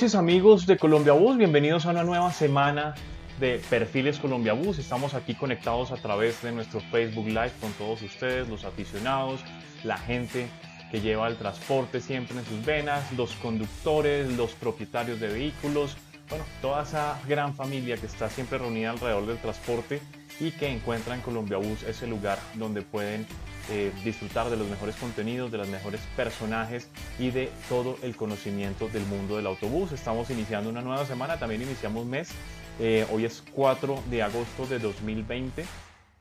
Noches 0.00 0.14
amigos 0.14 0.64
de 0.64 0.78
Colombia 0.78 1.12
Bus, 1.12 1.36
bienvenidos 1.36 1.84
a 1.84 1.90
una 1.90 2.04
nueva 2.04 2.32
semana 2.32 2.94
de 3.38 3.60
Perfiles 3.68 4.18
Colombia 4.18 4.54
Bus. 4.54 4.78
Estamos 4.78 5.12
aquí 5.12 5.34
conectados 5.34 5.92
a 5.92 5.96
través 5.96 6.40
de 6.40 6.52
nuestro 6.52 6.80
Facebook 6.80 7.26
Live 7.26 7.52
con 7.60 7.70
todos 7.72 8.00
ustedes, 8.00 8.48
los 8.48 8.64
aficionados, 8.64 9.42
la 9.84 9.98
gente 9.98 10.48
que 10.90 11.02
lleva 11.02 11.28
el 11.28 11.36
transporte 11.36 12.00
siempre 12.00 12.38
en 12.38 12.46
sus 12.46 12.64
venas, 12.64 13.12
los 13.12 13.32
conductores, 13.32 14.34
los 14.38 14.52
propietarios 14.52 15.20
de 15.20 15.28
vehículos, 15.28 15.98
bueno, 16.30 16.46
toda 16.62 16.84
esa 16.84 17.20
gran 17.28 17.54
familia 17.54 17.98
que 17.98 18.06
está 18.06 18.30
siempre 18.30 18.56
reunida 18.56 18.92
alrededor 18.92 19.26
del 19.26 19.36
transporte 19.36 20.00
y 20.40 20.50
que 20.52 20.68
encuentra 20.68 21.14
en 21.14 21.20
Colombia 21.20 21.58
Bus 21.58 21.82
ese 21.82 22.06
lugar 22.06 22.38
donde 22.54 22.80
pueden 22.80 23.26
eh, 23.70 23.92
disfrutar 24.04 24.50
de 24.50 24.56
los 24.56 24.68
mejores 24.68 24.96
contenidos, 24.96 25.52
de 25.52 25.58
los 25.58 25.68
mejores 25.68 26.00
personajes 26.16 26.90
y 27.18 27.30
de 27.30 27.50
todo 27.68 27.96
el 28.02 28.16
conocimiento 28.16 28.88
del 28.88 29.04
mundo 29.06 29.36
del 29.36 29.46
autobús. 29.46 29.92
Estamos 29.92 30.28
iniciando 30.30 30.68
una 30.70 30.80
nueva 30.80 31.06
semana, 31.06 31.38
también 31.38 31.62
iniciamos 31.62 32.04
mes. 32.04 32.30
Eh, 32.80 33.06
hoy 33.12 33.26
es 33.26 33.44
4 33.54 34.02
de 34.10 34.22
agosto 34.22 34.66
de 34.66 34.78
2020, 34.78 35.64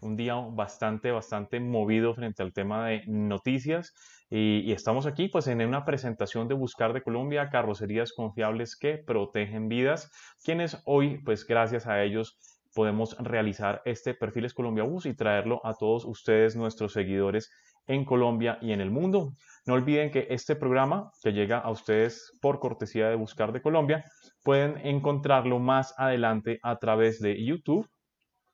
un 0.02 0.16
día 0.16 0.36
bastante, 0.36 1.10
bastante 1.10 1.60
movido 1.60 2.14
frente 2.14 2.44
al 2.44 2.54
tema 2.54 2.88
de 2.88 3.04
noticias. 3.08 3.94
Y, 4.30 4.60
y, 4.60 4.72
estamos 4.72 5.08
aquí 5.08 5.28
pues 5.28 5.48
en 5.48 5.66
una 5.66 5.86
presentación 5.86 6.48
de 6.48 6.54
Buscar 6.54 6.94
de 6.94 7.02
Colombia, 7.02 7.50
carrocerías 7.50 8.14
confiables 8.14 8.76
que 8.76 9.00
protegen 9.00 9.70
vidas, 9.70 10.12
quienes 10.44 10.82
hoy 10.86 11.18
pues 11.26 11.48
gracias 11.48 11.88
a 11.88 12.04
ellos 12.04 12.38
podemos 12.74 13.18
realizar 13.20 13.82
este 13.86 14.14
Perfiles 14.14 14.54
Colombia 14.54 14.84
Bus 14.84 15.06
y 15.06 15.14
traerlo 15.14 15.62
a 15.66 15.74
todos 15.74 16.06
ustedes, 16.06 16.56
nuestros 16.56 16.94
seguidores 16.94 17.52
en 17.88 18.06
Colombia 18.06 18.58
y 18.62 18.72
en 18.72 18.82
el 18.82 18.92
mundo. 18.92 19.34
No 19.66 19.74
olviden 19.74 20.12
que 20.12 20.28
este 20.30 20.56
programa 20.56 21.12
que 21.24 21.34
llega 21.34 21.58
a 21.58 21.72
ustedes 21.72 22.38
por 22.42 22.60
cortesía 22.60 23.10
de 23.10 23.16
Buscar 23.16 23.52
de 23.52 23.62
Colombia, 23.62 24.06
pueden 24.44 24.78
encontrarlo 24.86 25.60
más 25.60 25.94
adelante 25.98 26.60
a 26.64 26.78
través 26.78 27.20
de 27.20 27.44
YouTube 27.44 27.90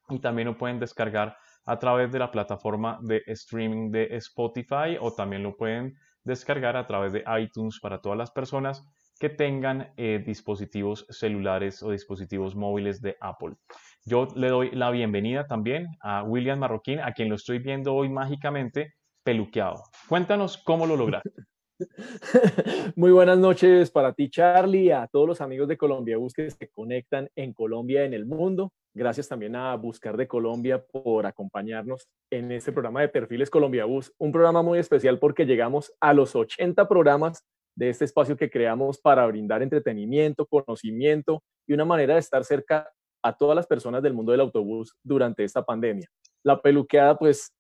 y 0.09 0.19
también 0.19 0.47
lo 0.47 0.57
pueden 0.57 0.79
descargar 0.79 1.37
a 1.65 1.79
través 1.79 2.11
de 2.11 2.19
la 2.19 2.31
plataforma 2.31 2.99
de 3.01 3.23
streaming 3.27 3.91
de 3.91 4.15
Spotify 4.17 4.97
o 4.99 5.11
también 5.13 5.43
lo 5.43 5.55
pueden 5.55 5.95
descargar 6.23 6.77
a 6.77 6.87
través 6.87 7.11
de 7.13 7.23
iTunes 7.39 7.79
para 7.81 7.99
todas 7.99 8.17
las 8.17 8.31
personas 8.31 8.83
que 9.19 9.29
tengan 9.29 9.93
eh, 9.97 10.21
dispositivos 10.25 11.05
celulares 11.09 11.81
o 11.83 11.91
dispositivos 11.91 12.55
móviles 12.55 13.01
de 13.01 13.17
Apple. 13.21 13.55
Yo 14.03 14.27
le 14.35 14.49
doy 14.49 14.71
la 14.71 14.91
bienvenida 14.91 15.47
también 15.47 15.87
a 16.01 16.23
William 16.23 16.59
Marroquín, 16.59 16.99
a 16.99 17.13
quien 17.13 17.29
lo 17.29 17.35
estoy 17.35 17.59
viendo 17.59 17.93
hoy 17.95 18.09
mágicamente 18.09 18.93
peluqueado. 19.23 19.83
Cuéntanos 20.07 20.57
cómo 20.57 20.85
lo 20.85 20.95
lograste. 20.95 21.31
Muy 22.95 23.11
buenas 23.11 23.37
noches 23.37 23.91
para 23.91 24.13
ti, 24.13 24.29
Charlie, 24.29 24.91
a 24.91 25.07
todos 25.07 25.27
los 25.27 25.41
amigos 25.41 25.67
de 25.67 25.77
Colombia 25.77 26.17
Bus 26.17 26.33
que 26.33 26.49
se 26.49 26.69
conectan 26.69 27.29
en 27.35 27.53
Colombia, 27.53 28.05
en 28.05 28.13
el 28.13 28.25
mundo. 28.25 28.71
Gracias 28.93 29.27
también 29.27 29.57
a 29.57 29.75
Buscar 29.75 30.15
de 30.15 30.27
Colombia 30.27 30.81
por 30.81 31.25
acompañarnos 31.25 32.07
en 32.31 32.51
este 32.53 32.71
programa 32.71 33.01
de 33.01 33.09
Perfiles 33.09 33.49
Colombia 33.49 33.83
Bus, 33.83 34.13
un 34.17 34.31
programa 34.31 34.61
muy 34.61 34.79
especial 34.79 35.19
porque 35.19 35.45
llegamos 35.45 35.91
a 35.99 36.13
los 36.13 36.33
80 36.33 36.87
programas 36.87 37.43
de 37.75 37.90
este 37.90 38.06
espacio 38.06 38.38
que 38.38 38.50
creamos 38.50 39.00
para 39.00 39.25
brindar 39.28 39.62
entretenimiento, 39.62 40.46
conocimiento 40.46 41.44
y 41.68 41.74
una 41.74 41.86
manera 41.86 42.13
de 42.13 42.22
estar 42.22 42.44
cerca 42.44 42.90
a 43.22 43.36
todas 43.36 43.56
las 43.56 43.68
personas 43.68 44.02
del 44.03 44.13
mundo 44.13 44.31
del 44.31 44.41
autobús 44.41 44.96
durante 45.03 45.44
esta 45.44 45.63
pandemia. 45.63 46.08
La 46.44 46.62
peluqueada, 46.62 47.18
pues, 47.18 47.53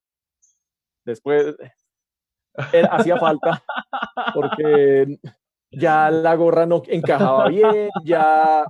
después 1.03 1.55
hacía 2.91 3.17
falta 3.17 3.63
porque 4.33 5.17
ya 5.71 6.09
la 6.11 6.35
gorra 6.35 6.65
no 6.65 6.81
encajaba 6.87 7.49
bien, 7.49 7.89
ya 8.05 8.65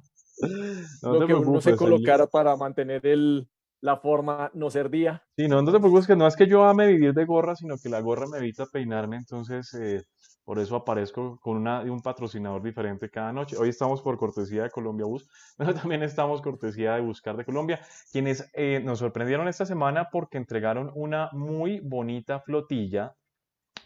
lo 1.01 1.27
que 1.27 1.33
uno 1.33 1.61
se 1.61 1.75
colocara 1.75 2.27
para 2.27 2.55
mantener 2.55 3.05
el, 3.05 3.47
la 3.81 3.97
forma 3.97 4.49
no 4.53 4.69
servía. 4.69 5.23
Sí, 5.37 5.47
no, 5.47 5.61
no 5.61 5.71
te 5.71 5.79
preocupes 5.79 6.07
que 6.07 6.15
no 6.15 6.27
es 6.27 6.35
que 6.35 6.47
yo 6.47 6.63
ame 6.65 6.87
vivir 6.87 7.13
de 7.13 7.25
gorra, 7.25 7.55
sino 7.55 7.75
que 7.77 7.89
la 7.89 7.99
gorra 7.99 8.25
me 8.27 8.39
evita 8.39 8.65
peinarme, 8.65 9.17
entonces 9.17 9.73
eh, 9.75 10.01
por 10.45 10.59
eso 10.59 10.75
aparezco 10.75 11.39
con 11.41 11.67
un 11.67 12.01
patrocinador 12.01 12.61
diferente 12.61 13.09
cada 13.09 13.33
noche. 13.33 13.57
Hoy 13.57 13.69
estamos 13.69 14.01
por 14.03 14.15
cortesía 14.17 14.63
de 14.63 14.69
Colombia 14.69 15.05
Bus, 15.07 15.27
pero 15.57 15.73
también 15.73 16.03
estamos 16.03 16.41
cortesía 16.41 16.93
de 16.93 17.01
Buscar 17.01 17.35
de 17.35 17.43
Colombia, 17.43 17.81
quienes 18.11 18.49
eh, 18.53 18.79
nos 18.83 18.99
sorprendieron 18.99 19.47
esta 19.47 19.65
semana 19.65 20.09
porque 20.11 20.37
entregaron 20.37 20.91
una 20.93 21.29
muy 21.33 21.79
bonita 21.79 22.39
flotilla 22.39 23.15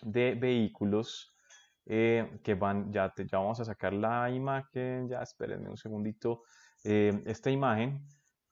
de 0.02 0.36
vehículos 0.36 1.34
eh, 1.86 2.40
que 2.44 2.56
van, 2.56 2.92
ya, 2.92 3.14
ya 3.16 3.38
vamos 3.38 3.62
a 3.62 3.66
sacar 3.66 3.94
la 3.94 4.30
imagen, 4.30 5.08
ya 5.08 5.22
espérenme 5.22 5.70
un 5.70 5.78
segundito, 5.78 6.44
eh, 6.84 7.24
esta 7.26 7.50
imagen, 7.50 8.04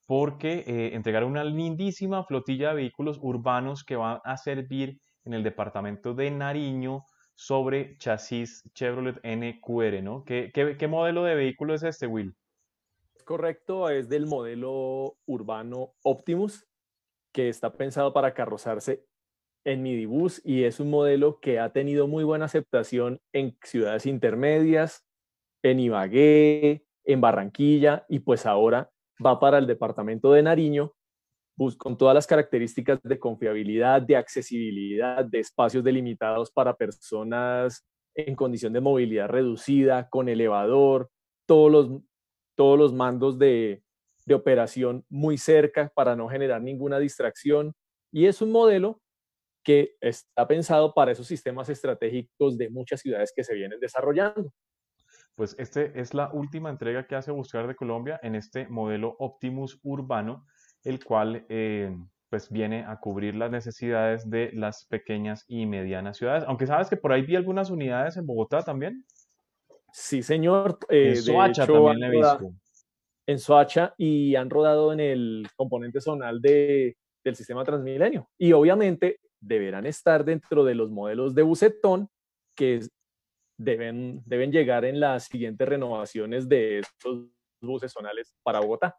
porque 0.06 0.64
entregaron 0.94 1.32
una 1.32 1.44
lindísima 1.44 2.24
flotilla 2.24 2.70
de 2.70 2.76
vehículos 2.76 3.20
urbanos 3.22 3.84
que 3.84 3.98
van 3.98 4.20
a 4.24 4.38
servir 4.38 5.02
en 5.26 5.34
el 5.34 5.44
departamento 5.44 6.14
de 6.14 6.32
Nariño, 6.32 7.04
sobre 7.38 7.98
chasis 8.00 8.64
Chevrolet 8.74 9.20
NQR, 9.24 10.02
¿no? 10.02 10.26
¿Qué, 10.26 10.88
modelo 10.90 11.24
de 11.24 11.36
vehículo 11.36 11.76
es 11.76 11.84
este, 11.84 12.08
Will? 12.08 12.36
Correcto, 13.26 13.90
es 13.90 14.10
del 14.10 14.26
modelo 14.26 15.18
urbano 15.28 15.94
Optimus, 16.04 16.66
que 17.32 17.50
está 17.50 17.74
pensado 17.74 18.12
para 18.12 18.34
carrozarse 18.34 19.06
en 19.66 19.84
Midibus 19.84 20.42
y 20.44 20.64
es 20.64 20.80
un 20.80 20.90
modelo 20.90 21.40
que 21.40 21.60
ha 21.60 21.72
tenido 21.72 22.08
muy 22.08 22.24
buena 22.24 22.46
aceptación 22.46 23.22
en 23.34 23.56
ciudades 23.64 24.08
intermedias, 24.08 25.06
en 25.62 25.80
Ibagué, 25.80 26.88
en 27.04 27.22
Barranquilla 27.22 28.06
y 28.10 28.20
pues 28.20 28.48
ahora 28.48 28.90
va 29.24 29.40
para 29.40 29.60
el 29.60 29.68
departamento 29.68 30.32
de 30.32 30.42
Nariño 30.42 30.97
con 31.78 31.98
todas 31.98 32.14
las 32.14 32.28
características 32.28 33.00
de 33.04 33.20
confiabilidad, 33.20 34.02
de 34.02 34.16
accesibilidad, 34.16 35.26
de 35.26 35.40
espacios 35.40 35.84
delimitados 35.84 36.52
para 36.52 36.76
personas 36.76 37.86
en 38.16 38.36
condición 38.36 38.74
de 38.74 38.82
movilidad 38.82 39.28
reducida, 39.28 40.08
con 40.10 40.30
elevador, 40.30 41.10
todos 41.46 41.72
los, 41.72 42.02
todos 42.56 42.78
los 42.78 42.94
mandos 42.94 43.38
de, 43.40 43.84
de 44.26 44.36
operación 44.36 45.06
muy 45.10 45.38
cerca 45.38 45.92
para 45.96 46.16
no 46.16 46.28
generar 46.28 46.62
ninguna 46.62 47.00
distracción. 47.00 47.74
Y 48.12 48.26
es 48.26 48.42
un 48.42 48.52
modelo 48.52 49.02
que 49.64 49.96
está 50.00 50.48
pensado 50.48 50.94
para 50.94 51.12
esos 51.12 51.28
sistemas 51.28 51.70
estratégicos 51.70 52.58
de 52.58 52.70
muchas 52.70 53.02
ciudades 53.02 53.34
que 53.36 53.44
se 53.44 53.54
vienen 53.54 53.80
desarrollando. 53.80 54.52
Pues 55.36 55.56
este 55.60 56.00
es 56.00 56.14
la 56.14 56.32
última 56.34 56.70
entrega 56.70 57.06
que 57.06 57.16
hace 57.16 57.32
Buscar 57.32 57.68
de 57.68 57.76
Colombia 57.76 58.20
en 58.24 58.34
este 58.34 58.68
modelo 58.70 59.16
Optimus 59.20 59.80
urbano 59.84 60.46
el 60.88 61.04
cual 61.04 61.46
eh, 61.50 61.96
pues 62.30 62.50
viene 62.50 62.86
a 62.86 62.98
cubrir 63.00 63.36
las 63.36 63.52
necesidades 63.52 64.30
de 64.30 64.52
las 64.54 64.86
pequeñas 64.86 65.46
y 65.48 65.66
medianas 65.66 66.18
ciudades. 66.18 66.44
Aunque 66.48 66.68
sabes 66.68 66.90
que 66.90 66.98
por 66.98 67.12
ahí 67.12 67.22
vi 67.22 67.36
algunas 67.36 67.70
unidades 67.70 68.18
en 68.18 68.26
Bogotá 68.26 68.64
también. 68.64 69.06
Sí, 69.92 70.22
señor. 70.24 70.80
Eh, 70.90 71.10
en 71.10 71.22
Soacha 71.22 71.66
también 71.66 72.04
he 72.04 72.10
visto. 72.10 72.54
En 73.26 73.40
Soacha 73.40 73.94
y 73.98 74.36
han 74.36 74.50
rodado 74.50 74.94
en 74.94 75.00
el 75.00 75.48
componente 75.56 76.00
zonal 76.00 76.42
de, 76.42 76.96
del 77.24 77.36
sistema 77.36 77.64
Transmilenio. 77.64 78.30
Y 78.38 78.54
obviamente 78.54 79.20
deberán 79.40 79.86
estar 79.86 80.24
dentro 80.24 80.64
de 80.64 80.76
los 80.76 80.90
modelos 80.90 81.36
de 81.36 81.44
bucetón 81.44 82.10
que 82.56 82.82
deben, 83.58 84.22
deben 84.26 84.52
llegar 84.52 84.86
en 84.86 85.00
las 85.00 85.26
siguientes 85.26 85.68
renovaciones 85.68 86.48
de 86.48 86.80
estos 86.80 87.28
buses 87.62 87.92
zonales 87.92 88.34
para 88.44 88.60
Bogotá. 88.60 88.98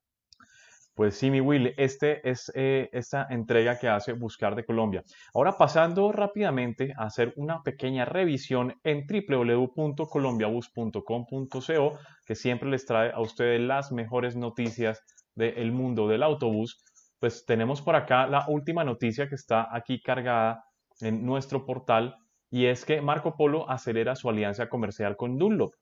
Pues 0.99 1.17
sí, 1.17 1.31
mi 1.31 1.41
Will, 1.41 1.73
este 1.77 2.29
es 2.29 2.51
eh, 2.57 2.91
esta 2.93 3.29
entrega 3.31 3.79
que 3.79 3.89
hace 3.89 4.15
Buscar 4.15 4.57
de 4.57 4.65
Colombia. 4.65 5.05
Ahora 5.33 5.57
pasando 5.57 6.11
rápidamente 6.11 6.93
a 6.97 7.05
hacer 7.05 7.33
una 7.37 7.63
pequeña 7.63 8.05
revisión 8.05 8.75
en 8.83 9.07
www.colombiabus.com.co, 9.07 11.99
que 12.27 12.35
siempre 12.35 12.69
les 12.69 12.85
trae 12.85 13.13
a 13.13 13.21
ustedes 13.21 13.61
las 13.61 13.93
mejores 13.93 14.35
noticias 14.35 15.01
del 15.37 15.71
mundo 15.71 16.09
del 16.09 16.25
autobús. 16.25 16.83
Pues 17.21 17.47
tenemos 17.47 17.81
por 17.81 17.95
acá 17.95 18.27
la 18.27 18.47
última 18.49 18.83
noticia 18.83 19.29
que 19.29 19.37
está 19.37 19.69
aquí 19.71 20.03
cargada 20.03 20.65
en 21.01 21.25
nuestro 21.25 21.65
portal 21.65 22.17
y 22.51 22.67
es 22.67 22.85
que 22.85 23.01
Marco 23.01 23.37
Polo 23.37 23.71
acelera 23.71 24.17
su 24.17 24.29
alianza 24.29 24.69
comercial 24.69 25.17
con 25.17 25.39
Dunlop. 25.39 25.75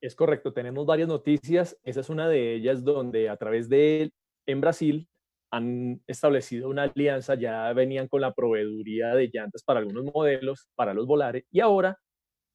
Es 0.00 0.14
correcto, 0.14 0.52
tenemos 0.52 0.86
varias 0.86 1.08
noticias. 1.08 1.76
Esa 1.82 2.00
es 2.00 2.08
una 2.08 2.28
de 2.28 2.54
ellas 2.54 2.84
donde 2.84 3.28
a 3.28 3.36
través 3.36 3.68
de, 3.68 4.12
en 4.46 4.60
Brasil, 4.60 5.08
han 5.50 6.02
establecido 6.06 6.68
una 6.68 6.84
alianza, 6.84 7.34
ya 7.34 7.72
venían 7.72 8.08
con 8.08 8.20
la 8.20 8.34
proveeduría 8.34 9.14
de 9.14 9.30
llantas 9.32 9.62
para 9.62 9.80
algunos 9.80 10.04
modelos, 10.04 10.68
para 10.74 10.94
los 10.94 11.06
volares, 11.06 11.44
y 11.50 11.60
ahora 11.60 11.98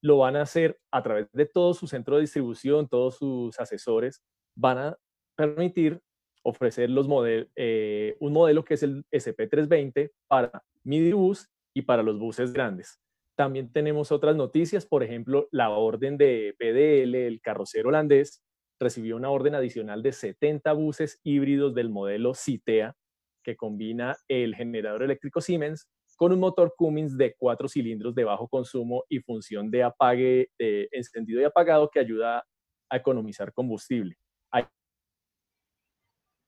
lo 0.01 0.19
van 0.19 0.35
a 0.35 0.41
hacer 0.41 0.79
a 0.91 1.01
través 1.01 1.27
de 1.31 1.45
todo 1.45 1.73
su 1.73 1.87
centro 1.87 2.15
de 2.15 2.21
distribución, 2.21 2.87
todos 2.87 3.17
sus 3.17 3.59
asesores, 3.59 4.21
van 4.55 4.77
a 4.77 4.97
permitir 5.35 6.01
ofrecer 6.43 6.89
los 6.89 7.07
eh, 7.55 8.15
un 8.19 8.33
modelo 8.33 8.63
que 8.63 8.73
es 8.75 8.83
el 8.83 9.05
SP320 9.11 10.11
para 10.27 10.63
midi 10.83 11.13
bus 11.13 11.49
y 11.73 11.83
para 11.83 12.03
los 12.03 12.19
buses 12.19 12.51
grandes. 12.53 12.99
También 13.35 13.71
tenemos 13.71 14.11
otras 14.11 14.35
noticias, 14.35 14.85
por 14.85 15.03
ejemplo, 15.03 15.47
la 15.51 15.69
orden 15.71 16.17
de 16.17 16.55
PDL, 16.59 17.15
el 17.15 17.41
carrocero 17.41 17.89
holandés, 17.89 18.43
recibió 18.79 19.15
una 19.15 19.29
orden 19.31 19.55
adicional 19.55 20.03
de 20.03 20.11
70 20.11 20.71
buses 20.73 21.19
híbridos 21.23 21.73
del 21.73 21.89
modelo 21.89 22.33
Citea, 22.35 22.95
que 23.43 23.55
combina 23.55 24.15
el 24.27 24.55
generador 24.55 25.03
eléctrico 25.03 25.41
Siemens 25.41 25.87
con 26.15 26.31
un 26.31 26.39
motor 26.39 26.75
Cummins 26.77 27.17
de 27.17 27.35
cuatro 27.37 27.67
cilindros 27.67 28.13
de 28.13 28.23
bajo 28.23 28.47
consumo 28.47 29.03
y 29.09 29.19
función 29.19 29.71
de 29.71 29.83
apague, 29.83 30.49
encendido 30.59 31.41
y 31.41 31.43
apagado 31.43 31.89
que 31.89 31.99
ayuda 31.99 32.43
a 32.89 32.97
economizar 32.97 33.51
combustible. 33.51 34.15
Hay 34.51 34.65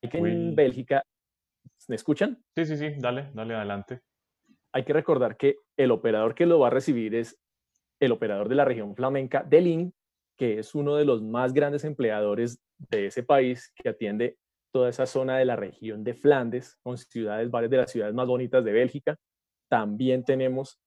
que 0.08 0.18
en 0.18 0.54
Bélgica, 0.54 1.02
¿me 1.88 1.96
escuchan? 1.96 2.40
Sí, 2.54 2.64
sí, 2.64 2.76
sí, 2.76 2.94
dale, 2.98 3.30
dale 3.34 3.54
adelante. 3.54 4.02
Hay 4.76 4.84
que 4.84 4.92
recordar 4.92 5.38
que 5.38 5.60
el 5.78 5.90
operador 5.90 6.34
que 6.34 6.44
lo 6.44 6.58
va 6.58 6.66
a 6.66 6.70
recibir 6.70 7.14
es 7.14 7.40
el 7.98 8.12
operador 8.12 8.50
de 8.50 8.56
la 8.56 8.66
región 8.66 8.94
flamenca 8.94 9.42
de 9.42 9.90
que 10.36 10.58
es 10.58 10.74
uno 10.74 10.96
de 10.96 11.06
los 11.06 11.22
más 11.22 11.54
grandes 11.54 11.82
empleadores 11.84 12.60
de 12.90 13.06
ese 13.06 13.22
país, 13.22 13.72
que 13.74 13.88
atiende 13.88 14.36
toda 14.70 14.90
esa 14.90 15.06
zona 15.06 15.38
de 15.38 15.46
la 15.46 15.56
región 15.56 16.04
de 16.04 16.12
Flandes, 16.12 16.76
con 16.82 16.98
ciudades, 16.98 17.50
varias 17.50 17.70
de 17.70 17.76
las 17.78 17.90
ciudades 17.90 18.14
más 18.14 18.26
bonitas 18.26 18.62
de 18.66 18.72
Bélgica. 18.72 19.16
También 19.70 20.26
tenemos, 20.26 20.78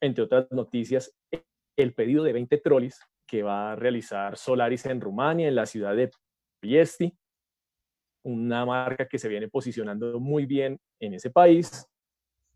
entre 0.00 0.24
otras 0.24 0.50
noticias, 0.50 1.14
el 1.76 1.92
pedido 1.92 2.24
de 2.24 2.32
20 2.32 2.56
trolis 2.60 2.98
que 3.26 3.42
va 3.42 3.72
a 3.72 3.76
realizar 3.76 4.38
Solaris 4.38 4.86
en 4.86 5.02
Rumania, 5.02 5.48
en 5.48 5.54
la 5.54 5.66
ciudad 5.66 5.94
de 5.94 6.10
Piesti, 6.60 7.14
una 8.24 8.64
marca 8.64 9.06
que 9.06 9.18
se 9.18 9.28
viene 9.28 9.48
posicionando 9.48 10.18
muy 10.18 10.46
bien 10.46 10.80
en 10.98 11.12
ese 11.12 11.28
país. 11.28 11.91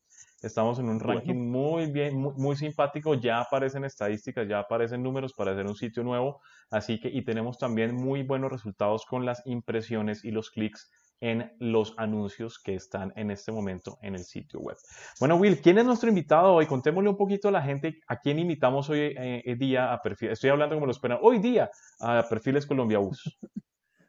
Estamos 0.45 0.79
en 0.79 0.89
un 0.91 1.01
ranking 1.01 1.51
muy 1.51 1.87
bien, 1.91 2.17
muy, 2.17 2.35
muy, 2.37 2.57
simpático. 2.57 3.15
Ya 3.15 3.41
aparecen 3.41 3.85
estadísticas, 3.85 4.47
ya 4.47 4.59
aparecen 4.59 5.03
números 5.03 5.33
para 5.33 5.53
hacer 5.53 5.67
un 5.67 5.75
sitio 5.75 6.03
nuevo. 6.03 6.41
Así 6.71 7.01
que, 7.01 7.09
y 7.09 7.23
tenemos 7.25 7.57
también 7.57 7.95
muy 7.95 8.23
buenos 8.23 8.53
resultados 8.53 9.07
con 9.07 9.25
las 9.25 9.43
impresiones 9.47 10.25
y 10.25 10.31
los 10.31 10.51
clics 10.51 10.91
en 11.21 11.51
los 11.59 11.95
anuncios 11.97 12.59
que 12.59 12.75
están 12.75 13.13
en 13.17 13.31
este 13.31 13.51
momento 13.51 13.99
en 14.03 14.15
el 14.15 14.25
sitio 14.25 14.61
web. 14.61 14.77
Bueno, 15.19 15.37
Will, 15.37 15.61
¿quién 15.63 15.79
es 15.79 15.87
nuestro 15.87 16.11
invitado 16.11 16.53
hoy? 16.53 16.67
Contémosle 16.67 17.09
un 17.09 17.17
poquito 17.17 17.49
a 17.49 17.53
la 17.53 17.63
gente 17.63 18.01
a 18.07 18.19
quién 18.19 18.39
invitamos 18.39 18.91
hoy 18.91 19.15
eh, 19.17 19.57
día 19.59 19.93
a 19.93 20.03
Perfiles. 20.03 20.35
Estoy 20.35 20.51
hablando 20.51 20.75
como 20.75 20.85
lo 20.85 20.93
esperan. 20.93 21.19
Hoy 21.23 21.39
día 21.39 21.71
a 22.01 22.27
Perfiles 22.29 22.67
Colombia 22.67 22.99
Bus. 22.99 23.39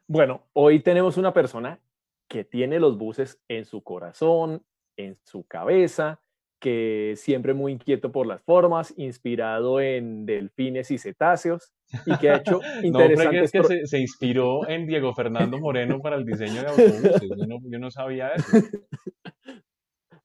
Bueno, 0.08 0.46
hoy 0.52 0.78
tenemos 0.84 1.16
una 1.16 1.32
persona 1.32 1.80
que 2.28 2.44
tiene 2.44 2.78
los 2.78 2.96
buses 2.96 3.42
en 3.48 3.64
su 3.64 3.82
corazón, 3.82 4.64
en 4.96 5.18
su 5.24 5.44
cabeza, 5.48 6.20
que 6.60 7.14
siempre 7.16 7.54
muy 7.54 7.72
inquieto 7.72 8.12
por 8.12 8.26
las 8.26 8.42
formas, 8.42 8.94
inspirado 8.96 9.80
en 9.80 10.26
delfines 10.26 10.90
y 10.90 10.98
cetáceos, 10.98 11.72
y 12.04 12.16
que 12.18 12.30
ha 12.30 12.36
hecho 12.36 12.60
interesantes... 12.82 13.54
no, 13.54 13.68
que, 13.68 13.86
se, 13.86 13.98
inspiró 13.98 14.68
en 14.68 14.86
Diego 14.86 15.14
Fernando 15.14 15.58
Moreno 15.58 16.00
para 16.00 16.16
el 16.16 16.24
diseño 16.24 16.62
de 16.62 16.68
autobuses, 16.68 17.30
yo 17.38 17.78
no, 17.78 17.90
sabía 17.90 18.30
eso. 18.30 18.58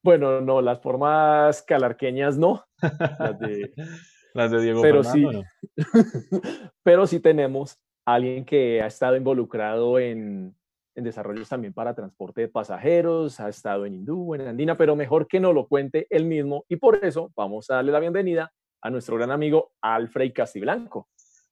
Bueno, 0.03 0.41
no, 0.41 0.61
las 0.61 0.81
formas 0.81 1.61
calarqueñas 1.61 2.37
no, 2.37 2.63
las 2.81 3.39
de, 3.39 3.71
las 4.33 4.51
de 4.51 4.61
Diego 4.61 4.81
pero 4.81 5.03
Fernando 5.03 5.43
sí, 5.75 6.39
Pero 6.83 7.07
sí 7.07 7.19
tenemos 7.19 7.77
a 8.05 8.15
alguien 8.15 8.45
que 8.45 8.81
ha 8.81 8.87
estado 8.87 9.15
involucrado 9.15 9.99
en, 9.99 10.55
en 10.95 11.03
desarrollos 11.03 11.49
también 11.49 11.73
para 11.73 11.95
transporte 11.95 12.41
de 12.41 12.47
pasajeros, 12.47 13.39
ha 13.39 13.49
estado 13.49 13.85
en 13.85 13.93
Hindú, 13.93 14.35
en 14.35 14.47
Andina, 14.47 14.77
pero 14.77 14.95
mejor 14.95 15.27
que 15.27 15.39
no 15.39 15.53
lo 15.53 15.67
cuente 15.67 16.07
él 16.09 16.25
mismo 16.25 16.65
y 16.67 16.75
por 16.75 17.03
eso 17.03 17.31
vamos 17.35 17.69
a 17.69 17.75
darle 17.75 17.91
la 17.91 17.99
bienvenida 17.99 18.51
a 18.81 18.89
nuestro 18.89 19.15
gran 19.15 19.31
amigo 19.31 19.71
Alfred 19.81 20.33
Castiblanco. 20.33 21.07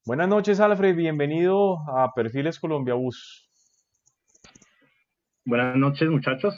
Buenas 0.05 0.27
noches, 0.27 0.59
Alfred, 0.59 0.95
bienvenido 0.95 1.77
a 1.89 2.11
Perfiles 2.13 2.59
Colombia 2.59 2.95
Bus. 2.95 3.49
Buenas 5.45 5.75
noches, 5.75 6.09
muchachos. 6.09 6.55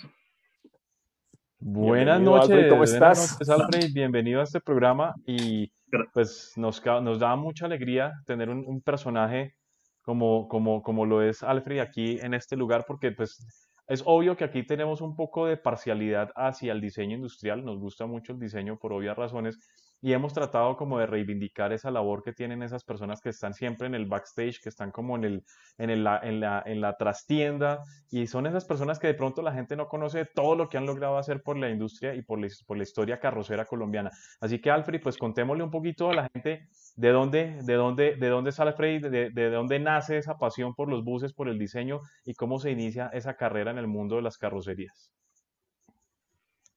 Buenas 1.60 2.20
noches, 2.20 2.68
¿cómo 2.70 2.84
estás? 2.84 3.18
Buenas 3.18 3.32
noches, 3.34 3.50
Alfred, 3.50 3.94
bienvenido 3.94 4.42
a 4.42 4.44
este 4.44 4.60
programa 4.60 5.14
y 5.26 5.72
pues 6.14 6.54
nos, 6.56 6.84
nos 6.86 7.20
da 7.20 7.36
mucha 7.36 7.66
alegría 7.66 8.14
tener 8.26 8.50
un, 8.50 8.64
un 8.66 8.82
personaje 8.82 9.56
como, 10.02 10.48
como, 10.48 10.82
como 10.82 11.06
lo 11.06 11.22
es 11.22 11.44
Alfred 11.44 11.80
aquí 11.80 12.20
en 12.22 12.34
este 12.34 12.56
lugar, 12.56 12.86
porque 12.88 13.12
pues 13.12 13.46
es 13.88 14.04
obvio 14.06 14.38
que 14.38 14.44
aquí 14.44 14.64
tenemos 14.64 15.02
un 15.02 15.16
poco 15.16 15.46
de 15.46 15.58
parcialidad 15.58 16.32
hacia 16.36 16.72
el 16.72 16.82
diseño 16.82 17.16
industrial, 17.16 17.66
nos 17.66 17.80
gusta 17.80 18.06
mucho 18.06 18.34
el 18.34 18.40
diseño 18.40 18.78
por 18.78 18.94
obvias 18.94 19.18
razones, 19.18 19.60
y 20.02 20.14
hemos 20.14 20.34
tratado 20.34 20.76
como 20.76 20.98
de 20.98 21.06
reivindicar 21.06 21.72
esa 21.72 21.92
labor 21.92 22.24
que 22.24 22.34
tienen 22.34 22.64
esas 22.64 22.84
personas 22.84 23.22
que 23.22 23.30
están 23.30 23.54
siempre 23.54 23.86
en 23.86 23.94
el 23.94 24.08
backstage, 24.08 24.60
que 24.60 24.70
están 24.70 24.92
como 24.92 25.16
en, 25.16 25.24
el, 25.24 25.44
en, 25.78 25.92
el, 25.92 26.08
en, 26.24 26.40
la, 26.40 26.64
en 26.66 26.82
la 26.82 26.98
trastienda 26.98 27.84
y 28.10 28.26
son 28.26 28.48
esas 28.48 28.66
personas 28.66 28.98
que 28.98 29.08
de 29.08 29.14
pronto 29.14 29.44
la 29.44 29.54
gente 29.54 29.76
no 29.76 29.88
conoce 29.88 30.26
todo 30.26 30.56
lo 30.56 30.68
que 30.68 30.78
han 30.78 30.88
logrado 30.88 31.18
hacer 31.18 31.44
por 31.44 31.56
la 31.58 31.70
industria 31.70 32.16
y 32.16 32.24
por 32.24 32.40
la, 32.40 32.48
por 32.66 32.78
la 32.78 32.84
historia 32.84 33.20
carrocera 33.20 33.66
colombiana. 33.66 34.10
Así 34.40 34.60
que 34.60 34.72
Alfred, 34.72 35.02
pues 35.02 35.18
contémosle 35.18 35.64
un 35.64 35.72
poquito 35.72 36.10
a 36.10 36.16
la 36.16 36.30
gente 36.34 36.68
de 36.96 37.10
dónde, 37.10 37.60
de 37.62 37.74
dónde, 37.76 38.16
de 38.16 38.28
dónde 38.30 38.52
sale 38.52 38.72
Alfred, 38.72 39.08
de, 39.08 39.30
de 39.30 39.50
dónde 39.52 39.80
nace 39.80 40.18
esa 40.18 40.38
pasión 40.38 40.74
por 40.74 40.90
los 40.90 41.04
buses, 41.04 41.34
por 41.34 41.48
el 41.48 41.60
diseño 41.60 42.02
y 42.26 42.34
cómo 42.34 42.58
se 42.58 42.72
inicia 42.72 43.08
esa 43.14 43.36
carrera 43.36 43.70
en 43.70 43.78
el 43.78 43.88
mundo 43.88 44.16
de 44.16 44.24
las 44.24 44.38
carrocerías. 44.40 45.12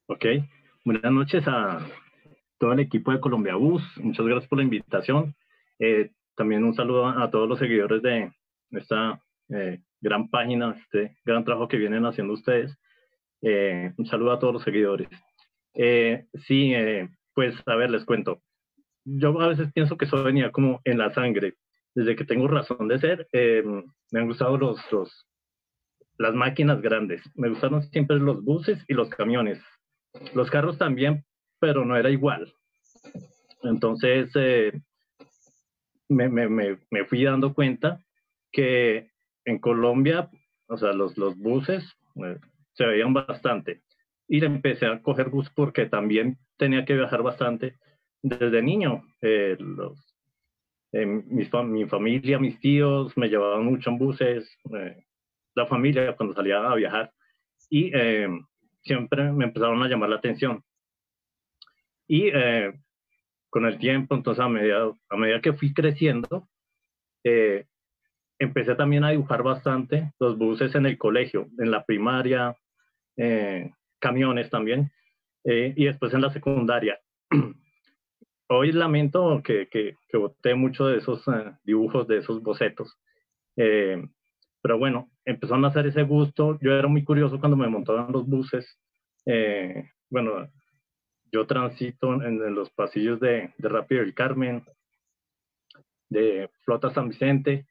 Ok, 0.07 0.26
buenas 0.85 1.11
noches 1.11 1.43
a, 1.47 1.78
todo 2.64 2.73
el 2.73 2.80
equipo 2.80 3.12
de 3.12 3.21
Colombia 3.21 3.56
Bus. 3.56 3.83
Muchas 3.99 4.25
gracias 4.25 4.49
por 4.49 4.56
la 4.56 4.64
invitación. 4.64 5.35
Eh, 5.78 6.12
también 6.35 6.64
un 6.64 6.75
saludo 6.75 7.06
a, 7.06 7.30
todos 7.30 7.47
los 7.47 7.59
seguidores 7.59 8.00
de 8.00 8.33
esta 8.71 9.21
eh, 9.50 9.83
gran 10.00 10.30
página, 10.30 10.75
este 10.80 11.14
gran 11.26 11.44
trabajo 11.44 11.68
que 11.68 11.76
vienen 11.76 12.06
haciendo 12.06 12.33
ustedes. 12.33 12.75
Eh, 13.42 13.92
un 13.99 14.06
saludo 14.06 14.33
a 14.33 14.38
todos 14.38 14.54
los 14.54 14.62
seguidores. 14.62 15.09
Eh, 15.75 16.25
sí, 16.47 16.73
pues 17.35 17.54
a 17.66 17.75
ver, 17.76 17.90
les 17.90 18.06
cuento. 18.06 18.40
Yo 19.04 19.38
a 19.42 19.49
veces 19.49 19.71
pienso 19.75 19.99
que 19.99 20.06
eso 20.06 20.25
venía 20.25 20.50
como 20.50 20.80
en 20.85 20.97
la 20.97 21.12
sangre. 21.12 21.56
Desde 21.94 22.16
que 22.16 22.25
tengo 22.25 22.49
razón 22.49 22.88
de 22.88 22.99
ser, 22.99 23.28
me 24.11 24.21
han 24.21 24.26
gustado 24.26 24.56
los, 24.56 24.80
los, 24.90 25.26
las 26.16 26.33
máquinas 26.33 26.80
grandes. 26.80 27.21
Me 27.35 27.50
gustaron 27.50 27.83
siempre 27.90 28.16
los 28.16 28.42
buses 28.42 28.83
y 28.88 28.94
los 28.94 29.11
camiones. 29.11 29.62
Los 30.33 30.50
carros 30.50 30.78
también, 30.78 31.26
pero 31.64 31.83
no 31.83 31.97
era 31.97 32.11
igual. 32.11 32.52
Entonces, 33.62 34.30
me, 36.11 36.28
me, 36.28 37.04
fui 37.06 37.25
dando 37.25 37.54
cuenta 37.54 38.04
que 38.52 39.09
en 39.47 39.59
Colombia, 39.61 40.28
o 40.66 40.76
sea, 40.76 40.92
los, 40.92 41.14
buses 41.38 41.83
eh, 42.16 42.37
se 42.75 42.85
veían 42.85 43.14
bastante. 43.14 43.80
Y 44.28 44.44
empecé 44.44 44.85
a 44.85 45.00
coger 45.00 45.30
bus 45.30 45.49
porque 45.56 45.87
también 45.87 46.37
tenía 46.59 46.85
que 46.85 46.97
viajar 46.97 47.23
bastante 47.23 47.78
desde 48.21 48.61
niño. 48.61 49.02
Eh, 49.23 49.56
eh, 50.92 51.06
mi, 51.06 51.47
familia, 51.87 52.38
mis 52.38 52.61
tíos 52.61 53.16
me 53.16 53.30
llevaban 53.30 53.64
mucho 53.64 53.88
en 53.88 53.97
buses, 53.97 54.54
la 55.54 55.66
familia 55.66 56.14
cuando 56.14 56.35
salía 56.35 56.59
a 56.59 56.75
viajar. 56.75 57.11
Y 57.71 57.90
siempre 58.83 59.33
me 59.33 59.47
empezaron 59.47 59.83
a 59.83 59.88
llamar 59.88 60.11
la 60.11 60.16
atención. 60.16 60.62
Y 62.06 62.30
con 63.54 63.66
el 63.66 63.78
tiempo, 63.78 64.16
entonces 64.16 64.44
a 64.44 64.49
medida, 64.49 64.90
a 65.08 65.16
medida 65.16 65.40
que 65.40 65.52
fui 65.52 65.73
creciendo, 65.73 66.49
eh, 67.23 67.66
empecé 68.38 68.75
también 68.75 69.04
a 69.04 69.11
dibujar 69.11 69.44
bastante 69.44 70.12
los 70.18 70.37
buses 70.37 70.75
en 70.75 70.87
el 70.87 70.99
colegio, 70.99 71.46
en 71.58 71.70
la 71.70 71.84
primaria, 71.84 72.56
eh, 73.16 73.70
camiones 74.00 74.50
también, 74.50 74.90
eh, 75.44 75.73
y 75.76 75.84
después 75.84 76.12
en 76.12 76.23
la 76.23 76.32
secundaria. 76.32 76.99
Hoy 78.49 78.73
lamento 78.73 79.40
que, 79.44 79.68
que, 79.68 79.96
que 80.08 80.16
boté 80.16 80.56
mucho 80.56 80.87
de 80.87 80.99
esos 80.99 81.25
dibujos, 81.62 82.08
de 82.08 82.18
esos 82.18 82.42
bocetos. 82.42 82.99
pero 83.54 84.78
bueno, 84.78 85.12
empezaron 85.25 85.64
a 85.64 85.68
hacer 85.68 85.87
ese 85.87 86.02
gusto. 86.02 86.58
Yo 86.61 86.73
era 86.73 86.88
muy 86.88 87.04
curioso 87.04 87.38
cuando 87.38 87.56
me 87.56 87.68
montaban 87.68 88.11
los 88.11 88.26
buses. 88.26 88.78
bueno, 90.11 90.50
yo 91.35 91.49
transito 91.49 92.23
en, 92.23 92.55
los 92.55 92.71
pasillos 92.71 93.19
de, 93.19 93.53
de 93.59 93.69
Rápido 93.69 94.03
del 94.03 94.14
Carmen, 94.14 94.64
de 96.09 96.49
Flota 96.64 96.91
San 96.91 97.09
Vicente 97.09 97.67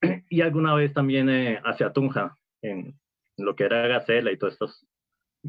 y 0.28 0.40
alguna 0.40 0.72
vez 0.74 0.92
también 0.92 1.28
eh, 1.28 1.60
hacia 1.64 1.92
Tunja, 1.92 2.38
en, 2.62 2.94
lo 3.38 3.56
que 3.56 3.64
era 3.64 3.88
Gacela 3.88 4.30
y 4.30 4.36
todas 4.36 4.52
estas 4.52 4.86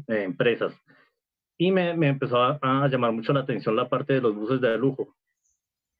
eh, 0.08 0.24
empresas. 0.24 0.74
Y 1.56 1.70
me, 1.70 1.94
me 1.94 2.08
empezó 2.08 2.42
a, 2.42 2.88
llamar 2.88 3.12
mucho 3.12 3.32
la 3.32 3.40
atención 3.40 3.76
la 3.76 3.88
parte 3.88 4.14
de 4.14 4.20
los 4.20 4.34
buses 4.34 4.60
de 4.60 4.76
lujo. 4.76 5.14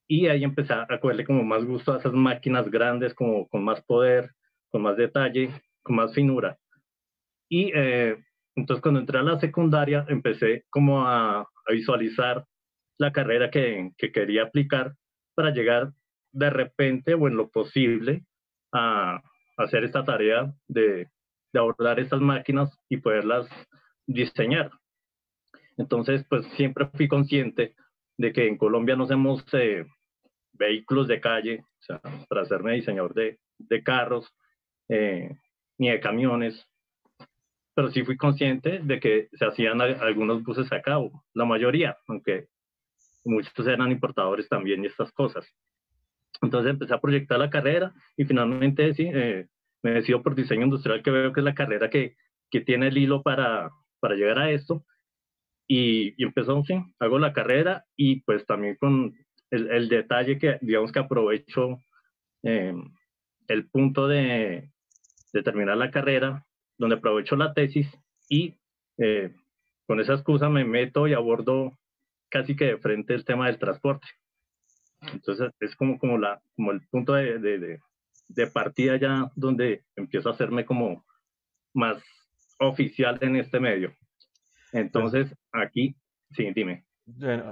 Y 0.09 0.27
ahí 0.27 0.43
empecé 0.43 0.73
a 0.73 0.99
cogerle 1.01 1.25
como 1.25 1.45
más 1.45 1.65
gusto 1.65 1.93
a 1.93 1.99
esas 1.99 2.13
máquinas 2.13 2.69
grandes, 2.69 3.15
como 3.15 3.47
con 3.47 3.63
más 3.63 3.81
poder, 3.83 4.33
con 4.71 4.83
más 4.83 4.97
detalle, 4.97 5.51
con 5.85 5.95
más 5.95 6.13
finura. 6.13 6.59
Y 7.49 7.71
eh, 7.73 8.17
entonces, 8.57 8.83
cuando 8.83 9.01
entré 9.01 9.19
a 9.19 9.23
la 9.23 9.41
secundaria, 9.41 10.05
empecé 10.09 10.65
como 10.71 11.07
a, 11.07 11.49
visualizar 11.69 12.45
la 12.99 13.11
carrera 13.11 13.51
que, 13.51 13.93
quería 14.13 14.45
aplicar 14.45 14.95
para 15.35 15.51
llegar 15.51 15.93
de 16.33 16.51
repente 16.51 17.15
o 17.15 17.27
en 17.27 17.37
lo 17.37 17.49
posible 17.49 18.25
a, 18.73 19.21
hacer 19.57 19.85
esta 19.85 20.05
tarea 20.05 20.53
de, 20.69 21.09
abordar 21.55 22.01
estas 22.01 22.21
máquinas 22.21 22.77
y 22.89 22.97
poderlas 22.99 23.49
diseñar. 24.07 24.71
Entonces, 25.77 26.25
pues 26.29 26.47
siempre 26.57 26.89
fui 26.95 27.09
consciente 27.09 27.75
de 28.19 28.33
que 28.33 28.47
en 28.47 28.59
Colombia 28.59 28.97
no 28.97 29.05
hacemos 29.05 29.45
eh, 29.53 29.85
vehículos 30.53 31.09
de 31.09 31.21
calle, 31.21 31.65
o 31.81 31.83
sea, 31.83 32.01
para 32.29 32.43
hacerme 32.43 32.75
diseñador 32.75 33.15
de, 33.15 33.83
carros, 33.85 34.29
eh, 34.89 35.31
ni 35.79 35.91
de 35.91 36.01
camiones, 36.01 36.69
pero 37.75 37.91
sí 37.91 38.05
fui 38.05 38.17
consciente 38.17 38.81
de 38.83 39.01
que 39.01 39.29
se 39.33 39.45
hacían 39.45 39.81
algunos 39.81 40.43
buses 40.43 40.71
a 40.73 40.81
cabo, 40.81 41.25
la 41.35 41.45
mayoría, 41.45 41.97
aunque 42.07 42.47
muchos 43.25 43.67
eran 43.67 43.91
importadores 43.91 44.49
también 44.49 44.85
y 44.85 44.87
estas 44.87 45.11
cosas. 45.13 45.47
Entonces 46.43 46.71
empecé 46.71 46.95
a 46.95 47.01
proyectar 47.01 47.39
la 47.39 47.51
carrera 47.51 47.93
y 48.17 48.25
finalmente 48.25 48.95
sí, 48.95 49.11
eh, 49.13 49.47
me 49.83 49.93
decido 49.93 50.23
por 50.23 50.35
diseño 50.35 50.65
industrial, 50.65 51.03
que 51.03 51.11
veo 51.11 51.33
que 51.33 51.41
es 51.41 51.45
la 51.45 51.55
carrera 51.55 51.91
que, 51.91 52.17
que 52.51 52.61
tiene 52.61 52.89
el 52.89 52.99
hilo 52.99 53.23
para, 53.23 53.71
para 54.01 54.15
llegar 54.15 54.39
a 54.39 54.51
esto. 54.51 54.85
Y, 55.67 56.15
y 56.19 56.25
empezó, 56.25 56.63
sí, 56.65 56.75
hago 56.99 57.19
la 57.19 57.33
carrera 57.33 57.85
y 57.97 58.21
pues 58.23 58.45
también 58.47 58.77
con 58.77 59.15
el, 59.51 59.71
el 59.71 59.89
detalle 59.89 60.39
que, 60.39 60.59
digamos 60.61 60.93
que 60.93 60.99
aprovecho 60.99 61.79
eh, 62.43 62.75
el 63.49 63.69
punto 63.71 64.07
de, 64.07 64.71
de 65.33 65.43
terminar 65.43 65.79
la 65.79 65.91
carrera 65.91 66.45
donde 66.79 66.97
aprovecho 66.97 67.37
la 67.37 67.53
tesis 67.53 67.89
y 68.29 68.55
eh, 68.99 69.35
con 69.87 70.01
esa 70.01 70.15
excusa 70.15 70.49
me 70.49 70.65
meto 70.65 71.07
y 71.07 71.15
abordo 71.15 71.73
casi 72.29 72.57
que 72.57 72.67
de 72.67 72.79
frente 72.79 73.15
el 73.15 73.25
tema 73.25 73.47
del 73.47 73.59
transporte. 73.59 74.07
Entonces 75.13 75.51
es 75.61 75.77
como, 75.77 75.99
como, 75.99 76.19
la, 76.19 76.41
como 76.57 76.73
el 76.73 76.81
punto 76.89 77.15
de, 77.15 77.39
de, 78.29 78.47
partida 78.49 78.97
ya 78.97 79.31
donde 79.37 79.85
empiezo 79.97 80.29
a 80.29 80.33
hacerme 80.33 80.65
como 80.65 81.05
más 81.75 82.03
oficial 82.59 83.19
en 83.21 83.37
este 83.37 83.61
medio. 83.61 83.95
Entonces 84.73 85.35
aquí, 85.53 85.95
sí, 86.31 86.51
dime. 86.55 86.85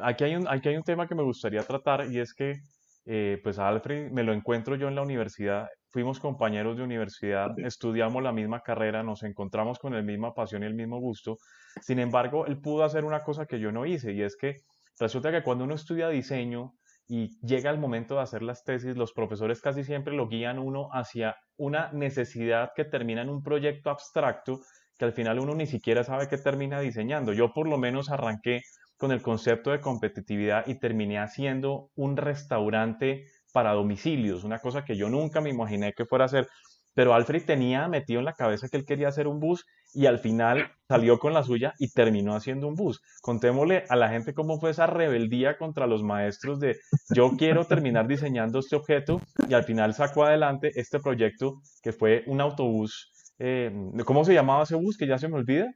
Aquí 0.02 0.24
hay 0.24 0.36
un, 0.36 0.48
aquí 0.48 0.70
hay 0.70 0.76
un 0.76 0.82
tema 0.82 1.06
que 1.06 1.14
me 1.14 1.22
gustaría 1.22 1.62
tratar 1.62 2.10
y 2.10 2.18
es 2.18 2.32
que 2.32 2.62
eh, 3.04 3.38
pues 3.42 3.58
Alfred 3.58 4.10
me 4.10 4.22
lo 4.22 4.32
encuentro 4.32 4.76
yo 4.76 4.88
en 4.88 4.94
la 4.94 5.02
universidad 5.02 5.68
fuimos 5.92 6.18
compañeros 6.18 6.76
de 6.76 6.82
universidad, 6.82 7.50
estudiamos 7.58 8.22
la 8.22 8.32
misma 8.32 8.60
carrera, 8.60 9.02
nos 9.02 9.22
encontramos 9.22 9.78
con 9.78 9.94
la 9.94 10.02
misma 10.02 10.32
pasión 10.32 10.62
y 10.62 10.66
el 10.66 10.74
mismo 10.74 10.98
gusto. 10.98 11.36
Sin 11.80 11.98
embargo, 11.98 12.46
él 12.46 12.60
pudo 12.60 12.84
hacer 12.84 13.04
una 13.04 13.22
cosa 13.22 13.46
que 13.46 13.60
yo 13.60 13.70
no 13.70 13.84
hice 13.84 14.12
y 14.12 14.22
es 14.22 14.36
que 14.36 14.56
resulta 14.98 15.30
que 15.30 15.42
cuando 15.42 15.64
uno 15.64 15.74
estudia 15.74 16.08
diseño 16.08 16.72
y 17.06 17.38
llega 17.46 17.70
el 17.70 17.78
momento 17.78 18.14
de 18.14 18.22
hacer 18.22 18.42
las 18.42 18.64
tesis, 18.64 18.96
los 18.96 19.12
profesores 19.12 19.60
casi 19.60 19.84
siempre 19.84 20.14
lo 20.14 20.28
guían 20.28 20.58
uno 20.58 20.88
hacia 20.92 21.36
una 21.58 21.92
necesidad 21.92 22.70
que 22.74 22.84
termina 22.84 23.20
en 23.20 23.28
un 23.28 23.42
proyecto 23.42 23.90
abstracto 23.90 24.60
que 24.98 25.04
al 25.04 25.12
final 25.12 25.38
uno 25.40 25.54
ni 25.54 25.66
siquiera 25.66 26.04
sabe 26.04 26.28
qué 26.28 26.38
termina 26.38 26.80
diseñando. 26.80 27.32
Yo 27.32 27.52
por 27.52 27.68
lo 27.68 27.76
menos 27.76 28.10
arranqué 28.10 28.62
con 28.96 29.12
el 29.12 29.20
concepto 29.20 29.72
de 29.72 29.80
competitividad 29.80 30.66
y 30.66 30.78
terminé 30.78 31.18
haciendo 31.18 31.90
un 31.96 32.16
restaurante 32.16 33.26
para 33.52 33.72
domicilios, 33.72 34.44
una 34.44 34.58
cosa 34.58 34.84
que 34.84 34.96
yo 34.96 35.08
nunca 35.08 35.40
me 35.40 35.50
imaginé 35.50 35.92
que 35.92 36.06
fuera 36.06 36.24
a 36.24 36.26
hacer. 36.26 36.48
Pero 36.94 37.14
Alfred 37.14 37.44
tenía 37.46 37.88
metido 37.88 38.18
en 38.18 38.26
la 38.26 38.34
cabeza 38.34 38.68
que 38.68 38.76
él 38.76 38.84
quería 38.84 39.08
hacer 39.08 39.26
un 39.26 39.40
bus 39.40 39.64
y 39.94 40.06
al 40.06 40.18
final 40.18 40.70
salió 40.88 41.18
con 41.18 41.32
la 41.32 41.42
suya 41.42 41.72
y 41.78 41.90
terminó 41.90 42.34
haciendo 42.34 42.68
un 42.68 42.74
bus. 42.74 43.00
Contémosle 43.22 43.84
a 43.88 43.96
la 43.96 44.10
gente 44.10 44.34
cómo 44.34 44.58
fue 44.58 44.70
esa 44.70 44.86
rebeldía 44.86 45.56
contra 45.56 45.86
los 45.86 46.02
maestros 46.02 46.60
de 46.60 46.76
yo 47.14 47.30
quiero 47.38 47.64
terminar 47.64 48.06
diseñando 48.06 48.58
este 48.58 48.76
objeto 48.76 49.22
y 49.48 49.54
al 49.54 49.64
final 49.64 49.94
sacó 49.94 50.24
adelante 50.24 50.70
este 50.74 51.00
proyecto 51.00 51.62
que 51.82 51.92
fue 51.92 52.24
un 52.26 52.42
autobús. 52.42 53.10
Eh, 53.38 53.72
¿Cómo 54.04 54.24
se 54.24 54.34
llamaba 54.34 54.64
ese 54.64 54.76
bus? 54.76 54.98
Que 54.98 55.06
ya 55.06 55.16
se 55.16 55.28
me 55.28 55.36
olvida. 55.36 55.72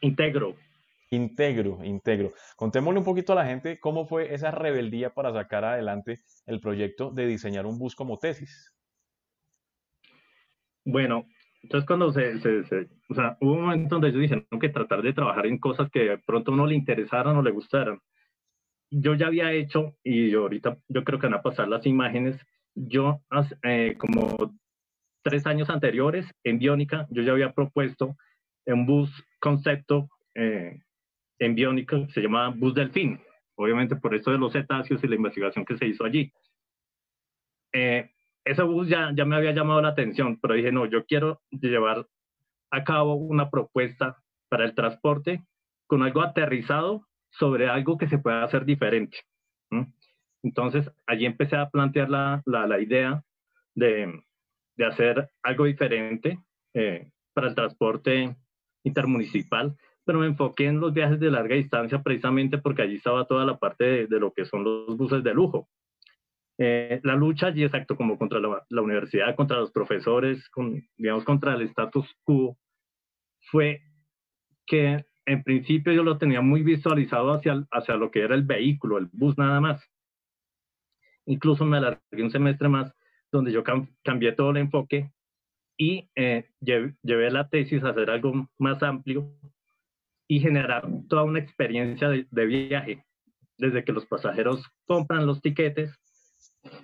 Integro. 0.00 0.56
Integro, 1.10 1.84
integro. 1.84 2.32
Contémosle 2.56 2.98
un 2.98 3.04
poquito 3.04 3.32
a 3.32 3.36
la 3.36 3.46
gente 3.46 3.78
cómo 3.78 4.06
fue 4.06 4.34
esa 4.34 4.50
rebeldía 4.50 5.10
para 5.10 5.32
sacar 5.32 5.64
adelante 5.64 6.20
el 6.46 6.60
proyecto 6.60 7.10
de 7.10 7.26
diseñar 7.26 7.66
un 7.66 7.78
bus 7.78 7.94
como 7.94 8.18
tesis. 8.18 8.74
Bueno, 10.84 11.26
entonces 11.62 11.86
cuando 11.86 12.12
se, 12.12 12.34
o 13.08 13.14
sea, 13.14 13.38
hubo 13.40 13.52
un 13.52 13.62
momento 13.62 13.94
donde 13.94 14.12
yo 14.12 14.18
dije, 14.18 14.46
tengo 14.50 14.60
que 14.60 14.68
tratar 14.68 15.02
de 15.02 15.14
trabajar 15.14 15.46
en 15.46 15.58
cosas 15.58 15.90
que 15.90 16.00
de 16.00 16.18
pronto 16.18 16.54
no 16.54 16.66
le 16.66 16.74
interesaran 16.74 17.36
o 17.36 17.42
le 17.42 17.50
gustaran. 17.50 18.00
Yo 18.90 19.14
ya 19.14 19.28
había 19.28 19.52
hecho, 19.52 19.96
y 20.02 20.34
ahorita 20.34 20.78
yo 20.88 21.04
creo 21.04 21.18
que 21.18 21.26
van 21.26 21.38
a 21.38 21.42
pasar 21.42 21.68
las 21.68 21.86
imágenes, 21.86 22.38
yo 22.74 23.22
eh, 23.62 23.94
como 23.98 24.36
tres 25.22 25.46
años 25.46 25.70
anteriores 25.70 26.26
en 26.44 26.58
Biónica, 26.58 27.06
yo 27.10 27.22
ya 27.22 27.32
había 27.32 27.52
propuesto 27.52 28.16
un 28.66 28.86
bus 28.86 29.10
concepto 29.40 30.10
eh, 30.34 30.80
en 31.46 31.54
biónica 31.54 32.06
se 32.08 32.20
llamaba 32.20 32.54
Bus 32.56 32.74
Delfín, 32.74 33.20
obviamente 33.56 33.96
por 33.96 34.14
esto 34.14 34.30
de 34.30 34.38
los 34.38 34.52
cetáceos 34.52 35.02
y 35.02 35.08
la 35.08 35.16
investigación 35.16 35.64
que 35.64 35.76
se 35.76 35.86
hizo 35.86 36.04
allí. 36.04 36.32
Eh, 37.72 38.10
bus 38.66 38.88
ya, 38.88 39.10
ya 39.14 39.24
me 39.24 39.36
había 39.36 39.52
llamado 39.52 39.80
la 39.82 39.88
atención, 39.88 40.38
pero 40.40 40.54
dije, 40.54 40.70
no, 40.70 40.86
yo 40.86 41.04
quiero 41.06 41.42
llevar 41.50 42.06
a 42.70 42.84
cabo 42.84 43.14
una 43.14 43.50
propuesta 43.50 44.22
para 44.48 44.64
el 44.64 44.74
transporte 44.74 45.44
con 45.86 46.02
algo 46.02 46.22
aterrizado 46.22 47.06
sobre 47.30 47.68
algo 47.68 47.98
que 47.98 48.08
se 48.08 48.18
pueda 48.18 48.44
hacer 48.44 48.64
diferente. 48.64 49.18
Entonces, 50.42 50.90
allí 51.06 51.26
empecé 51.26 51.56
a 51.56 51.70
plantear 51.70 52.10
la, 52.10 52.42
la, 52.44 52.80
idea 52.80 53.24
de, 53.74 54.22
de, 54.76 54.84
hacer 54.86 55.30
algo 55.42 55.64
diferente 55.64 56.38
eh, 56.74 57.10
para 57.32 57.48
el 57.48 57.54
transporte 57.54 58.36
intermunicipal, 58.84 59.76
pero 60.04 60.18
me 60.18 60.26
enfoqué 60.26 60.66
en 60.66 60.80
los 60.80 60.92
viajes 60.92 61.18
de 61.20 61.30
larga 61.30 61.56
distancia 61.56 62.02
precisamente 62.02 62.58
porque 62.58 62.82
allí 62.82 62.96
estaba 62.96 63.26
toda 63.26 63.44
la 63.44 63.58
parte 63.58 64.06
de, 64.06 64.20
lo 64.20 64.32
que 64.32 64.44
son 64.44 64.64
los 64.64 64.96
buses 64.96 65.24
de 65.24 65.34
lujo. 65.34 65.68
Eh, 66.58 67.00
la 67.02 67.16
lucha 67.16 67.48
allí, 67.48 67.64
exacto, 67.64 67.96
como 67.96 68.16
contra 68.16 68.38
la, 68.40 68.82
universidad, 68.82 69.34
contra 69.34 69.58
los 69.58 69.72
profesores, 69.72 70.48
con, 70.50 70.82
digamos, 70.96 71.24
contra 71.24 71.54
el 71.54 71.62
status 71.62 72.06
quo, 72.22 72.56
fue 73.50 73.82
que 74.66 75.04
en 75.26 75.42
principio 75.42 75.92
yo 75.92 76.02
lo 76.02 76.18
tenía 76.18 76.40
muy 76.40 76.62
visualizado 76.62 77.32
hacia, 77.32 77.66
hacia 77.70 77.96
lo 77.96 78.10
que 78.10 78.20
era 78.20 78.34
el 78.34 78.42
vehículo, 78.42 78.98
el 78.98 79.08
bus 79.12 79.36
nada 79.38 79.60
más. 79.60 79.82
Incluso 81.26 81.64
me 81.64 81.78
alargué 81.78 82.22
un 82.22 82.30
semestre 82.30 82.68
más 82.68 82.94
donde 83.32 83.50
yo 83.50 83.64
cambié 84.04 84.32
todo 84.32 84.50
el 84.50 84.58
enfoque 84.58 85.10
y 85.76 86.08
eh, 86.14 86.48
llevé, 86.60 87.30
la 87.30 87.48
tesis 87.48 87.82
a 87.82 87.90
hacer 87.90 88.10
algo 88.10 88.48
más 88.58 88.82
amplio 88.82 89.34
y 90.26 90.40
generar 90.40 90.86
toda 91.08 91.24
una 91.24 91.38
experiencia 91.38 92.08
de, 92.08 92.46
viaje, 92.46 93.04
desde 93.58 93.84
que 93.84 93.92
los 93.92 94.06
pasajeros 94.06 94.66
compran 94.86 95.26
los 95.26 95.40
tiquetes 95.42 95.98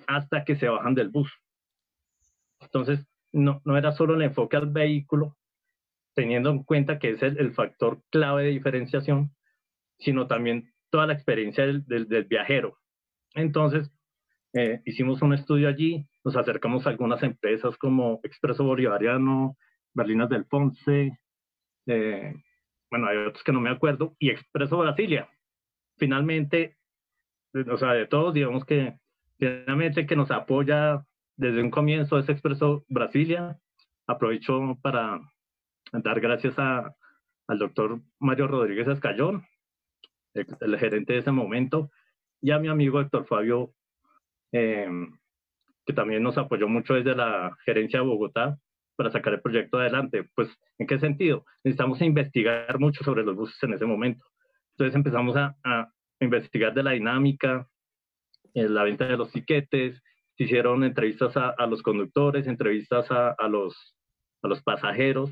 hasta 0.07 0.44
que 0.44 0.57
se 0.57 0.68
bajan 0.68 0.94
del 0.94 1.09
bus. 1.09 1.33
Entonces, 2.61 3.07
no, 3.33 3.62
no 3.64 3.79
era 3.79 3.92
solo 3.92 4.14
el 4.14 4.22
enfoque 4.22 4.57
al 4.57 4.66
vehículo, 4.66 5.37
teniendo 6.14 6.50
en 6.50 6.64
cuenta 6.64 6.98
que 6.98 7.11
es 7.11 7.22
el, 7.22 7.55
factor 7.55 8.03
clave 8.11 8.44
de 8.44 8.50
diferenciación, 8.50 9.35
sino 9.98 10.26
también 10.26 10.72
toda 10.90 11.07
la 11.07 11.14
experiencia 11.14 11.64
del, 11.64 12.24
viajero. 12.29 12.79
Entonces, 13.35 13.90
eh, 14.53 14.83
hicimos 14.85 15.22
un 15.22 15.33
estudio 15.33 15.68
allí, 15.68 16.07
nos 16.24 16.37
acercamos 16.37 16.87
a 16.87 16.90
algunas 16.90 17.22
empresas 17.22 17.76
como 17.79 18.20
Expreso 18.22 18.64
Bolivariano, 18.64 19.57
Berlinas 19.94 20.29
del 20.29 20.44
Ponce, 20.44 21.18
eh, 21.87 22.35
bueno, 22.90 23.07
hay 23.07 23.18
otros 23.18 23.44
que 23.44 23.53
no 23.53 23.61
me 23.61 23.70
acuerdo, 23.70 24.16
y 24.18 24.31
Expreso 24.31 24.79
Brasilia. 24.79 25.29
Finalmente, 25.96 26.76
o 27.70 27.76
sea, 27.76 27.92
de 27.92 28.07
todos, 28.07 28.35
digamos 28.35 28.64
que 28.64 28.98
finalmente 29.38 30.07
que 30.07 30.16
nos 30.16 30.31
apoya 30.31 31.05
desde 31.37 31.62
un 31.62 31.70
comienzo 31.70 32.18
es 32.18 32.29
Expreso 32.29 32.85
Brasilia. 32.88 33.59
Aprovecho 34.07 34.76
para 34.83 35.20
dar 35.92 36.20
gracias 36.20 36.59
a, 36.59 36.94
al 37.46 37.59
doctor 37.59 38.00
Mario 38.18 38.48
Rodríguez 38.48 38.88
Escayón, 38.88 39.44
el, 40.35 40.79
gerente 40.79 41.12
de 41.12 41.20
ese 41.20 41.33
momento, 41.33 41.90
y 42.40 42.50
a 42.50 42.59
mi 42.59 42.68
amigo 42.68 43.00
Héctor 43.00 43.26
Fabio, 43.26 43.72
em, 44.53 45.16
que 45.87 45.92
también 45.92 46.22
nos 46.22 46.38
apoyó 46.38 46.68
mucho 46.68 46.94
desde 46.94 47.14
la 47.14 47.57
gerencia 47.64 48.00
de 48.00 48.07
Bogotá 48.07 48.59
para 48.96 49.11
sacar 49.11 49.35
el 49.35 49.40
proyecto 49.40 49.79
adelante. 49.79 50.29
Pues, 50.35 50.48
¿en 50.79 50.87
qué 50.87 50.98
sentido? 50.98 51.44
Necesitamos 51.64 52.00
investigar 52.03 52.79
mucho 52.79 53.05
sobre 53.05 53.24
los 53.24 53.37
buses 53.37 53.62
en 53.62 53.74
ese 53.74 53.87
momento. 53.87 54.24
Entonces 54.72 54.94
empezamos 54.94 55.37
a, 55.37 55.55
investigar 56.22 56.74
de 56.74 56.83
la 56.83 56.90
dinámica, 56.90 57.66
en 58.53 58.66
eh, 58.66 58.68
la 58.68 58.83
venta 58.83 59.07
de 59.07 59.16
los 59.16 59.33
tiquetes, 59.33 60.03
se 60.37 60.44
hicieron 60.44 60.85
entrevistas 60.85 61.35
a, 61.37 61.66
los 61.66 61.83
conductores, 61.83 62.46
entrevistas 62.46 63.11
a, 63.11 63.48
los, 63.48 63.74
pasajeros, 64.62 65.31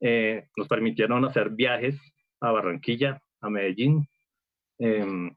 eh, 0.00 0.46
nos 0.56 0.68
permitieron 0.68 1.24
hacer 1.24 1.50
viajes 1.50 2.00
a 2.40 2.52
Barranquilla, 2.52 3.20
a 3.40 3.50
Medellín. 3.50 4.06
Em, 4.78 5.34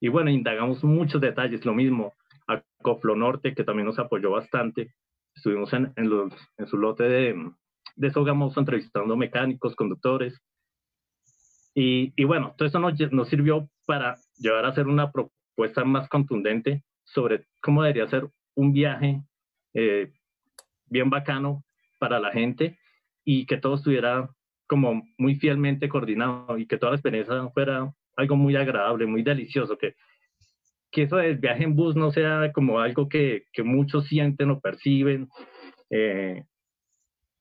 y 0.00 0.08
bueno, 0.08 0.30
indagamos 0.30 0.84
muchos 0.84 1.20
detalles, 1.20 1.64
lo 1.64 1.74
mismo 1.74 2.12
a 2.48 2.62
Coflo 2.82 3.14
Norte, 3.14 3.54
que 3.54 3.64
también 3.64 3.86
nos 3.86 3.98
apoyó 3.98 4.30
bastante. 4.30 4.94
Estuvimos 5.38 5.72
en, 5.72 5.92
en, 5.96 6.10
los, 6.10 6.32
en 6.58 6.66
su 6.66 6.76
lote 6.76 7.04
de, 7.04 7.50
de 7.94 8.10
Sogamoso 8.10 8.58
entrevistando 8.58 9.16
mecánicos, 9.16 9.76
conductores. 9.76 10.40
Y, 11.74 12.24
bueno, 12.24 12.54
todo 12.58 12.66
eso 12.66 12.80
nos, 12.80 12.94
nos 13.12 13.28
sirvió 13.28 13.70
para 13.86 14.16
llevar 14.36 14.64
a 14.64 14.70
hacer 14.70 14.88
una 14.88 15.12
propuesta 15.12 15.84
más 15.84 16.08
contundente 16.08 16.82
sobre 17.04 17.46
cómo 17.62 17.84
debería 17.84 18.08
ser 18.08 18.28
un 18.56 18.72
viaje 18.72 19.22
eh, 19.74 20.12
bien 20.86 21.08
bacano 21.08 21.62
para 21.98 22.18
la 22.18 22.32
gente 22.32 22.78
y 23.24 23.46
que 23.46 23.58
todo 23.58 23.76
estuviera 23.76 24.28
como 24.66 25.04
muy 25.18 25.36
fielmente 25.36 25.88
coordinado 25.88 26.58
y 26.58 26.66
que 26.66 26.78
toda 26.78 26.90
la 26.90 26.96
experiencia 26.96 27.48
fuera 27.50 27.94
algo 28.16 28.34
muy 28.34 28.56
agradable, 28.56 29.06
muy 29.06 29.22
delicioso, 29.22 29.78
que, 29.78 29.94
que 30.90 31.02
eso 31.02 31.16
del 31.16 31.38
viaje 31.38 31.64
en 31.64 31.76
bus 31.76 31.96
no 31.96 32.10
sea 32.10 32.50
como 32.52 32.80
algo 32.80 33.08
que, 33.08 33.44
que 33.52 33.62
muchos 33.62 34.06
sienten 34.06 34.50
o 34.50 34.60
perciben, 34.60 35.28
eh, 35.90 36.44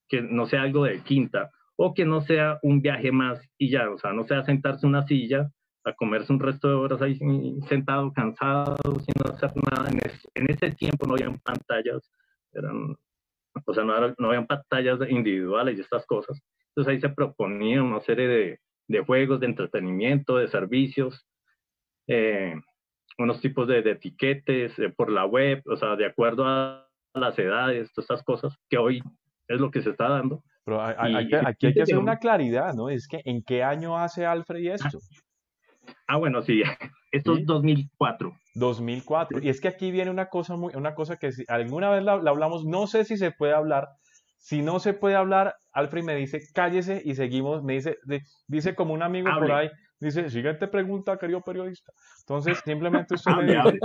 que 0.09 0.21
no 0.21 0.45
sea 0.45 0.63
algo 0.63 0.85
de 0.85 1.01
quinta, 1.01 1.51
o 1.75 1.93
que 1.93 2.05
no 2.05 2.21
sea 2.21 2.59
un 2.63 2.81
viaje 2.81 3.11
más 3.11 3.39
y 3.57 3.69
ya, 3.69 3.89
o 3.89 3.97
sea, 3.97 4.13
no 4.13 4.25
sea 4.25 4.43
sentarse 4.43 4.85
en 4.85 4.89
una 4.89 5.05
silla 5.05 5.49
a 5.85 5.93
comerse 5.93 6.33
un 6.33 6.39
resto 6.39 6.67
de 6.67 6.75
horas 6.75 7.01
ahí 7.01 7.17
sentado, 7.69 8.11
cansado, 8.11 8.75
sin 8.99 9.33
hacer 9.33 9.51
nada. 9.71 9.89
En, 9.89 9.99
en 10.35 10.51
ese 10.51 10.71
tiempo 10.71 11.07
no 11.07 11.13
había 11.13 11.33
pantallas, 11.43 12.11
eran 12.51 12.97
o 13.65 13.73
sea, 13.73 13.83
no, 13.83 14.15
no 14.17 14.27
habían 14.27 14.47
pantallas 14.47 14.99
individuales 15.09 15.77
y 15.77 15.81
estas 15.81 16.05
cosas. 16.05 16.39
Entonces 16.69 16.93
ahí 16.93 17.01
se 17.01 17.09
proponía 17.09 17.81
una 17.81 17.99
serie 18.01 18.27
de, 18.27 18.59
de 18.87 18.99
juegos, 18.99 19.39
de 19.39 19.47
entretenimiento, 19.47 20.37
de 20.37 20.47
servicios, 20.47 21.25
eh, 22.07 22.55
unos 23.17 23.41
tipos 23.41 23.67
de, 23.67 23.81
de 23.81 23.91
etiquetes 23.91 24.77
eh, 24.79 24.89
por 24.89 25.11
la 25.11 25.25
web, 25.25 25.61
o 25.65 25.75
sea, 25.75 25.95
de 25.95 26.05
acuerdo 26.05 26.45
a 26.45 26.87
las 27.13 27.37
edades, 27.39 27.91
todas 27.93 28.09
estas 28.09 28.23
cosas, 28.23 28.55
que 28.69 28.77
hoy 28.77 29.01
es 29.47 29.59
lo 29.59 29.71
que 29.71 29.81
se 29.81 29.91
está 29.91 30.09
dando. 30.09 30.43
Pero 30.63 30.83
hay, 30.83 31.29
aquí 31.45 31.67
hay 31.67 31.73
que 31.73 31.81
hacer 31.81 31.97
una 31.97 32.19
claridad, 32.19 32.73
¿no? 32.73 32.89
Es 32.89 33.07
que 33.07 33.21
¿en 33.23 33.41
qué 33.41 33.63
año 33.63 33.97
hace 33.97 34.25
Alfred 34.25 34.73
esto? 34.73 34.99
Ah, 36.07 36.17
bueno, 36.17 36.41
sí, 36.41 36.61
esto 37.11 37.37
es 37.37 37.45
2004. 37.45 38.33
2004. 38.55 39.39
Y 39.41 39.49
es 39.49 39.61
que 39.61 39.69
aquí 39.69 39.91
viene 39.91 40.11
una 40.11 40.27
cosa, 40.27 40.57
muy, 40.57 40.75
una 40.75 40.93
cosa 40.93 41.17
que 41.17 41.31
si 41.31 41.45
alguna 41.47 41.89
vez 41.89 42.03
la, 42.03 42.13
hablamos, 42.13 42.65
no 42.65 42.87
sé 42.87 43.05
si 43.05 43.17
se 43.17 43.31
puede 43.31 43.53
hablar. 43.53 43.89
Si 44.39 44.61
no 44.61 44.79
se 44.79 44.93
puede 44.93 45.15
hablar, 45.15 45.55
Alfred 45.71 46.03
me 46.03 46.15
dice, 46.15 46.41
cállese 46.53 47.01
y 47.03 47.15
seguimos. 47.15 47.63
Me 47.63 47.73
dice, 47.73 47.97
dice 48.47 48.75
como 48.75 48.93
un 48.93 49.03
amigo 49.03 49.29
por 49.39 49.51
ahí, 49.51 49.69
dice, 49.99 50.29
siguiente 50.29 50.67
pregunta, 50.67 51.17
querido 51.17 51.41
periodista. 51.41 51.91
Entonces, 52.19 52.59
simplemente 52.63 53.15
usted 53.15 53.31
me 53.31 53.43
dice. 53.45 53.79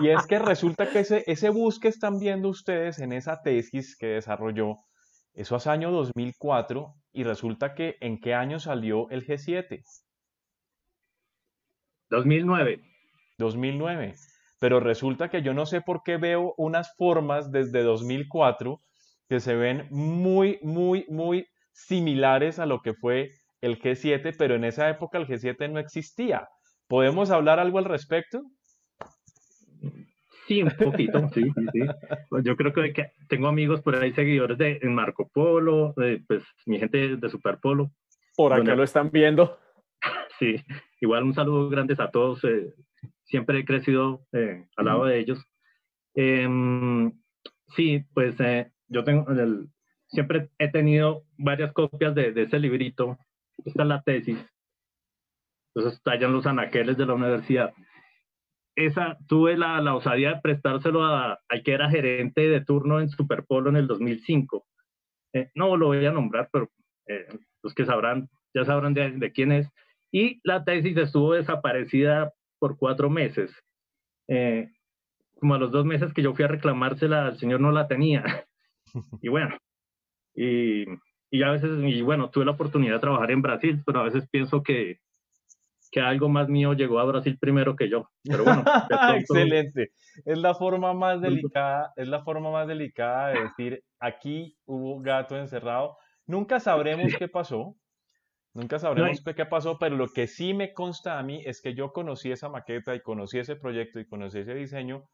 Y 0.00 0.08
es 0.08 0.26
que 0.26 0.38
resulta 0.38 0.88
que 0.90 1.00
ese, 1.00 1.24
ese 1.26 1.50
bus 1.50 1.78
que 1.78 1.88
están 1.88 2.18
viendo 2.18 2.48
ustedes 2.48 2.98
en 2.98 3.12
esa 3.12 3.42
tesis 3.42 3.96
que 3.96 4.06
desarrolló, 4.06 4.76
eso 5.34 5.56
hace 5.56 5.70
año 5.70 5.90
2004, 5.90 6.94
y 7.12 7.24
resulta 7.24 7.74
que 7.74 7.96
en 8.00 8.20
qué 8.20 8.34
año 8.34 8.58
salió 8.58 9.08
el 9.10 9.26
G7. 9.26 9.82
2009. 12.10 12.80
2009. 13.38 14.14
Pero 14.58 14.80
resulta 14.80 15.30
que 15.30 15.42
yo 15.42 15.54
no 15.54 15.64
sé 15.66 15.80
por 15.80 16.02
qué 16.02 16.18
veo 16.18 16.54
unas 16.58 16.94
formas 16.96 17.50
desde 17.50 17.82
2004 17.82 18.80
que 19.28 19.40
se 19.40 19.54
ven 19.54 19.86
muy, 19.90 20.58
muy, 20.62 21.06
muy 21.08 21.46
similares 21.72 22.58
a 22.58 22.66
lo 22.66 22.80
que 22.82 22.94
fue 22.94 23.30
el 23.60 23.78
G7, 23.78 24.34
pero 24.38 24.54
en 24.54 24.64
esa 24.64 24.88
época 24.88 25.18
el 25.18 25.26
G7 25.26 25.70
no 25.70 25.78
existía. 25.78 26.48
¿Podemos 26.88 27.30
hablar 27.30 27.58
algo 27.58 27.78
al 27.78 27.84
respecto? 27.84 28.42
Sí, 30.46 30.62
un 30.62 30.70
poquito, 30.70 31.28
sí, 31.34 31.42
sí, 31.42 31.66
sí. 31.72 31.80
Pues 32.28 32.44
yo 32.44 32.56
creo 32.56 32.72
que 32.72 33.12
tengo 33.28 33.48
amigos 33.48 33.82
por 33.82 33.94
ahí, 33.94 34.12
seguidores 34.12 34.58
de 34.58 34.80
Marco 34.84 35.30
Polo, 35.32 35.94
pues 36.26 36.42
mi 36.66 36.78
gente 36.78 37.16
de 37.16 37.30
Super 37.30 37.58
Polo. 37.58 37.92
Por 38.36 38.52
acá 38.52 38.74
lo 38.74 38.82
están 38.82 39.10
viendo. 39.10 39.58
Sí, 40.38 40.56
igual 41.02 41.24
un 41.24 41.34
saludo 41.34 41.68
grande 41.68 41.94
a 41.98 42.10
todos. 42.10 42.42
Eh, 42.44 42.72
siempre 43.24 43.58
he 43.58 43.64
crecido 43.66 44.26
eh, 44.32 44.64
al 44.74 44.86
lado 44.86 45.04
de 45.04 45.18
ellos. 45.18 45.44
Em, 46.14 47.12
sí, 47.76 48.06
pues 48.14 48.40
eh, 48.40 48.72
yo 48.88 49.04
tengo, 49.04 49.26
siempre 50.08 50.50
he 50.58 50.70
tenido 50.70 51.24
varias 51.36 51.72
copias 51.72 52.14
de, 52.14 52.32
ese 52.34 52.58
librito. 52.58 53.18
Esta 53.64 53.82
es 53.82 53.88
la 53.88 54.02
tesis. 54.02 54.38
Entonces 55.74 56.02
tallan 56.02 56.32
los 56.32 56.46
anaqueles 56.46 56.96
de 56.96 57.06
la 57.06 57.14
universidad. 57.14 57.72
Esa, 58.76 59.18
tuve 59.28 59.56
la, 59.56 59.80
la 59.80 59.94
osadía 59.94 60.34
de 60.34 60.40
prestárselo 60.40 61.04
a, 61.04 61.38
al 61.48 61.62
que 61.62 61.72
era 61.72 61.90
gerente 61.90 62.48
de 62.48 62.64
turno 62.64 63.00
en 63.00 63.08
Superpolo 63.08 63.70
en 63.70 63.76
el 63.76 63.86
2005. 63.86 64.66
no 65.54 65.76
lo 65.76 65.86
voy 65.86 66.04
a 66.06 66.12
nombrar, 66.12 66.48
pero 66.52 66.70
los 67.62 67.74
que 67.74 67.84
sabrán, 67.84 68.28
ya 68.54 68.64
sabrán 68.64 68.94
de, 68.94 69.10
de 69.10 69.32
quién 69.32 69.52
es 69.52 69.70
y 70.12 70.40
la 70.44 70.64
tesis 70.64 70.96
estuvo 70.96 71.34
desaparecida 71.34 72.32
por 72.58 72.76
cuatro 72.76 73.08
meses. 73.10 73.52
Eh, 74.28 74.70
como 75.38 75.54
a 75.54 75.58
los 75.58 75.70
dos 75.70 75.84
meses 75.84 76.12
que 76.12 76.22
yo 76.22 76.34
fui 76.34 76.44
a 76.44 76.48
reclamársela, 76.48 77.28
el 77.28 77.38
señor 77.38 77.60
no 77.60 77.72
la 77.72 77.86
tenía. 77.86 78.24
y 79.22 79.28
bueno, 79.28 79.56
y, 80.34 80.84
y 81.30 81.42
a 81.42 81.50
veces, 81.50 81.70
y 81.82 82.02
bueno, 82.02 82.30
tuve 82.30 82.44
la 82.44 82.52
oportunidad 82.52 82.94
de 82.94 83.00
trabajar 83.00 83.30
en 83.30 83.42
Brasil, 83.42 83.82
pero 83.86 84.00
a 84.00 84.04
veces 84.04 84.28
pienso 84.30 84.62
que, 84.62 85.00
que 85.90 86.00
algo 86.00 86.28
más 86.28 86.48
mío 86.48 86.72
llegó 86.72 86.98
a 86.98 87.04
Brasil 87.04 87.38
primero 87.38 87.76
que 87.76 87.88
yo. 87.88 88.10
Pero 88.24 88.44
bueno, 88.44 88.64
excelente. 89.16 89.92
Es 90.24 90.38
la 90.38 90.54
forma 90.54 90.92
más 90.94 91.20
delicada, 91.20 91.92
es 91.96 92.08
la 92.08 92.22
forma 92.22 92.50
más 92.50 92.66
delicada 92.66 93.28
de 93.28 93.42
decir 93.42 93.84
aquí 93.98 94.56
hubo 94.66 95.00
gato 95.00 95.36
encerrado 95.36 95.96
Nunca 96.30 96.60
sabremos 96.60 97.12
qué 97.18 97.26
pasó, 97.26 97.74
nunca 98.54 98.78
sabremos 98.78 99.20
qué 99.20 99.46
pasó, 99.46 99.80
pero 99.80 99.96
lo 99.96 100.06
que 100.06 100.28
sí 100.28 100.54
me 100.54 100.72
consta 100.72 101.18
a 101.18 101.24
mí 101.24 101.42
es 101.44 101.60
que 101.60 101.74
yo 101.74 101.92
conocí 101.92 102.30
esa 102.30 102.48
maqueta 102.48 102.94
y 102.94 103.00
conocí 103.00 103.40
ese 103.40 103.56
proyecto 103.56 103.98
y 103.98 104.06
conocí 104.06 104.38
ese 104.38 104.54
diseño 104.54 105.08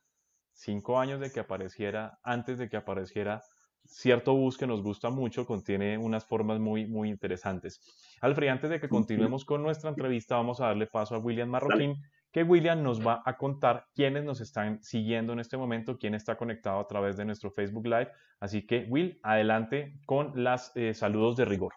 cinco 0.52 1.00
años 1.00 1.18
de 1.20 1.32
que 1.32 1.40
apareciera, 1.40 2.18
antes 2.22 2.58
de 2.58 2.68
que 2.68 2.76
apareciera 2.76 3.40
cierto 3.88 4.34
bus 4.34 4.56
que 4.56 4.66
nos 4.66 4.82
gusta 4.82 5.10
mucho, 5.10 5.46
contiene 5.46 5.98
unas 5.98 6.24
formas 6.24 6.58
muy, 6.60 6.86
muy 6.86 7.08
interesantes. 7.08 7.80
Alfred, 8.20 8.48
antes 8.48 8.70
de 8.70 8.80
que 8.80 8.88
continuemos 8.88 9.44
con 9.44 9.62
nuestra 9.62 9.90
entrevista, 9.90 10.36
vamos 10.36 10.60
a 10.60 10.66
darle 10.66 10.86
paso 10.86 11.14
a 11.14 11.18
William 11.18 11.48
Marroquín, 11.48 11.96
que 12.32 12.42
William 12.42 12.82
nos 12.82 13.04
va 13.04 13.22
a 13.24 13.36
contar 13.36 13.86
quiénes 13.94 14.24
nos 14.24 14.40
están 14.40 14.82
siguiendo 14.82 15.32
en 15.32 15.40
este 15.40 15.56
momento, 15.56 15.98
quién 15.98 16.14
está 16.14 16.36
conectado 16.36 16.80
a 16.80 16.86
través 16.86 17.16
de 17.16 17.24
nuestro 17.24 17.50
Facebook 17.50 17.86
Live. 17.86 18.10
Así 18.40 18.66
que, 18.66 18.86
Will, 18.90 19.18
adelante 19.22 19.98
con 20.04 20.32
los 20.34 20.70
eh, 20.74 20.92
saludos 20.92 21.36
de 21.36 21.46
rigor. 21.46 21.72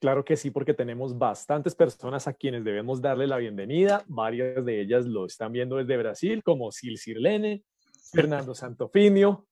Claro 0.00 0.24
que 0.24 0.36
sí, 0.36 0.50
porque 0.50 0.74
tenemos 0.74 1.18
bastantes 1.18 1.74
personas 1.74 2.28
a 2.28 2.34
quienes 2.34 2.62
debemos 2.62 3.00
darle 3.00 3.26
la 3.26 3.38
bienvenida. 3.38 4.04
Varias 4.06 4.64
de 4.64 4.80
ellas 4.80 5.06
lo 5.06 5.26
están 5.26 5.50
viendo 5.50 5.76
desde 5.76 5.96
Brasil, 5.96 6.42
como 6.44 6.70
Sil 6.70 6.98
Sirlene, 6.98 7.64
Fernando 8.12 8.54
Santofinio, 8.54 9.48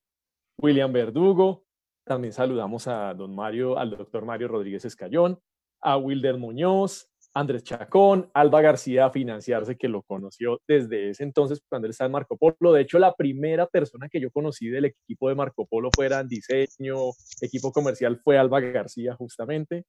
William 0.59 0.93
Verdugo. 0.93 1.65
También 2.05 2.33
saludamos 2.33 2.87
a 2.87 3.13
don 3.15 3.35
Mario, 3.35 3.79
al 3.79 3.91
doctor 3.91 4.25
Mario 4.25 4.49
Rodríguez 4.49 4.85
Escayón, 4.85 5.39
a 5.83 5.97
Wilder 5.97 6.39
Muñoz, 6.39 7.11
Andrés 7.35 7.65
Chacón, 7.65 8.31
Alba 8.33 8.63
García 8.63 9.11
Financiarse, 9.11 9.77
que 9.77 9.89
lo 9.89 10.03
conoció 10.03 10.61
desde 10.67 11.11
ese 11.11 11.25
entonces 11.25 11.61
cuando 11.69 11.87
él 11.87 11.91
estaba 11.91 12.07
en 12.07 12.13
Marco 12.13 12.37
Polo. 12.39 12.73
De 12.73 12.81
hecho, 12.81 12.99
la 12.99 13.15
primera 13.15 13.67
persona 13.67 14.09
que 14.09 14.21
yo 14.21 14.31
conocí 14.31 14.69
del 14.69 14.87
equipo 14.87 15.29
de 15.29 15.35
Marco 15.35 15.67
Polo 15.67 15.91
fuera 15.95 16.21
en 16.21 16.29
diseño, 16.29 16.97
equipo 17.41 17.73
comercial, 17.73 18.21
fue 18.23 18.39
Alba 18.39 18.61
García 18.61 19.15
justamente. 19.15 19.85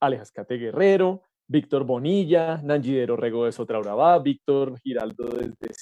Alejascate 0.00 0.56
Guerrero, 0.56 1.22
Víctor 1.48 1.84
Bonilla, 1.84 2.60
Nangidero 2.62 3.16
Rego 3.16 3.44
de 3.44 3.52
Sotraurabá, 3.52 4.18
Víctor 4.20 4.78
Giraldo 4.80 5.24
desde 5.24 5.74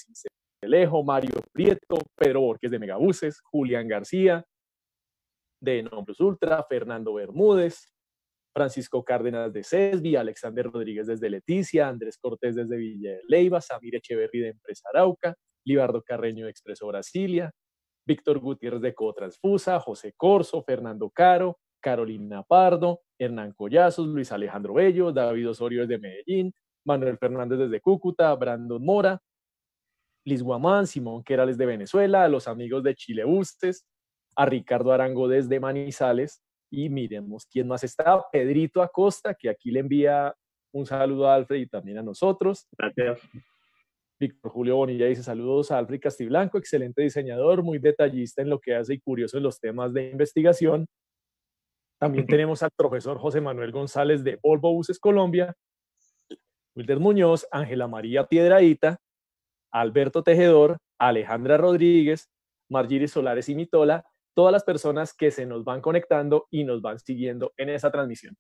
Cincelejo, 0.62 1.02
Mario 1.02 1.42
Prieto, 1.52 1.96
Pedro 2.16 2.42
Borges 2.42 2.70
de 2.70 2.78
Megabuses, 2.78 3.40
Julián 3.42 3.88
García 3.88 4.44
de 5.60 5.82
Nombres 5.82 6.20
Ultra, 6.20 6.64
Fernando 6.68 7.14
Bermúdez, 7.14 7.92
Francisco 8.54 9.04
Cárdenas 9.04 9.52
de 9.52 9.64
Cesbi, 9.64 10.14
Alexander 10.16 10.70
Rodríguez 10.70 11.06
desde 11.06 11.30
Leticia, 11.30 11.88
Andrés 11.88 12.18
Cortés 12.18 12.54
desde 12.54 12.76
Villa 12.76 13.12
de 13.12 13.20
Leiva, 13.28 13.60
Samir 13.60 13.96
Echeverri 13.96 14.40
de 14.40 14.48
Empresa 14.48 14.88
Arauca, 14.92 15.34
Libardo 15.64 16.02
Carreño 16.02 16.44
de 16.44 16.50
Expreso 16.50 16.86
Brasilia, 16.86 17.50
Víctor 18.06 18.38
Gutiérrez 18.38 18.82
de 18.82 18.94
Cotransfusa, 18.94 19.80
José 19.80 20.14
Corso, 20.16 20.62
Fernando 20.62 21.10
Caro, 21.10 21.58
Carolina 21.80 22.42
Pardo, 22.42 23.00
Hernán 23.18 23.52
Collazos, 23.52 24.06
Luis 24.06 24.30
Alejandro 24.30 24.74
Bello, 24.74 25.12
David 25.12 25.50
Osorio 25.50 25.86
desde 25.86 26.00
Medellín, 26.00 26.52
Manuel 26.84 27.18
Fernández 27.18 27.58
desde 27.58 27.80
Cúcuta, 27.80 28.34
Brandon 28.34 28.84
Mora, 28.84 29.20
Liz 30.24 30.42
Guamán, 30.42 30.86
Simón 30.86 31.24
Querales 31.24 31.58
de 31.58 31.66
Venezuela, 31.66 32.24
a 32.24 32.28
los 32.28 32.48
amigos 32.48 32.82
de 32.82 32.94
Chile 32.94 33.24
Bustes, 33.24 33.86
a 34.36 34.46
Ricardo 34.46 34.92
Arango 34.92 35.28
desde 35.28 35.60
Manizales 35.60 36.42
y 36.70 36.88
miremos 36.88 37.46
quién 37.46 37.68
más 37.68 37.84
está, 37.84 38.24
Pedrito 38.32 38.82
Acosta, 38.82 39.34
que 39.34 39.50
aquí 39.50 39.70
le 39.70 39.80
envía 39.80 40.34
un 40.72 40.86
saludo 40.86 41.28
a 41.28 41.34
Alfred 41.34 41.58
y 41.60 41.66
también 41.66 41.98
a 41.98 42.02
nosotros. 42.02 42.66
Gracias. 42.78 43.20
Víctor 44.18 44.52
Julio 44.52 44.76
Bonilla 44.76 45.06
dice 45.06 45.22
saludos 45.22 45.70
a 45.70 45.78
Alfred 45.78 46.00
Castiblanco, 46.00 46.56
excelente 46.56 47.02
diseñador, 47.02 47.62
muy 47.62 47.78
detallista 47.78 48.40
en 48.40 48.48
lo 48.48 48.60
que 48.60 48.74
hace 48.74 48.94
y 48.94 49.00
curioso 49.00 49.36
en 49.36 49.42
los 49.42 49.60
temas 49.60 49.92
de 49.92 50.10
investigación. 50.10 50.86
También 51.98 52.26
tenemos 52.26 52.62
al 52.62 52.70
profesor 52.74 53.18
José 53.18 53.40
Manuel 53.40 53.72
González 53.72 54.24
de 54.24 54.38
Volvo 54.42 54.72
Buses 54.72 54.98
Colombia, 54.98 55.54
Wilder 56.74 57.00
Muñoz, 57.00 57.46
Ángela 57.50 57.86
María 57.86 58.26
Piedraíta, 58.26 58.98
Alberto 59.72 60.22
Tejedor, 60.22 60.78
Alejandra 60.98 61.56
Rodríguez, 61.56 62.30
Margiris 62.68 63.12
Solares 63.12 63.48
y 63.48 63.54
Mitola, 63.54 64.04
todas 64.34 64.52
las 64.52 64.64
personas 64.64 65.14
que 65.14 65.30
se 65.30 65.46
nos 65.46 65.64
van 65.64 65.80
conectando 65.80 66.46
y 66.50 66.64
nos 66.64 66.80
van 66.80 66.98
siguiendo 66.98 67.52
en 67.56 67.68
esa 67.68 67.90
transmisión. 67.90 68.36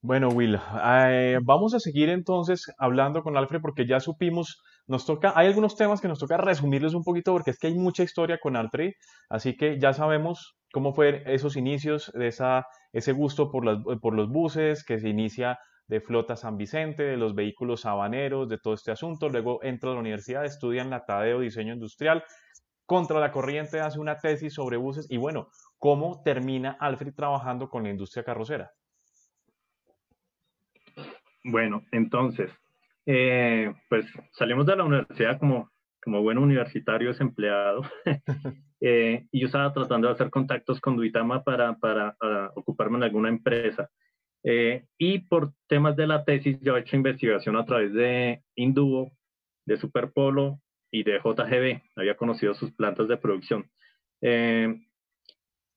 Bueno, 0.00 0.28
Will, 0.28 0.58
eh, 0.84 1.38
vamos 1.42 1.74
a 1.74 1.80
seguir 1.80 2.10
entonces 2.10 2.70
hablando 2.78 3.22
con 3.22 3.36
Alfred 3.36 3.60
porque 3.62 3.86
ya 3.86 4.00
supimos, 4.00 4.62
nos 4.86 5.06
toca, 5.06 5.32
hay 5.34 5.46
algunos 5.46 5.76
temas 5.76 6.00
que 6.00 6.08
nos 6.08 6.18
toca 6.18 6.36
resumirles 6.36 6.92
un 6.92 7.04
poquito 7.04 7.32
porque 7.32 7.52
es 7.52 7.58
que 7.58 7.68
hay 7.68 7.74
mucha 7.74 8.02
historia 8.02 8.38
con 8.38 8.56
Alfred, 8.56 8.92
así 9.30 9.56
que 9.56 9.78
ya 9.80 9.94
sabemos 9.94 10.58
cómo 10.72 10.92
fue 10.92 11.22
esos 11.26 11.56
inicios 11.56 12.12
de 12.14 12.28
esa, 12.28 12.66
ese 12.92 13.12
gusto 13.12 13.50
por, 13.50 14.00
por 14.00 14.14
los 14.14 14.28
buses 14.28 14.84
que 14.84 14.98
se 14.98 15.08
inicia 15.08 15.58
de 15.86 16.00
Flota 16.00 16.36
San 16.36 16.56
Vicente, 16.56 17.02
de 17.02 17.16
los 17.16 17.34
vehículos 17.34 17.86
habaneros, 17.86 18.48
de 18.48 18.58
todo 18.58 18.74
este 18.74 18.90
asunto. 18.90 19.28
Luego 19.28 19.62
entra 19.62 19.90
a 19.90 19.94
la 19.94 20.00
universidad, 20.00 20.44
estudia 20.44 20.82
en 20.82 20.90
la 20.90 21.04
Tadeo 21.04 21.40
Diseño 21.40 21.74
Industrial, 21.74 22.24
contra 22.86 23.20
la 23.20 23.32
corriente 23.32 23.80
hace 23.80 23.98
una 23.98 24.18
tesis 24.18 24.54
sobre 24.54 24.76
buses 24.76 25.06
y 25.10 25.16
bueno, 25.16 25.48
¿cómo 25.78 26.22
termina 26.22 26.76
Alfred 26.80 27.14
trabajando 27.14 27.68
con 27.68 27.82
la 27.82 27.90
industria 27.90 28.24
carrocera? 28.24 28.70
Bueno, 31.44 31.82
entonces, 31.92 32.50
eh, 33.06 33.72
pues 33.88 34.06
salimos 34.32 34.66
de 34.66 34.76
la 34.76 34.84
universidad 34.84 35.38
como, 35.38 35.70
como 36.02 36.22
buen 36.22 36.38
universitario 36.38 37.08
desempleado 37.08 37.82
Eh, 38.86 39.28
y 39.32 39.40
yo 39.40 39.46
estaba 39.46 39.72
tratando 39.72 40.08
de 40.08 40.12
hacer 40.12 40.28
contactos 40.28 40.78
con 40.78 40.94
Duitama 40.94 41.42
para, 41.42 41.74
para 41.78 42.52
ocuparme 42.54 42.98
en 42.98 43.04
alguna 43.04 43.30
empresa. 43.30 43.88
Eh, 44.44 44.84
y 44.98 45.20
por 45.20 45.52
temas 45.68 45.96
de 45.96 46.06
la 46.06 46.24
tesis, 46.24 46.58
yo 46.60 46.76
he 46.76 46.80
hecho 46.80 46.96
investigación 46.96 47.56
a 47.56 47.64
través 47.64 47.92
de 47.92 48.42
Induo, 48.56 49.12
de 49.66 49.76
Superpolo 49.76 50.60
y 50.92 51.02
de 51.02 51.18
JGB. 51.18 51.82
Había 51.96 52.16
conocido 52.16 52.54
sus 52.54 52.72
plantas 52.72 53.08
de 53.08 53.16
producción. 53.16 53.70
Eh, 54.20 54.74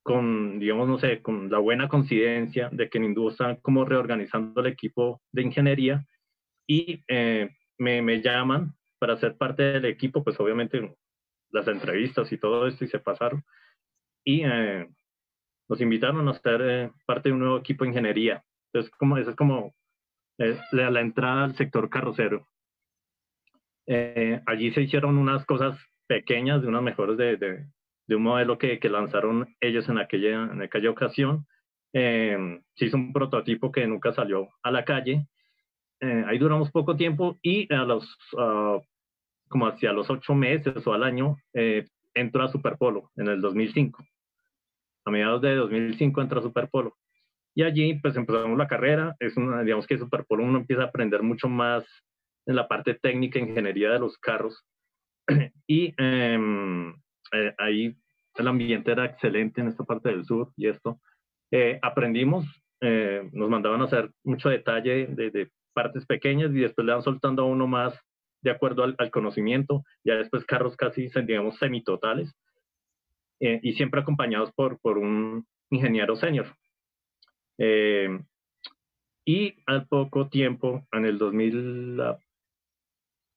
con, 0.04 0.60
digamos, 0.60 0.88
no 0.88 1.00
sé, 1.00 1.22
con 1.22 1.50
la 1.50 1.60
buena 1.60 1.90
coincidencia 1.90 2.70
de 2.72 2.90
que 2.90 2.98
en 2.98 3.06
Induo 3.06 3.32
están 3.32 3.58
como 3.58 3.84
reorganizando 3.86 4.62
el 4.62 4.68
equipo 4.68 5.22
de 5.34 5.42
ingeniería 5.42 6.06
y 6.66 7.04
me, 7.78 8.02
me 8.02 8.22
llaman 8.22 8.74
para 9.00 9.18
ser 9.18 9.38
parte 9.38 9.64
del 9.64 9.86
equipo, 9.86 10.24
pues 10.24 10.40
obviamente 10.40 10.96
las 11.52 11.68
entrevistas 11.68 12.32
y 12.32 12.38
todo 12.38 12.68
esto 12.68 12.86
y 12.86 12.88
se 12.88 13.00
pasaron. 13.00 13.44
Y 14.24 14.44
eh, 14.46 14.88
nos 15.70 15.82
invitaron 15.82 16.28
a 16.28 16.40
ser 16.40 16.62
eh, 16.62 16.92
parte 17.06 17.30
de 17.30 17.34
un 17.34 17.40
nuevo 17.40 17.58
equipo 17.58 17.84
de 17.84 17.90
ingeniería. 17.90 18.44
Entonces, 18.68 18.92
como, 18.98 19.18
eso 19.18 19.32
es 19.32 19.36
como 19.36 19.74
eh, 20.40 20.60
la, 20.72 21.02
entrada 21.02 21.46
al 21.46 21.56
sector 21.56 21.90
carrocero. 21.90 22.48
allí 24.46 24.72
se 24.72 24.82
hicieron 24.82 25.18
unas 25.18 25.46
cosas 25.46 25.80
pequeñas, 26.08 26.62
de 26.62 26.68
unas 26.68 26.84
mejores 26.84 27.18
de, 27.18 27.38
de, 27.38 28.16
un 28.16 28.24
modelo 28.24 28.58
que, 28.58 28.80
que, 28.80 28.90
lanzaron 28.90 29.48
ellos 29.60 29.88
en 29.90 29.98
aquella, 29.98 30.44
en 30.44 30.62
aquella 30.62 30.90
ocasión. 30.90 31.46
se 31.94 32.86
hizo 32.86 32.98
un 32.98 33.14
prototipo 33.14 33.72
que 33.72 33.88
nunca 33.88 34.14
salió 34.14 34.50
a 34.64 34.72
la 34.72 34.86
calle. 34.86 35.28
ahí 36.02 36.38
duramos 36.38 36.72
poco 36.72 36.96
tiempo 36.96 37.38
y 37.42 37.74
a 37.74 37.84
los 37.84 38.06
uh, 38.34 38.82
como 39.48 39.68
hacia 39.68 39.94
los 39.94 40.10
ocho 40.10 40.34
meses 40.36 40.86
o 40.86 40.94
al 40.94 41.04
año, 41.04 41.38
eh, 41.54 41.88
entró 42.14 42.44
a 42.44 42.52
Superpolo 42.52 43.12
en 43.16 43.28
el 43.28 43.42
2005. 43.42 44.04
A 45.06 45.12
mediados 45.12 45.42
de 45.42 45.56
2005 45.56 46.22
entró 46.22 46.40
a 46.40 46.44
Superpolo. 46.44 46.98
Y 47.58 47.64
allí 47.64 47.96
pues 47.96 48.16
empezamos 48.16 48.56
la 48.56 48.68
carrera. 48.68 49.16
Es 49.20 49.36
una, 49.36 49.64
digamos 49.64 49.88
que 49.88 49.98
Superpolo 49.98 50.44
uno 50.44 50.60
empieza 50.60 50.84
a 50.84 50.86
aprender 50.86 51.24
mucho 51.24 51.50
más 51.50 51.84
en 52.46 52.56
la 52.56 52.68
parte 52.68 52.94
técnica, 52.94 53.40
ingeniería 53.40 53.90
de 53.90 53.98
los 53.98 54.16
carros. 54.20 54.64
y 55.68 55.92
em, 55.98 56.92
eh, 57.32 57.56
ahí 57.58 57.98
el 58.36 58.48
ambiente 58.48 58.92
era 58.92 59.06
excelente 59.06 59.60
en 59.60 59.70
esta 59.70 59.84
parte 59.86 60.10
del 60.10 60.24
sur 60.24 60.52
y 60.56 60.68
esto. 60.68 61.02
Eh, 61.50 61.80
aprendimos, 61.82 62.46
eh, 62.80 63.28
nos 63.34 63.50
mandaban 63.50 63.82
a 63.82 63.86
hacer 63.86 64.12
mucho 64.24 64.50
detalle 64.50 65.08
de, 65.08 65.50
partes 65.74 66.06
pequeñas 66.06 66.52
y 66.52 66.60
después 66.60 66.86
le 66.86 66.94
van 66.94 67.02
soltando 67.02 67.42
a 67.42 67.48
uno 67.48 67.66
más 67.66 68.00
de 68.44 68.52
acuerdo 68.52 68.84
al, 68.84 69.12
conocimiento, 69.12 69.84
ya 70.04 70.14
después 70.14 70.46
carros 70.46 70.76
casi, 70.76 71.10
digamos, 71.26 71.58
semitotales, 71.58 72.34
y 73.40 73.74
siempre 73.74 74.02
acompañados 74.02 74.52
por, 74.54 74.80
por 74.80 74.98
un 74.98 75.46
ingeniero 75.70 76.16
senior. 76.16 76.48
Eh, 77.58 78.20
y 79.26 79.56
al 79.66 79.88
poco 79.88 80.30
tiempo, 80.30 80.88
en 80.92 81.06
el 81.06 81.18
2000, 81.18 82.02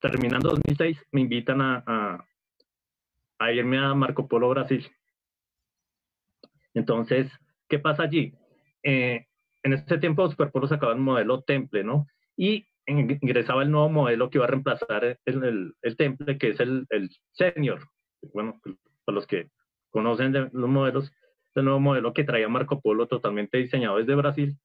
terminando 0.01 0.51
2006, 0.51 0.99
me 1.13 1.23
invitan 1.23 1.61
a, 1.61 2.25
a, 3.39 3.53
irme 3.53 3.79
a 3.79 3.95
Marco 3.95 4.29
Polo 4.29 4.49
Brasil. 4.51 4.87
Entonces, 6.75 7.31
¿qué 7.69 7.79
pasa 7.79 8.05
allí? 8.05 8.33
Eh, 8.83 9.27
en 9.63 9.73
ese 9.73 9.99
tiempo 9.99 10.31
Superpolo 10.31 10.69
sacaba 10.69 10.93
el 10.93 11.01
modelo 11.01 11.43
Temple, 11.43 11.85
¿no? 11.85 12.07
Y 12.37 12.67
ingresaba 12.87 13.63
el 13.63 13.71
nuevo 13.71 13.89
modelo 13.89 14.31
que 14.31 14.39
iba 14.39 14.45
a 14.45 14.49
reemplazar 14.49 15.19
el, 15.25 15.75
el, 15.83 15.97
temple, 15.97 16.39
que 16.39 16.51
es 16.51 16.61
el, 16.61 16.87
el 16.91 17.11
senior. 17.33 17.81
Bueno, 18.33 18.61
para 19.05 19.15
los 19.15 19.27
que 19.27 19.51
conocen 19.91 20.33
los 20.53 20.69
modelos, 20.69 21.13
el 21.55 21.65
nuevo 21.65 21.81
modelo 21.81 22.13
que 22.13 22.25
traía 22.25 22.49
Marco 22.49 22.81
Polo 22.81 23.07
totalmente 23.07 23.59
diseñado 23.59 23.99
desde 23.99 24.15
Brasil 24.15 24.57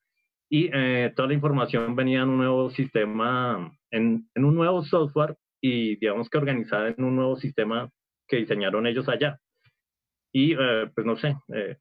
y 0.49 0.69
eh, 0.73 1.11
toda 1.15 1.29
la 1.29 1.33
información 1.33 1.95
venía 1.95 2.21
en 2.21 2.29
un 2.29 2.37
nuevo 2.37 2.69
sistema, 2.69 3.71
en, 3.91 4.29
en, 4.35 4.45
un 4.45 4.55
nuevo 4.55 4.83
software 4.83 5.35
y 5.59 5.95
digamos 5.95 6.29
que 6.29 6.37
organizada 6.37 6.89
en 6.89 7.03
un 7.03 7.15
nuevo 7.15 7.35
sistema 7.35 7.89
que 8.27 8.37
diseñaron 8.37 8.85
ellos 8.85 9.09
allá. 9.09 9.39
Y 10.31 10.53
eh, 10.53 10.89
pues 10.93 11.07
no 11.07 11.17
sé, 11.17 11.35
eh, 11.53 11.77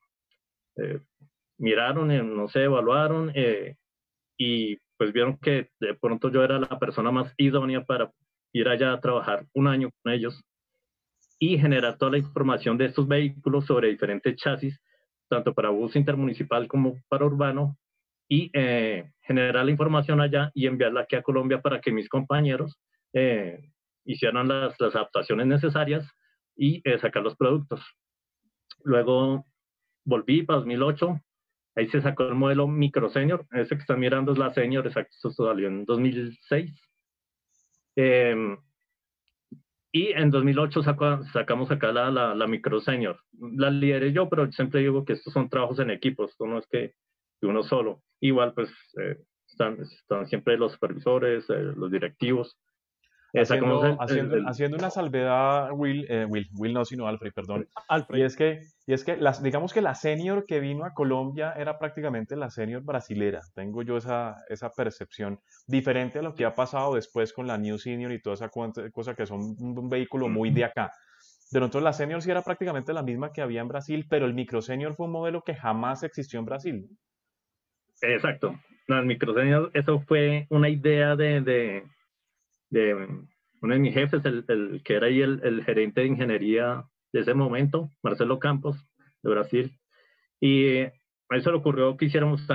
miraron, 1.58 2.36
no 2.36 2.48
sé, 2.48 2.64
evaluaron 2.64 3.32
y 4.38 4.76
pues 4.96 5.12
vieron 5.12 5.38
que 5.38 5.70
de 5.80 5.94
pronto 5.94 6.30
yo 6.30 6.42
era 6.42 6.58
la 6.58 6.78
persona 6.78 7.10
más 7.10 7.34
idónea 7.36 7.84
para 7.84 8.10
ir 8.52 8.68
allá 8.68 8.92
a 8.92 9.00
trabajar 9.00 9.46
un 9.52 9.66
año 9.66 9.90
con 10.02 10.12
ellos 10.12 10.40
y 11.38 11.58
generar 11.58 11.98
toda 11.98 12.12
la 12.12 12.18
información 12.18 12.78
de 12.78 12.86
estos 12.86 13.06
vehículos 13.06 13.66
sobre 13.66 13.88
diferentes 13.88 14.36
chasis, 14.36 14.80
tanto 15.34 15.54
para 15.54 15.70
bus 15.70 15.96
intermunicipal 15.96 16.68
como 16.68 16.96
para 17.08 17.24
urbano, 17.24 17.76
y 18.28 18.50
eh, 18.54 19.12
generar 19.22 19.64
la 19.64 19.70
información 19.70 20.20
allá 20.20 20.50
y 20.54 20.66
enviarla 20.66 21.02
aquí 21.02 21.16
a 21.16 21.22
Colombia 21.22 21.60
para 21.60 21.80
que 21.80 21.92
mis 21.92 22.08
compañeros 22.08 22.78
eh, 23.12 23.70
hicieran 24.04 24.48
las, 24.48 24.78
las, 24.80 24.94
adaptaciones 24.94 25.46
necesarias 25.46 26.08
y 26.56 26.80
eh, 26.88 26.98
sacar 26.98 27.22
los 27.22 27.36
productos. 27.36 27.84
Luego 28.82 29.46
volví 30.04 30.42
para 30.42 30.60
2008, 30.60 31.20
ahí 31.76 31.88
se 31.88 32.00
sacó 32.00 32.24
el 32.24 32.34
modelo 32.34 32.66
Micro 32.66 33.08
Senior, 33.08 33.46
ese 33.52 33.76
que 33.76 33.80
están 33.82 34.00
mirando 34.00 34.32
es 34.32 34.38
la 34.38 34.52
Senior, 34.52 34.86
exacto, 34.86 35.10
esto 35.14 35.30
salió 35.30 35.68
en 35.68 35.84
2006. 35.84 36.70
Y 39.96 40.09
en 40.09 40.33
2008 40.33 40.83
sacamos 40.83 41.70
acá 41.70 41.92
la, 41.92 42.11
la, 42.11 42.35
la, 42.35 42.46
Micro 42.48 42.80
Senior. 42.80 43.20
La 43.38 43.70
lideré 43.70 44.12
yo, 44.12 44.28
pero 44.28 44.50
siempre 44.50 44.80
digo 44.80 45.04
que 45.04 45.12
estos 45.12 45.33
son 45.33 45.48
trabajos 45.48 45.78
en 45.78 45.90
equipos, 45.90 46.33
esto 46.33 46.48
no 46.48 46.59
es 46.59 46.66
que 46.66 46.94
uno 47.42 47.62
solo. 47.62 48.02
Igual, 48.18 48.54
pues, 48.54 48.70
eh, 49.00 49.18
están, 49.48 49.80
están 49.80 50.26
siempre 50.26 50.59
los 50.59 50.72
supervisores, 50.72 51.48
eh, 51.48 51.72
los 51.76 51.92
directivos. 51.92 52.57
Haciendo, 53.36 53.96
haciendo, 54.46 54.76
una 54.76 54.90
salvedad, 54.90 55.70
Will, 55.72 56.06
eh, 56.08 56.24
Will, 56.24 56.48
Will 56.56 56.72
no, 56.72 56.84
sino 56.84 57.08
Alfred, 57.08 57.32
perdón. 57.34 57.66
Alfred. 57.88 58.20
Y 58.20 58.22
es 58.22 58.36
que, 58.36 58.60
y 58.86 58.92
es 58.92 59.02
que 59.02 59.16
las, 59.16 59.42
digamos 59.42 59.72
que 59.72 59.80
la 59.80 59.96
senior 59.96 60.46
que 60.46 60.60
vino 60.60 60.84
a 60.84 60.94
Colombia 60.94 61.52
era 61.56 61.78
prácticamente 61.78 62.36
la 62.36 62.50
senior 62.50 62.82
brasilera. 62.84 63.40
Tengo 63.54 63.82
yo 63.82 63.96
esa, 63.96 64.36
esa 64.48 64.70
percepción 64.70 65.40
diferente 65.66 66.20
a 66.20 66.22
lo 66.22 66.34
que 66.34 66.44
ha 66.44 66.54
pasado 66.54 66.94
después 66.94 67.32
con 67.32 67.48
la 67.48 67.58
New 67.58 67.78
Senior 67.78 68.12
y 68.12 68.22
toda 68.22 68.34
esa 68.34 68.50
cosa 68.50 69.14
que 69.14 69.26
son 69.26 69.56
un, 69.58 69.88
vehículo 69.88 70.28
muy 70.28 70.50
de 70.50 70.64
acá. 70.64 70.92
De 71.50 71.58
nosotros 71.58 71.82
la 71.82 71.92
senior 71.92 72.22
sí 72.22 72.30
era 72.30 72.42
prácticamente 72.42 72.92
la 72.92 73.02
misma 73.02 73.32
que 73.32 73.42
había 73.42 73.60
en 73.60 73.68
Brasil, 73.68 74.06
pero 74.08 74.26
el 74.26 74.34
micro 74.34 74.62
senior 74.62 74.94
fue 74.94 75.06
un 75.06 75.12
modelo 75.12 75.42
que 75.42 75.54
jamás 75.54 76.02
existió 76.04 76.38
en 76.38 76.46
Brasil. 76.46 76.88
Exacto. 78.00 78.54
No, 78.86 78.98
el 78.98 79.06
microsenio, 79.06 79.70
eso 79.72 80.00
fue 80.00 80.46
una 80.50 80.68
idea 80.68 81.16
de, 81.16 81.40
de, 81.40 81.84
de, 82.74 82.94
uno 83.62 83.74
de 83.74 83.80
mis 83.80 83.94
jefes, 83.94 84.24
el, 84.24 84.44
el 84.48 84.82
que 84.84 84.94
era 84.94 85.06
ahí 85.06 85.20
el, 85.22 85.40
el, 85.44 85.64
gerente 85.64 86.00
de 86.00 86.08
ingeniería 86.08 86.84
de 87.12 87.20
ese 87.20 87.32
momento, 87.32 87.90
Marcelo 88.02 88.38
Campos, 88.38 88.76
de 89.22 89.30
Brasil. 89.30 89.78
Y 90.40 90.78
a 90.80 90.92
él 91.30 91.42
se 91.42 91.50
le 91.50 91.56
ocurrió 91.56 91.96
que 91.96 92.06
hiciéramos 92.06 92.46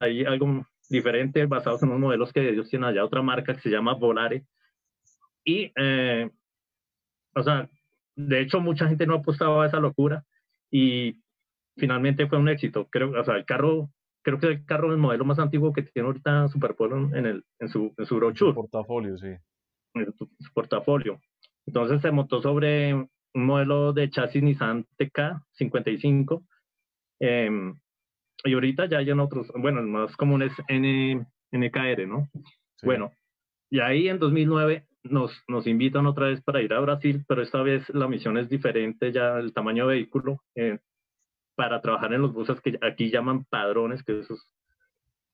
ahí 0.00 0.24
algo 0.24 0.66
diferente 0.88 1.46
basados 1.46 1.82
en 1.82 1.90
unos 1.90 2.00
modelos 2.00 2.32
que 2.32 2.48
ellos 2.48 2.68
tienen 2.68 2.88
allá, 2.88 3.04
otra 3.04 3.22
marca 3.22 3.54
que 3.54 3.60
se 3.60 3.70
llama 3.70 3.94
Volare. 3.94 4.46
Y, 5.44 5.72
eh, 5.76 6.30
o 7.34 7.42
sea, 7.42 7.68
de 8.16 8.40
hecho, 8.40 8.60
mucha 8.60 8.88
gente 8.88 9.06
no 9.06 9.16
apostaba 9.16 9.62
a 9.62 9.66
esa 9.66 9.78
locura 9.78 10.24
y 10.70 11.22
finalmente 11.76 12.26
fue 12.26 12.38
un 12.38 12.48
éxito. 12.48 12.88
Creo, 12.90 13.12
o 13.18 13.24
sea, 13.24 13.36
el 13.36 13.44
carro 13.44 13.90
creo 14.22 14.38
que 14.38 14.46
el 14.46 14.64
carro 14.64 14.88
es 14.88 14.94
el 14.94 15.00
modelo 15.00 15.24
más 15.24 15.38
antiguo 15.38 15.72
que 15.72 15.82
tiene 15.82 16.06
ahorita 16.06 16.48
Superpolo 16.48 17.14
en, 17.16 17.26
el, 17.26 17.44
en, 17.58 17.68
su, 17.68 17.94
en 17.96 18.06
su 18.06 18.16
brochure. 18.16 18.54
portafolio, 18.54 19.16
sí. 19.18 19.28
En 19.94 20.12
su, 20.14 20.28
portafolio. 20.54 21.20
Entonces 21.66 22.00
se 22.00 22.10
montó 22.10 22.40
sobre 22.40 22.94
un 22.94 23.08
modelo 23.34 23.92
de 23.92 24.10
chasis 24.10 24.42
Nissan 24.42 24.84
TK 24.96 25.42
55. 25.52 26.42
Em, 27.20 27.74
y 28.44 28.54
ahorita 28.54 28.86
ya 28.86 28.98
hay 28.98 29.10
en 29.10 29.20
otros, 29.20 29.50
bueno, 29.54 29.80
el 29.80 29.86
más 29.86 30.16
común 30.16 30.42
es 30.42 30.52
N, 30.68 31.26
NKR, 31.52 32.06
¿no? 32.06 32.28
Bueno, 32.82 33.12
y 33.70 33.80
ahí 33.80 34.08
en 34.08 34.18
2009 34.18 34.86
nos, 35.04 35.32
nos 35.48 35.66
invitan 35.66 36.06
otra 36.06 36.28
vez 36.28 36.42
para 36.42 36.62
ir 36.62 36.72
a 36.72 36.80
Brasil, 36.80 37.24
pero 37.28 37.42
esta 37.42 37.62
vez 37.62 37.88
la 37.90 38.08
misión 38.08 38.38
es 38.38 38.48
diferente, 38.48 39.12
ya 39.12 39.38
el 39.38 39.52
tamaño 39.52 39.86
de 39.86 39.94
vehículo. 39.94 40.42
Eh, 40.54 40.78
para 41.60 41.82
trabajar 41.82 42.14
en 42.14 42.22
los 42.22 42.32
buses 42.32 42.58
que 42.62 42.78
aquí 42.80 43.10
llaman 43.10 43.44
padrones, 43.44 44.02
que 44.02 44.20
eso 44.20 44.32
es 44.32 44.50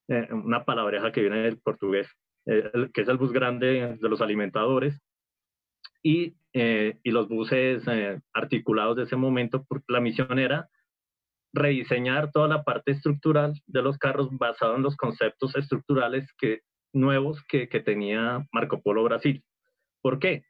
eh, 0.09 0.27
una 0.33 0.65
palabreja 0.65 1.12
que 1.12 1.21
viene 1.21 1.39
del 1.39 1.61
portugués, 1.61 2.09
eh, 2.47 2.69
que 2.93 3.03
es 3.03 3.09
el 3.09 3.17
bus 3.17 3.31
grande 3.31 3.97
de 3.97 4.09
los 4.09 4.21
alimentadores, 4.21 5.01
y, 6.03 6.35
eh, 6.53 6.99
y 7.05 7.12
los 7.12 7.29
buses 7.29 7.85
articulados 8.35 8.97
de 8.97 9.05
ese 9.05 9.15
momento, 9.15 9.65
porque 9.69 9.85
la 9.87 10.01
misión 10.01 10.41
era 10.41 10.69
rediseñar 11.53 12.33
toda 12.33 12.49
la 12.49 12.65
parte 12.65 12.91
estructural 12.91 13.55
de 13.69 13.83
los 13.83 13.97
carros 13.97 14.29
basado 14.33 14.75
en 14.75 14.83
los 14.83 14.97
conceptos 14.97 15.55
estructurales 15.55 16.29
que, 16.39 16.62
nuevos 16.93 17.41
que, 17.45 17.69
que 17.69 17.79
tenía 17.79 18.45
Marco 18.51 18.83
Polo 18.83 19.05
Brasil. 19.05 19.45
¿Por 20.03 20.19
qué? 20.19 20.43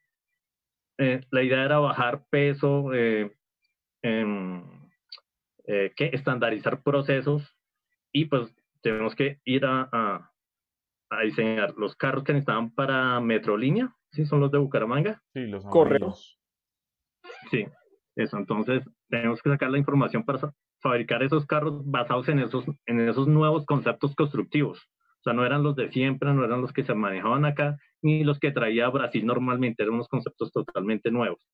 la 0.98 1.42
idea 1.42 1.62
era 1.62 1.78
bajar 1.78 2.24
peso, 2.30 2.94
eh, 2.94 3.30
eh, 5.66 5.92
que 5.96 6.10
estandarizar 6.12 6.82
procesos 6.82 7.56
y 8.12 8.26
pues 8.26 8.54
tenemos 8.82 9.14
que 9.14 9.40
ir 9.44 9.64
a, 9.64 9.88
a, 9.92 10.32
diseñar 11.24 11.74
los 11.76 11.96
carros 11.96 12.24
que 12.24 12.32
necesitaban 12.32 12.70
para 12.70 13.20
Metrolínea, 13.20 13.94
¿sí? 14.12 14.24
Son 14.26 14.40
los 14.40 14.50
de 14.52 14.58
Bucaramanga. 14.58 15.22
Sí, 15.32 15.46
los 15.46 15.64
correos. 15.64 16.38
Sí, 17.50 17.66
eso. 18.14 18.38
Entonces 18.38 18.84
tenemos 19.08 19.42
que 19.42 19.50
sacar 19.50 19.70
la 19.70 19.78
información 19.78 20.24
para 20.24 20.52
fabricar 20.80 21.22
esos 21.22 21.46
carros 21.46 21.82
basados 21.84 22.28
en 22.28 22.38
esos, 22.38 22.64
en 22.86 23.08
esos 23.08 23.26
nuevos 23.26 23.64
conceptos 23.66 24.14
constructivos. 24.14 24.78
O 24.78 25.22
sea, 25.24 25.32
no 25.32 25.44
eran 25.44 25.62
los 25.64 25.74
de 25.74 25.90
siempre, 25.90 26.32
no 26.32 26.44
eran 26.44 26.60
los 26.60 26.72
que 26.72 26.84
se 26.84 26.94
manejaban 26.94 27.44
acá, 27.44 27.76
ni 28.02 28.22
los 28.22 28.38
que 28.38 28.52
traía 28.52 28.88
Brasil 28.88 29.26
normalmente, 29.26 29.82
eran 29.82 29.94
unos 29.94 30.08
conceptos 30.08 30.52
totalmente 30.52 31.10
nuevos. 31.10 31.44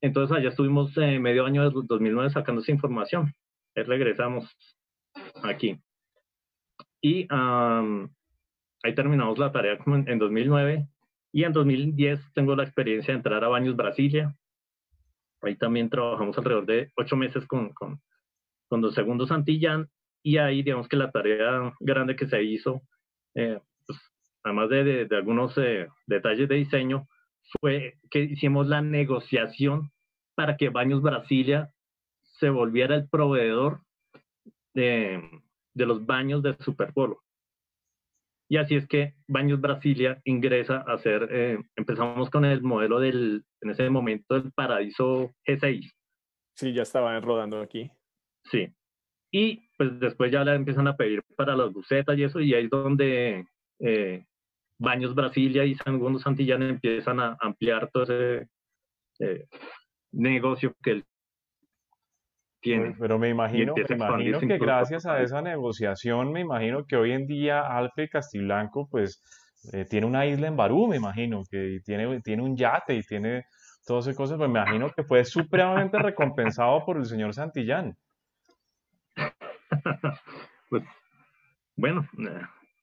Entonces 0.00 0.36
allá 0.36 0.48
estuvimos 0.48 0.96
eh, 0.96 1.18
medio 1.18 1.44
año 1.44 1.62
de 1.62 1.70
2009 1.84 2.30
sacando 2.30 2.62
esa 2.62 2.72
información. 2.72 3.34
regresamos 3.74 4.48
aquí. 5.42 5.80
Y 7.02 7.26
ahí 7.30 8.94
terminamos 8.94 9.38
la 9.38 9.52
tarea 9.52 9.78
en, 9.86 10.08
en 10.08 10.18
2009. 10.18 10.86
Y 11.32 11.44
en 11.44 11.52
2010 11.52 12.32
tengo 12.34 12.56
la 12.56 12.64
experiencia 12.64 13.12
de 13.12 13.18
entrar 13.18 13.44
a 13.44 13.48
Baños 13.48 13.76
Brasilia. 13.76 14.34
Ahí 15.42 15.56
también 15.56 15.88
trabajamos 15.88 16.36
alrededor 16.36 16.66
de 16.66 16.92
ocho 16.96 17.16
meses 17.16 17.46
con, 17.46 17.72
con, 17.72 18.00
con 18.68 18.80
los 18.80 18.94
segundos 18.94 19.28
Santillán. 19.28 19.88
Y 20.22 20.36
ahí, 20.36 20.62
digamos 20.62 20.88
que 20.88 20.96
la 20.96 21.10
tarea 21.10 21.72
grande 21.80 22.16
que 22.16 22.26
se 22.26 22.42
hizo, 22.42 22.82
eh, 23.34 23.58
pues, 23.86 23.98
además 24.42 24.68
de, 24.68 25.06
de, 25.06 25.16
algunos 25.16 25.56
eh, 25.56 25.88
detalles 26.06 26.48
de 26.48 26.56
diseño, 26.56 27.08
fue 27.58 27.98
que 28.10 28.20
hicimos 28.20 28.68
la 28.68 28.82
negociación 28.82 29.90
para 30.34 30.56
que 30.56 30.68
Baños 30.68 31.02
Brasilia 31.02 31.72
se 32.22 32.50
volviera 32.50 32.94
el 32.94 33.08
proveedor 33.08 33.82
de, 34.74 35.42
de 35.74 35.86
los 35.86 36.06
baños 36.06 36.42
de 36.42 36.54
Superpolo. 36.60 37.22
Y 38.50 38.56
así 38.56 38.74
es 38.74 38.88
que 38.88 39.14
Baños 39.28 39.60
Brasilia 39.60 40.20
ingresa 40.24 40.78
a 40.78 40.98
ser, 40.98 41.28
eh, 41.30 41.58
empezamos 41.76 42.30
con 42.30 42.44
el 42.44 42.62
modelo 42.62 42.98
del, 42.98 43.44
en 43.60 43.70
ese 43.70 43.88
momento, 43.90 44.34
del 44.34 44.50
Paradiso 44.52 45.32
G6. 45.46 45.88
Sí, 46.56 46.72
ya 46.72 46.82
estaban 46.82 47.22
rodando 47.22 47.60
aquí. 47.60 47.88
Sí. 48.44 48.68
Y 49.32 49.68
pues 49.78 50.00
después 50.00 50.32
ya 50.32 50.42
le 50.42 50.54
empiezan 50.54 50.88
a 50.88 50.96
pedir 50.96 51.22
para 51.36 51.54
las 51.54 51.72
bucetas 51.72 52.18
y 52.18 52.24
eso, 52.24 52.40
y 52.40 52.52
ahí 52.54 52.64
es 52.64 52.70
donde 52.70 53.46
eh, 53.78 54.26
Baños 54.80 55.14
Brasilia 55.14 55.64
y 55.66 55.74
San 55.74 55.98
Segundo 55.98 56.18
Santillán 56.18 56.62
empiezan 56.62 57.20
a 57.20 57.36
ampliar 57.38 57.90
todo 57.92 58.04
ese 58.04 58.48
eh, 59.18 59.46
negocio 60.12 60.74
que 60.82 60.90
él 60.92 61.04
tiene. 62.62 62.96
Pero 62.98 63.18
me 63.18 63.28
imagino, 63.28 63.74
me 63.74 63.94
imagino 63.94 64.40
que 64.40 64.56
gracias 64.58 65.04
a 65.04 65.20
esa 65.20 65.42
negociación, 65.42 66.32
me 66.32 66.40
imagino 66.40 66.86
que 66.86 66.96
hoy 66.96 67.12
en 67.12 67.26
día 67.26 67.60
Alfred 67.60 68.08
Castiblanco, 68.10 68.88
pues, 68.90 69.22
eh, 69.74 69.84
tiene 69.84 70.06
una 70.06 70.24
isla 70.24 70.48
en 70.48 70.56
Barú, 70.56 70.88
me 70.88 70.96
imagino, 70.96 71.42
que 71.50 71.80
tiene, 71.84 72.22
tiene 72.22 72.42
un 72.42 72.56
yate 72.56 72.94
y 72.94 73.02
tiene 73.02 73.44
todas 73.86 74.06
esas 74.06 74.16
cosas, 74.16 74.38
pues 74.38 74.48
me 74.48 74.60
imagino 74.60 74.90
que 74.90 75.04
fue 75.04 75.26
supremamente 75.26 75.98
recompensado 76.02 76.86
por 76.86 76.96
el 76.96 77.04
señor 77.04 77.34
Santillán. 77.34 77.98
pues, 80.70 80.82
bueno, 81.76 82.08
eh, 82.18 82.40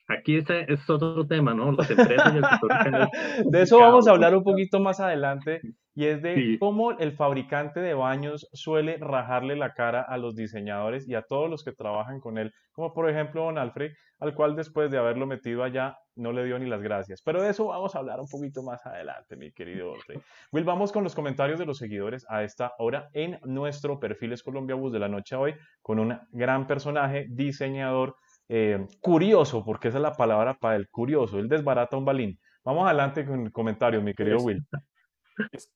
Aquí 0.08 0.38
ese 0.38 0.66
es 0.72 0.90
otro 0.90 1.28
tema, 1.28 1.54
¿no? 1.54 1.72
Las 1.74 1.90
empresas 1.90 2.34
y 2.34 2.38
el 2.38 2.44
De 3.52 3.62
eso 3.62 3.80
vamos 3.80 4.08
a 4.08 4.12
hablar 4.12 4.36
un 4.36 4.44
poquito 4.44 4.80
más 4.80 5.00
adelante. 5.02 5.62
y 5.96 6.06
es 6.06 6.22
de 6.22 6.58
cómo 6.60 6.92
el 6.92 7.12
fabricante 7.12 7.82
de 7.82 7.94
baños 7.94 8.48
suele 8.54 8.98
rajarle 9.00 9.56
la 9.56 9.74
cara 9.74 10.02
a 10.02 10.18
los 10.18 10.36
diseñadores 10.36 11.10
y 11.10 11.16
a 11.16 11.24
todos 11.24 11.50
los 11.50 11.64
que 11.64 11.74
trabajan 11.74 12.20
con 12.20 12.38
él, 12.38 12.54
como 12.72 12.94
por 12.94 13.10
ejemplo 13.10 13.44
Don 13.44 13.58
Alfred, 13.58 13.92
al 14.20 14.34
cual 14.34 14.56
después 14.56 14.90
de 14.92 14.98
haberlo 14.98 15.26
metido 15.26 15.64
allá 15.64 15.98
no 16.16 16.32
le 16.32 16.46
dio 16.46 16.58
ni 16.58 16.68
las 16.68 16.82
gracias. 16.82 17.22
Pero 17.24 17.42
de 17.42 17.50
eso 17.50 17.68
vamos 17.68 17.96
a 17.96 18.00
hablar 18.00 18.20
un 18.20 18.28
poquito 18.28 18.64
más 18.64 18.86
adelante, 18.86 19.36
mi 19.36 19.52
querido 19.52 19.94
Alfred. 19.94 20.20
Will, 20.52 20.64
vamos 20.64 20.92
con 20.92 21.04
los 21.04 21.16
comentarios 21.16 21.60
de 21.60 21.66
los 21.66 21.78
seguidores 21.78 22.26
a 22.30 22.44
esta 22.44 22.74
hora 22.78 23.10
en 23.14 23.40
nuestro 23.44 24.00
Perfiles 24.00 24.44
Colombia 24.44 24.76
Bus 24.76 24.94
de 24.94 25.00
la 25.00 25.10
noche 25.10 25.36
a 25.36 25.40
hoy, 25.40 25.56
con 25.82 26.00
un 26.00 26.18
gran 26.32 26.66
personaje, 26.66 27.28
diseñador, 27.30 28.16
eh, 28.50 28.86
curioso, 29.02 29.64
porque 29.64 29.90
esa 29.90 29.98
es 29.98 30.04
la 30.04 30.16
palabra 30.16 30.58
para 30.58 30.76
el 30.76 30.90
curioso, 30.90 31.40
él 31.40 31.50
desbarata 31.50 31.98
un 31.98 32.06
balín. 32.06 32.40
Vamos 32.64 32.86
adelante 32.86 33.26
con 33.26 33.50
comentarios, 33.50 34.04
mi 34.04 34.14
querido 34.14 34.40
Will. 34.40 34.66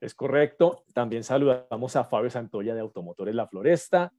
Es, 0.00 0.14
correcto. 0.14 0.84
También 0.94 1.24
saludamos 1.24 1.94
a 1.94 2.04
Fabio 2.04 2.30
Santoya 2.30 2.74
de 2.74 2.80
Automotores 2.80 3.34
La 3.34 3.46
Floresta, 3.46 4.10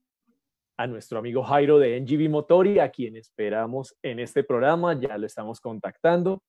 a 0.77 0.85
nuestro 0.85 1.17
amigo 1.17 1.41
Jairo 1.41 1.79
de 1.79 1.99
NGV 1.99 2.29
Motori, 2.29 2.77
a 2.77 2.91
quien 2.91 3.15
esperamos 3.15 3.97
en 4.03 4.19
este 4.19 4.43
programa, 4.43 4.99
ya 4.99 5.17
lo 5.17 5.25
estamos 5.25 5.59
contactando. 5.59 6.43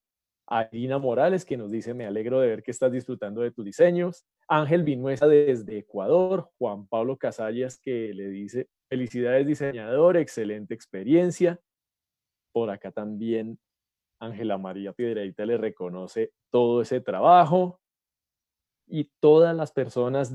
A 0.49 0.65
Gina 0.65 0.99
Morales, 0.99 1.45
que 1.45 1.57
nos 1.57 1.71
dice, 1.71 1.95
me 1.95 2.07
alegro 2.07 2.41
de 2.41 2.49
ver 2.49 2.63
que 2.63 2.71
estás 2.71 2.93
disfrutando 2.93 3.41
de 3.41 3.53
tus 3.53 3.65
diseños. 3.65 4.25
Ángel 4.49 4.83
Vinuesa 4.83 5.27
desde 5.27 5.79
Ecuador. 5.79 6.51
Juan 6.59 6.87
Pablo 6.87 7.17
Casallas, 7.17 7.79
que 7.81 8.13
le 8.13 8.29
dice, 8.29 8.69
felicidades 8.89 9.47
diseñador, 9.47 10.17
excelente 10.17 10.75
experiencia. 10.75 11.61
Por 12.53 12.71
acá 12.71 12.91
también 12.91 13.59
Ángela 14.21 14.57
María 14.57 14.93
Piedreita 14.93 15.45
le 15.45 15.57
reconoce 15.57 16.33
todo 16.51 16.83
ese 16.83 17.01
trabajo 17.01 17.81
y 18.87 19.11
todas 19.21 19.57
las 19.57 19.73
personas, 19.73 20.33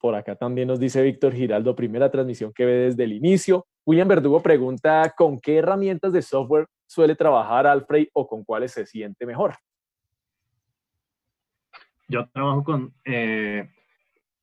por 0.00 0.14
acá 0.14 0.34
también 0.34 0.68
nos 0.68 0.80
dice 0.80 1.02
Víctor 1.02 1.34
Giraldo, 1.34 1.76
primera 1.76 2.10
transmisión 2.10 2.52
que 2.52 2.64
ve 2.64 2.72
desde 2.72 3.04
el 3.04 3.12
inicio. 3.12 3.66
William 3.86 4.08
Verdugo 4.08 4.42
pregunta, 4.42 5.14
¿con 5.16 5.38
qué 5.38 5.58
herramientas 5.58 6.12
de 6.12 6.22
software 6.22 6.66
suele 6.88 7.14
trabajar 7.14 7.66
Alfred 7.66 8.08
o 8.12 8.26
con 8.26 8.44
cuáles 8.44 8.72
se 8.72 8.86
siente 8.86 9.26
mejor? 9.26 9.54
Yo 12.08 12.26
trabajo 12.30 12.64
con, 12.64 12.94
eh, 13.04 13.68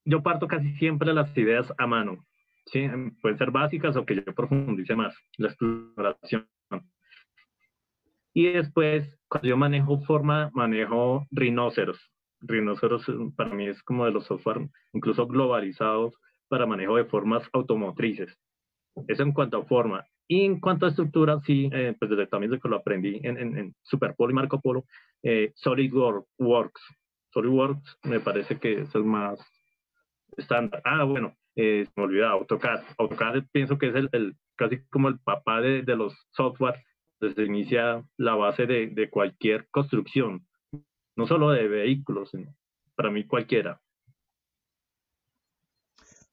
yo 0.05 0.21
parto 0.21 0.47
casi 0.47 0.71
siempre 0.75 1.13
las 1.13 1.35
ideas 1.35 1.73
a 1.77 1.87
mano. 1.87 2.23
¿sí? 2.67 2.87
Pueden 3.21 3.37
ser 3.37 3.51
básicas 3.51 3.95
o 3.95 4.05
que 4.05 4.15
yo 4.15 4.23
profundice 4.33 4.95
más 4.95 5.15
la 5.37 5.49
exploración. 5.49 6.47
Y 8.33 8.51
después, 8.51 9.17
cuando 9.27 9.47
yo 9.47 9.57
manejo 9.57 9.99
forma, 10.01 10.51
manejo 10.53 11.25
rinoceros. 11.31 12.11
Rhinoceros 12.41 13.07
eh, 13.09 13.13
para 13.35 13.53
mí 13.53 13.67
es 13.67 13.81
como 13.81 14.05
de 14.05 14.11
los 14.11 14.25
software 14.25 14.69
incluso 14.93 15.25
globalizados 15.25 16.13
para 16.47 16.65
manejo 16.65 16.97
de 16.97 17.05
formas 17.05 17.49
automotrices. 17.53 18.37
Eso 19.07 19.23
en 19.23 19.31
cuanto 19.31 19.57
a 19.57 19.65
forma. 19.65 20.05
Y 20.27 20.45
en 20.45 20.59
cuanto 20.59 20.85
a 20.85 20.89
estructura, 20.89 21.39
sí, 21.45 21.69
eh, 21.71 21.95
pues 21.99 22.09
desde 22.09 22.27
también 22.27 22.51
desde 22.51 22.61
que 22.61 22.69
lo 22.69 22.77
aprendí 22.77 23.19
en, 23.23 23.37
en, 23.37 23.57
en 23.57 23.75
Superpolo 23.83 24.31
y 24.31 24.35
Marco 24.35 24.59
Polo, 24.59 24.85
eh, 25.23 25.51
SolidWorks. 25.55 26.81
SolidWorks 27.31 27.97
me 28.03 28.19
parece 28.19 28.59
que 28.59 28.81
es 28.81 28.95
el 28.95 29.03
más 29.03 29.39
estándar. 30.37 30.81
Ah, 30.83 31.03
bueno, 31.03 31.35
eh, 31.55 31.85
me 31.95 32.03
olvidaba, 32.03 32.33
AutoCAD. 32.33 32.83
AutoCAD 32.97 33.43
pienso 33.51 33.77
que 33.77 33.87
es 33.89 33.95
el, 33.95 34.09
el 34.13 34.35
casi 34.55 34.79
como 34.89 35.09
el 35.09 35.19
papá 35.19 35.61
de, 35.61 35.83
de 35.83 35.95
los 35.95 36.15
software. 36.31 36.83
Desde 37.19 37.45
inicia 37.45 38.03
la 38.17 38.35
base 38.35 38.65
de, 38.65 38.87
de 38.87 39.09
cualquier 39.09 39.67
construcción 39.69 40.45
no 41.15 41.27
solo 41.27 41.51
de 41.51 41.67
vehículos, 41.67 42.31
sino 42.31 42.53
para 42.95 43.09
mí 43.09 43.25
cualquiera. 43.25 43.79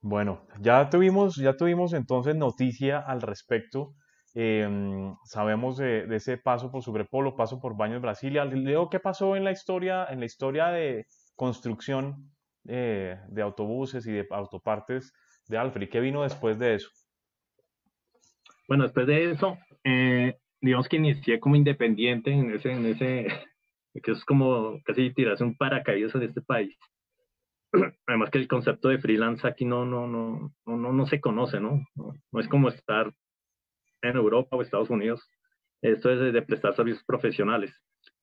Bueno, 0.02 0.44
ya 0.60 0.90
tuvimos, 0.90 1.36
ya 1.36 1.56
tuvimos 1.56 1.92
entonces 1.92 2.34
noticia 2.34 2.98
al 2.98 3.22
respecto. 3.22 3.94
Em, 4.34 5.14
sabemos 5.24 5.76
de, 5.76 6.06
ese 6.10 6.38
paso 6.38 6.72
por 6.72 6.82
Superpolo, 6.82 7.36
paso 7.36 7.60
por 7.60 7.76
Baños 7.76 8.02
Brasilia. 8.02 8.44
Leo, 8.44 8.90
¿qué 8.90 8.98
pasó 8.98 9.36
en 9.36 9.44
la 9.44 9.52
historia, 9.52 10.04
en 10.10 10.18
la 10.18 10.26
historia 10.26 10.68
de 10.68 11.06
construcción 11.36 12.32
eh, 12.66 13.16
de 13.28 13.42
autobuses 13.42 14.04
y 14.06 14.10
de 14.10 14.26
autopartes 14.30 15.12
de 15.46 15.58
Alfred? 15.58 15.88
¿Qué 15.88 16.00
vino 16.00 16.24
después 16.24 16.58
de 16.58 16.74
eso? 16.74 16.88
Bueno, 18.66 18.82
después 18.82 19.06
de 19.06 19.30
eso, 19.30 19.56
eh, 19.84 20.36
digamos 20.60 20.88
que 20.88 20.96
inicié 20.96 21.38
como 21.38 21.54
independiente 21.54 22.32
en 22.32 22.50
ese, 22.50 22.72
en 22.72 22.86
ese, 22.86 23.26
que 24.02 24.10
es 24.10 24.24
como 24.24 24.80
casi 24.84 25.14
tirarse 25.14 25.44
un 25.44 25.56
paracaídas 25.56 26.12
en 26.16 26.22
este 26.22 26.40
país. 26.40 26.76
Además 28.06 28.30
que 28.30 28.38
el 28.38 28.48
concepto 28.48 28.88
de 28.88 28.98
freelance 28.98 29.46
aquí 29.46 29.64
no, 29.64 29.84
no, 29.84 30.06
no, 30.06 30.52
no, 30.66 30.92
no, 30.92 31.06
se 31.06 31.20
conoce, 31.20 31.60
¿no? 31.60 31.86
¿no? 31.94 32.40
es 32.40 32.48
como 32.48 32.68
estar 32.68 33.12
en 34.02 34.16
Europa 34.16 34.56
o 34.56 34.62
Estados 34.62 34.90
Unidos. 34.90 35.28
Esto 35.80 36.10
es 36.10 36.32
de, 36.32 36.42
prestar 36.42 36.74
servicios 36.74 37.04
profesionales. 37.04 37.74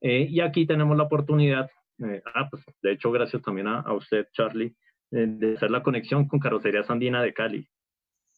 Eh, 0.01 0.27
y 0.29 0.39
aquí 0.41 0.65
tenemos 0.65 0.95
la 0.95 1.03
oportunidad, 1.03 1.69
eh, 1.99 2.21
ah, 2.33 2.47
pues, 2.49 2.63
de 2.81 2.91
hecho, 2.91 3.11
gracias 3.11 3.41
también 3.41 3.67
a, 3.67 3.91
usted, 3.93 4.27
Charlie, 4.31 4.75
eh, 5.11 5.25
de 5.27 5.55
hacer 5.55 5.71
la 5.71 5.83
conexión 5.83 6.27
con 6.27 6.39
Carrocería 6.39 6.83
Sandina 6.83 7.21
de 7.21 7.33
Cali. 7.33 7.67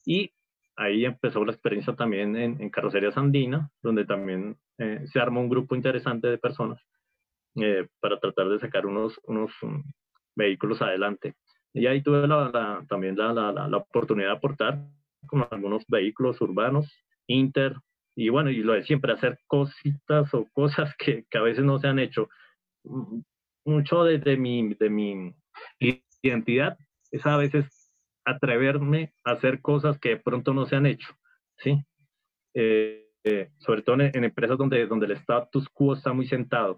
Y 0.06 0.32
ahí 0.76 1.06
empezó 1.06 1.46
la 1.46 1.52
experiencia 1.52 1.94
también 1.94 2.36
en, 2.36 2.62
en 2.62 2.70
Carrocería 2.70 3.12
Sandina, 3.12 3.70
donde 3.82 4.06
también 4.06 4.58
se 5.06 5.20
armó 5.20 5.42
un 5.42 5.50
grupo 5.50 5.76
interesante 5.76 6.28
de 6.28 6.40
personas 6.40 6.82
eh, 7.56 7.86
para 8.00 8.18
tratar 8.18 8.48
de 8.48 8.60
sacar 8.60 8.86
unos, 8.86 9.20
unos 9.26 9.52
vehículos 10.42 10.82
adelante. 10.82 11.36
Y 11.74 11.88
ahí 11.88 12.02
tuve 12.02 12.28
la, 12.28 12.84
también 12.90 13.16
la, 13.18 13.34
la, 13.34 13.78
oportunidad 13.78 14.30
de 14.30 14.36
aportar 14.36 14.80
con 15.28 15.48
algunos 15.50 15.86
vehículos 15.88 16.42
urbanos, 16.42 16.92
Inter, 17.28 17.76
y 18.16 18.30
bueno, 18.30 18.50
y 18.50 18.58
lo 18.58 18.74
de 18.74 18.84
siempre, 18.84 19.14
hacer 19.14 19.40
cositas 19.48 20.34
o 20.34 20.48
cosas 20.52 20.94
que, 21.00 21.26
que 21.30 21.38
a 21.38 21.42
veces 21.42 21.64
no 21.64 21.80
se 21.80 21.88
han 21.88 22.00
hecho. 22.00 22.30
Mucho 23.64 24.04
de, 24.04 24.18
de, 24.18 24.38
mi, 24.38 24.74
de 24.74 24.90
mi 24.90 25.36
identidad 26.22 26.78
es 27.12 27.26
a 27.26 27.38
veces 27.38 27.94
atreverme 28.26 29.14
a 29.24 29.32
hacer 29.32 29.62
cosas 29.62 30.00
que 30.00 30.10
de 30.10 30.18
pronto 30.18 30.54
no 30.54 30.66
se 30.66 30.76
han 30.76 30.86
hecho, 30.86 31.08
¿sí? 31.58 31.84
Eh, 32.54 33.08
eh, 33.24 33.52
sobre 33.60 33.84
todo 33.84 33.96
en, 34.02 34.12
en, 34.14 34.24
empresas 34.24 34.58
donde, 34.58 34.88
donde 34.88 35.06
el 35.06 35.12
status 35.14 35.70
quo 35.70 35.94
está 35.94 36.12
muy 36.12 36.26
sentado. 36.26 36.78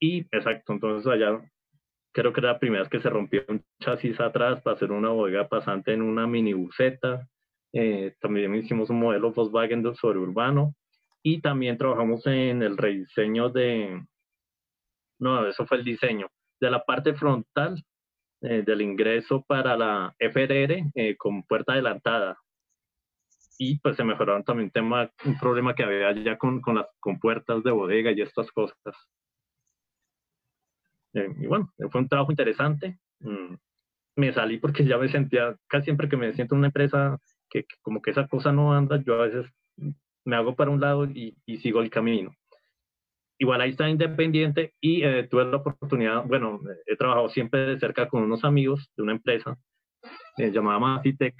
Y 0.00 0.20
exacto, 0.32 0.72
entonces 0.72 1.06
allá 1.10 1.40
creo 2.12 2.32
que 2.32 2.40
era 2.40 2.52
la 2.52 2.58
primera 2.58 2.82
vez 2.82 2.90
que 2.90 3.00
se 3.00 3.10
rompió 3.10 3.44
un 3.48 3.64
chasis 3.80 4.20
atrás 4.20 4.60
para 4.62 4.76
hacer 4.76 4.92
una 4.92 5.10
bodega 5.10 5.48
pasante 5.48 5.92
en 5.92 6.02
una 6.02 6.26
minibuseta. 6.26 7.28
Eh, 7.72 8.14
también 8.20 8.54
hicimos 8.54 8.90
un 8.90 9.00
modelo 9.00 9.32
Volkswagen 9.32 9.94
sobre 9.94 10.18
urbano 10.18 10.74
y 11.22 11.40
también 11.40 11.76
trabajamos 11.76 12.26
en 12.26 12.62
el 12.62 12.76
rediseño 12.76 13.50
de, 13.50 14.00
no, 15.18 15.46
eso 15.46 15.66
fue 15.66 15.78
el 15.78 15.84
diseño, 15.84 16.28
de 16.60 16.70
la 16.70 16.84
parte 16.84 17.14
frontal 17.14 17.82
eh, 18.40 18.62
del 18.62 18.82
ingreso 18.82 19.44
para 19.46 19.76
la 19.76 20.14
FRR 20.18 20.90
eh, 20.94 21.16
con 21.16 21.42
puerta 21.42 21.72
adelantada. 21.72 22.38
Y 23.58 23.80
pues 23.80 23.96
se 23.96 24.04
mejoraron 24.04 24.44
también 24.44 24.70
tema, 24.70 25.10
un 25.24 25.38
problema 25.38 25.74
que 25.74 25.82
había 25.82 26.12
ya 26.12 26.38
con, 26.38 26.60
con 26.60 26.76
las 26.76 26.86
con 27.00 27.18
puertas 27.18 27.64
de 27.64 27.72
bodega 27.72 28.12
y 28.12 28.20
estas 28.20 28.50
cosas. 28.52 28.76
Eh, 31.14 31.34
y 31.40 31.46
bueno, 31.46 31.72
fue 31.90 32.00
un 32.00 32.08
trabajo 32.08 32.32
interesante. 32.32 32.98
Mm, 33.20 33.54
me 34.16 34.32
salí 34.32 34.58
porque 34.58 34.84
ya 34.84 34.98
me 34.98 35.08
sentía, 35.08 35.56
casi 35.68 35.84
siempre 35.84 36.08
que 36.08 36.16
me 36.16 36.32
siento 36.34 36.54
en 36.54 36.58
una 36.58 36.68
empresa 36.68 37.18
que, 37.48 37.64
como 37.82 38.02
que 38.02 38.10
esa 38.10 38.26
cosa 38.26 38.52
no 38.52 38.74
anda, 38.74 39.02
yo 39.04 39.14
a 39.14 39.26
veces 39.26 39.46
me 40.24 40.36
hago 40.36 40.56
para 40.56 40.70
un 40.70 40.80
lado 40.80 41.04
y, 41.06 41.36
sigo 41.58 41.80
el 41.80 41.90
camino. 41.90 42.34
Igual 43.38 43.60
ahí 43.60 43.70
está 43.70 43.88
independiente 43.88 44.74
y 44.80 45.04
eh, 45.04 45.28
tuve 45.30 45.44
la 45.44 45.58
oportunidad, 45.58 46.24
bueno, 46.26 46.60
he 46.86 46.96
trabajado 46.96 47.28
siempre 47.28 47.60
de 47.60 47.78
cerca 47.78 48.08
con 48.08 48.24
unos 48.24 48.44
amigos 48.44 48.90
de 48.96 49.04
una 49.04 49.12
empresa 49.12 49.56
eh, 50.36 50.50
llamada 50.50 50.80
Macitec, 50.80 51.36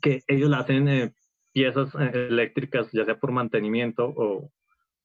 que 0.00 0.20
ellos 0.26 0.50
hacen 0.54 1.14
piezas 1.52 1.94
eléctricas, 1.94 2.90
ya 2.92 3.04
sea 3.04 3.18
por 3.18 3.32
mantenimiento 3.32 4.06
o, 4.06 4.50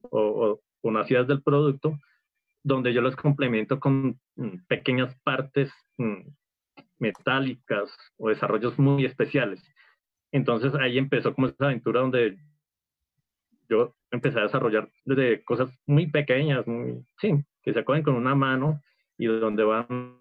o, 0.04 0.62
o 0.82 0.92
nacidas 0.92 1.28
del 1.28 1.44
producto, 1.44 1.98
donde 2.66 2.94
yo 2.94 3.02
los 3.02 3.16
complemento 3.16 3.80
con 3.80 4.20
mm, 4.36 4.66
pequeñas 4.68 5.16
partes 5.24 5.72
mm, 5.98 6.28
metálicas 6.98 7.96
o 8.18 8.30
desarrollos 8.30 8.78
muy 8.80 9.06
especiales. 9.06 9.64
Entonces 10.32 10.74
ahí 10.74 10.98
empezó 10.98 11.36
como 11.36 11.48
esa 11.48 11.66
aventura 11.66 12.02
donde 12.02 12.38
yo 13.70 13.96
empecé 14.10 14.40
a 14.40 14.44
desarrollar 14.44 14.90
desde 15.06 15.44
cosas 15.44 15.70
muy 15.86 16.08
pequeñas, 16.08 16.66
sí, 17.22 17.34
que 17.62 17.72
se 17.72 17.80
acogen 17.80 18.02
con 18.02 18.16
una 18.16 18.34
mano 18.34 18.82
y 19.18 19.28
donde 19.28 19.64
van 19.64 20.20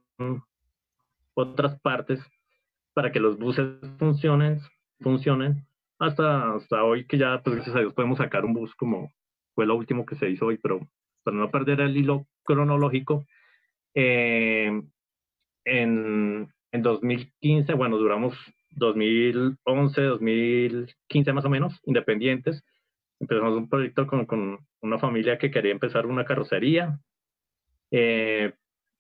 otras 1.33 1.81
partes 1.81 2.21
para 2.93 3.11
que 3.11 3.21
los 3.21 3.39
buses 3.39 3.79
funcionen, 3.99 4.61
funcionen 5.01 5.67
hasta, 5.99 6.57
hasta 6.57 6.85
hoy 6.85 7.07
que 7.07 7.17
ya, 7.17 7.41
pues 7.43 7.57
gracias 7.57 7.75
a 7.75 7.81
Dios, 7.81 7.95
podemos 7.95 8.19
sacar 8.19 8.45
un 8.45 8.53
bus 8.53 8.75
como 8.75 9.11
fue 9.55 9.65
lo 9.65 9.77
último 9.77 10.05
que 10.05 10.17
se 10.17 10.29
hizo 10.29 10.47
hoy, 10.47 10.59
pero 10.59 10.87
para 11.23 11.39
no 11.39 11.51
perder 11.51 11.81
el 11.81 11.97
hilo 11.97 12.27
cronológico, 12.45 13.25
eh, 13.95 14.83
en, 15.65 16.49
en 16.73 16.83
2015, 16.83 17.75
bueno, 17.75 17.97
duramos 17.97 18.37
2011, 18.71 20.03
2015 20.03 21.33
más 21.33 21.45
o 21.45 21.51
menos, 21.51 21.81
independientes. 21.85 22.63
Empezamos 23.21 23.57
un 23.57 23.69
proyecto 23.69 24.07
con, 24.07 24.27
con 24.27 24.59
una 24.83 24.99
familia 24.99 25.39
que 25.39 25.51
quería 25.51 25.73
empezar 25.73 26.07
una 26.07 26.25
carrocería. 26.25 26.99
Eh, 27.91 28.53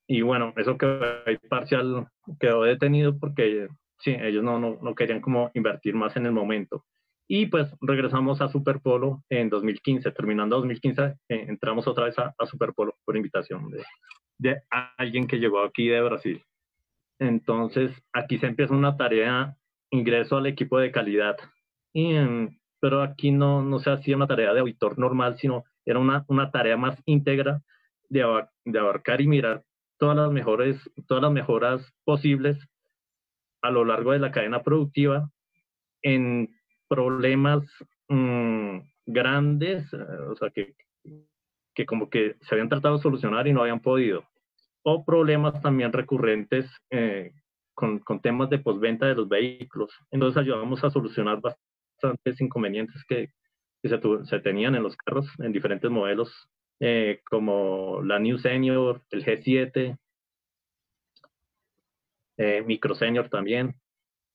y 0.06 0.22
bueno, 0.22 0.52
eso 0.56 0.78
quedó 0.78 1.00
parcial, 1.48 2.08
quedó 2.38 2.62
detenido 2.62 3.18
porque 3.18 3.68
sí, 3.98 4.12
ellos 4.12 4.44
no, 4.44 4.58
no, 4.58 4.78
no, 4.80 4.94
querían 4.94 5.20
como 5.20 5.50
invertir 5.54 5.94
más 5.94 6.16
en 6.16 6.26
el 6.26 6.32
momento. 6.32 6.84
Y 7.26 7.46
pues 7.46 7.74
regresamos 7.80 8.40
a 8.40 8.48
Superpolo 8.48 9.22
en 9.30 9.48
2015, 9.48 10.10
terminando 10.12 10.56
2015, 10.56 11.02
eh, 11.04 11.16
entramos 11.28 11.86
otra 11.88 12.04
vez 12.04 12.18
a, 12.18 12.34
a 12.38 12.46
Superpolo 12.46 12.96
por 13.04 13.16
invitación 13.16 13.70
de, 13.70 13.82
de 14.38 14.62
alguien 14.98 15.26
que 15.26 15.38
llegó 15.38 15.62
aquí 15.62 15.88
de 15.88 16.02
Brasil. 16.02 16.42
Entonces, 17.18 17.92
aquí 18.12 18.38
se 18.38 18.46
empieza 18.46 18.74
una 18.74 18.96
tarea, 18.96 19.56
ingreso 19.90 20.36
al 20.36 20.46
equipo 20.46 20.78
de 20.78 20.90
calidad. 20.90 21.36
Y, 21.94 22.14
pero 22.80 23.02
aquí 23.02 23.30
no, 23.30 23.62
no 23.62 23.78
se 23.78 23.90
hacía 23.90 24.16
una 24.16 24.26
tarea 24.26 24.52
de 24.52 24.60
auditor 24.60 24.98
normal, 24.98 25.38
sino 25.38 25.64
era 25.86 25.98
una, 25.98 26.24
una 26.28 26.50
tarea 26.50 26.76
más 26.76 27.00
íntegra 27.06 27.62
de, 28.08 28.24
de 28.64 28.78
abarcar 28.78 29.20
y 29.20 29.26
mirar 29.26 29.64
todas 29.98 30.16
las 30.16 30.30
mejores, 30.30 30.90
todas 31.06 31.22
las 31.22 31.32
mejoras 31.32 31.94
posibles 32.04 32.58
a 33.62 33.70
lo 33.70 33.84
largo 33.84 34.12
de 34.12 34.18
la 34.18 34.30
cadena 34.30 34.62
productiva 34.62 35.30
en 36.02 36.54
problemas 36.88 37.64
mm, 38.08 38.78
grandes, 39.06 39.92
eh, 39.92 39.96
o 40.28 40.36
sea, 40.36 40.50
que, 40.50 40.74
que 41.74 41.86
como 41.86 42.08
que 42.08 42.36
se 42.40 42.54
habían 42.54 42.68
tratado 42.68 42.96
de 42.96 43.02
solucionar 43.02 43.46
y 43.46 43.52
no 43.52 43.62
habían 43.62 43.80
podido. 43.80 44.24
O 44.82 45.04
problemas 45.04 45.60
también 45.62 45.92
recurrentes 45.92 46.70
eh, 46.90 47.32
con, 47.74 47.98
con, 48.00 48.20
temas 48.20 48.50
de 48.50 48.58
postventa 48.58 49.06
de 49.06 49.14
los 49.14 49.28
vehículos. 49.28 49.92
Entonces 50.10 50.40
ayudamos 50.40 50.84
a 50.84 50.90
solucionar 50.90 51.40
bastantes 51.40 52.40
inconvenientes 52.40 53.02
que, 53.08 53.30
se, 53.82 54.00
se, 54.24 54.40
tenían 54.40 54.74
en 54.74 54.82
los 54.82 54.96
carros 54.96 55.26
en 55.38 55.52
diferentes 55.52 55.90
modelos, 55.90 56.48
eh, 56.80 57.20
como 57.28 58.02
la 58.02 58.18
New 58.18 58.38
Senior, 58.38 59.02
el 59.10 59.24
G7, 59.24 59.98
eh, 62.36 62.62
Micro 62.66 62.94
Senior 62.94 63.28
también. 63.28 63.74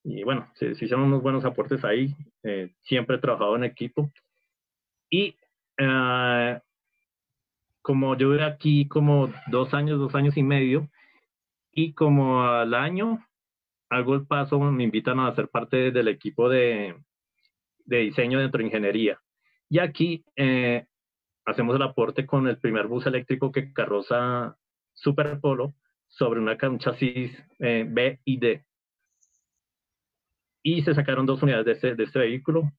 Y 0.10 0.24
bueno, 0.24 0.49
se, 0.55 0.74
se, 0.74 0.86
hicieron 0.86 1.05
unos 1.05 1.22
buenos 1.22 1.45
aportes 1.45 1.86
ahí. 1.86 2.16
Eh, 2.41 2.74
siempre 2.82 3.18
he 3.18 3.20
trabajado 3.20 3.55
en 3.55 3.64
equipo. 3.64 4.12
Y 5.07 5.36
uh, 5.80 6.60
como 7.84 8.18
yo 8.18 8.30
duré 8.30 8.43
aquí 8.43 8.88
como 8.88 9.32
dos 9.51 9.72
años, 9.76 9.99
dos 9.99 10.16
años 10.16 10.36
y 10.36 10.41
medio, 10.41 10.89
y 11.72 11.93
como 11.93 12.43
al 12.43 12.74
año 12.74 13.24
hago 13.91 14.16
el 14.16 14.26
paso, 14.26 14.60
me 14.60 14.84
invitan 14.84 15.20
a 15.20 15.36
ser 15.36 15.47
parte 15.47 15.91
del 15.91 16.07
equipo 16.07 16.49
de, 16.49 16.95
de 17.86 17.97
diseño 17.97 18.39
dentro 18.39 18.60
de 18.60 18.66
ingeniería. 18.66 19.22
Y 19.70 19.78
aquí 19.78 20.26
eh, 20.36 20.88
hacemos 21.45 21.76
el 21.76 21.84
aporte 21.84 22.26
con 22.26 22.47
el 22.47 22.57
primer 22.57 22.88
bus 22.88 23.05
eléctrico 23.05 23.51
que 23.51 23.72
carroza 23.74 24.57
Super 24.95 25.39
Polo 25.39 25.76
sobre 26.07 26.39
una, 26.39 26.57
un 26.64 26.80
chasis 26.80 27.32
eh, 27.60 27.86
B 27.88 28.20
y 28.26 28.38
D. 28.39 28.66
Y 30.64 30.82
se 30.82 30.93
sacaron 30.93 31.26
dos 31.26 31.41
unidades 31.41 31.66
de 31.66 31.72
este, 31.74 31.95
de 31.95 32.03
este 32.03 32.20
vehículo. 32.20 32.72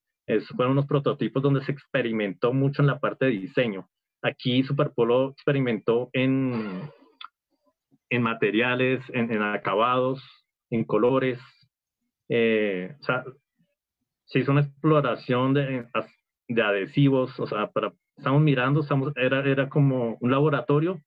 Fueron 0.56 0.72
unos 0.72 0.86
prototipos 0.86 1.42
donde 1.42 1.64
se 1.64 1.72
experimentó 1.72 2.52
mucho 2.52 2.82
en 2.82 2.86
la 2.86 3.00
parte 3.00 3.26
de 3.26 3.32
diseño. 3.32 3.88
Aquí 4.22 4.62
Superpolo 4.62 5.30
experimentó 5.30 6.10
en, 6.12 6.90
en 8.10 8.22
materiales, 8.22 9.02
en, 9.12 9.42
acabados, 9.42 10.22
en 10.70 10.84
colores. 10.84 11.40
Eh, 12.28 12.94
o 13.00 13.02
sea, 13.02 13.24
se 14.26 14.38
hizo 14.38 14.52
una 14.52 14.60
exploración 14.60 15.54
de, 15.54 15.86
de 16.48 16.62
adhesivos, 16.62 17.38
o 17.40 17.46
sea, 17.46 17.70
para, 17.70 17.92
estamos 18.16 18.42
mirando, 18.42 18.80
estamos, 18.80 19.12
era, 19.16 19.40
era 19.40 19.68
como 19.68 20.16
un 20.20 20.30
laboratorio 20.30 21.00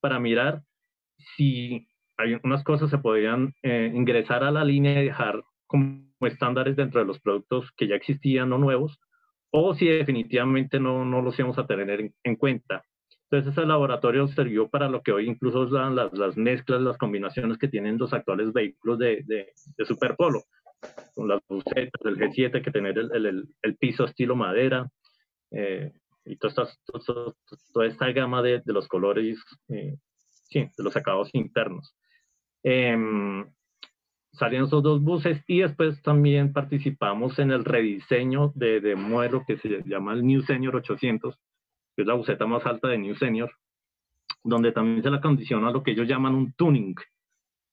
para 0.00 0.18
mirar 0.18 0.62
si 1.36 1.88
hay 2.16 2.38
unas 2.42 2.62
cosas 2.62 2.90
se 2.90 2.98
podían 2.98 3.54
eh, 3.62 3.90
ingresar 3.94 4.44
a 4.44 4.50
la 4.50 4.64
línea 4.64 5.02
y 5.02 5.06
dejar 5.06 5.42
como 5.74 6.06
estándares 6.20 6.76
dentro 6.76 7.00
de 7.00 7.06
los 7.06 7.18
productos 7.18 7.72
que 7.76 7.88
ya 7.88 7.96
existían 7.96 8.52
o 8.52 8.58
nuevos, 8.58 9.00
o 9.50 9.74
si 9.74 9.88
definitivamente 9.88 10.78
no, 10.78 11.04
no 11.04 11.20
los 11.20 11.36
íbamos 11.36 11.58
a 11.58 11.66
tener 11.66 12.12
en, 12.22 12.36
cuenta. 12.36 12.84
Entonces 13.24 13.52
ese 13.52 13.66
laboratorio 13.66 14.28
sirvió 14.28 14.68
para 14.68 14.88
lo 14.88 15.02
que 15.02 15.10
hoy 15.10 15.28
incluso 15.28 15.66
dan 15.66 15.96
las, 15.96 16.12
las, 16.12 16.36
mezclas, 16.36 16.80
las 16.80 16.96
combinaciones 16.96 17.58
que 17.58 17.66
tienen 17.66 17.98
los 17.98 18.12
actuales 18.12 18.52
vehículos 18.52 19.00
de, 19.00 19.24
de, 19.26 19.52
de 19.76 19.84
Superpolo, 19.84 20.44
con 21.16 21.26
las 21.26 21.40
bucetas 21.48 22.00
del 22.04 22.18
G7, 22.18 22.62
que 22.62 22.70
tener 22.70 22.96
el, 22.96 23.26
el, 23.26 23.48
el 23.62 23.76
piso 23.76 24.04
estilo 24.04 24.36
madera, 24.36 24.88
eh, 25.50 25.90
y 26.24 26.36
toda 26.36 26.50
esta, 26.50 26.78
toda, 26.86 27.34
toda 27.72 27.86
esta 27.86 28.12
gama 28.12 28.42
de, 28.42 28.62
de 28.64 28.72
los 28.72 28.86
colores, 28.86 29.38
eh, 29.70 29.96
sí, 30.44 30.60
de 30.60 30.84
los 30.84 30.96
acabados 30.96 31.30
internos. 31.32 31.96
Eh, 32.62 32.96
salieron 34.34 34.66
esos 34.66 34.82
dos 34.82 35.02
buses 35.02 35.42
y 35.46 35.60
después 35.60 36.00
también 36.02 36.52
participamos 36.52 37.38
en 37.38 37.50
el 37.50 37.64
rediseño 37.64 38.52
de, 38.54 38.80
de 38.80 38.94
modelo 38.96 39.44
que 39.46 39.56
se 39.58 39.82
llama 39.84 40.12
el 40.12 40.26
New 40.26 40.42
Senior 40.42 40.76
800, 40.76 41.36
que 41.96 42.02
es 42.02 42.06
la 42.06 42.14
buseta 42.14 42.46
más 42.46 42.64
alta 42.66 42.88
de 42.88 42.98
New 42.98 43.14
Senior, 43.14 43.52
donde 44.42 44.72
también 44.72 45.02
se 45.02 45.10
le 45.10 45.20
condiciona 45.20 45.70
lo 45.70 45.82
que 45.82 45.92
ellos 45.92 46.08
llaman 46.08 46.34
un 46.34 46.52
tuning. 46.52 46.94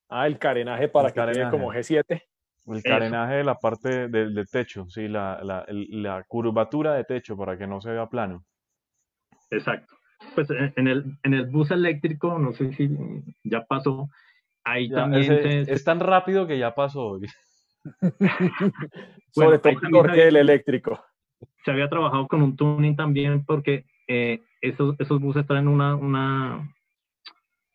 Ah, 0.09 0.27
el 0.27 0.37
carenaje 0.37 0.89
para 0.89 1.07
el 1.07 1.13
que 1.13 1.19
carenaje. 1.19 1.51
como 1.51 1.73
G7. 1.73 2.21
El 2.67 2.83
carenaje 2.83 3.35
de 3.35 3.43
la 3.43 3.55
parte 3.55 4.07
del, 4.07 4.35
del 4.35 4.47
techo, 4.47 4.87
sí, 4.89 5.07
la, 5.07 5.39
la, 5.43 5.65
la, 5.67 6.23
curvatura 6.23 6.93
de 6.93 7.03
techo 7.03 7.35
para 7.35 7.57
que 7.57 7.65
no 7.65 7.81
se 7.81 7.89
vea 7.89 8.07
plano. 8.07 8.45
Exacto. 9.49 9.95
Pues 10.35 10.47
en 10.51 10.87
el, 10.87 11.17
en 11.23 11.33
el 11.33 11.47
bus 11.47 11.71
eléctrico, 11.71 12.37
no 12.37 12.53
sé 12.53 12.71
si 12.73 12.89
ya 13.43 13.65
pasó, 13.65 14.09
Ahí 14.63 14.89
también 14.89 15.65
es 15.67 15.83
tan 15.83 15.99
rápido 15.99 16.47
que 16.47 16.57
ya 16.57 16.73
pasó. 16.73 17.19
Sobre 19.31 19.59
todo 19.59 19.73
porque 19.91 20.27
el 20.27 20.35
eléctrico. 20.35 21.03
Se 21.65 21.71
había 21.71 21.89
trabajado 21.89 22.27
con 22.27 22.41
un 22.43 22.55
tuning 22.55 22.95
también 22.95 23.43
porque 23.45 23.85
eh, 24.07 24.41
esos, 24.61 24.95
esos 24.99 25.19
buses 25.19 25.47
traen 25.47 25.67
una, 25.67 25.95
una, 25.95 26.73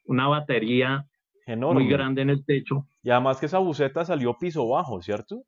una 0.05 0.29
batería 0.29 1.07
muy 1.55 1.89
grande 1.89 2.23
en 2.23 2.31
el 2.31 2.45
techo. 2.45 2.87
Y 3.03 3.11
además 3.11 3.39
que 3.39 3.47
esa 3.47 3.59
buseta 3.59 4.05
salió 4.05 4.37
piso 4.39 4.69
bajo, 4.69 5.01
¿cierto? 5.03 5.43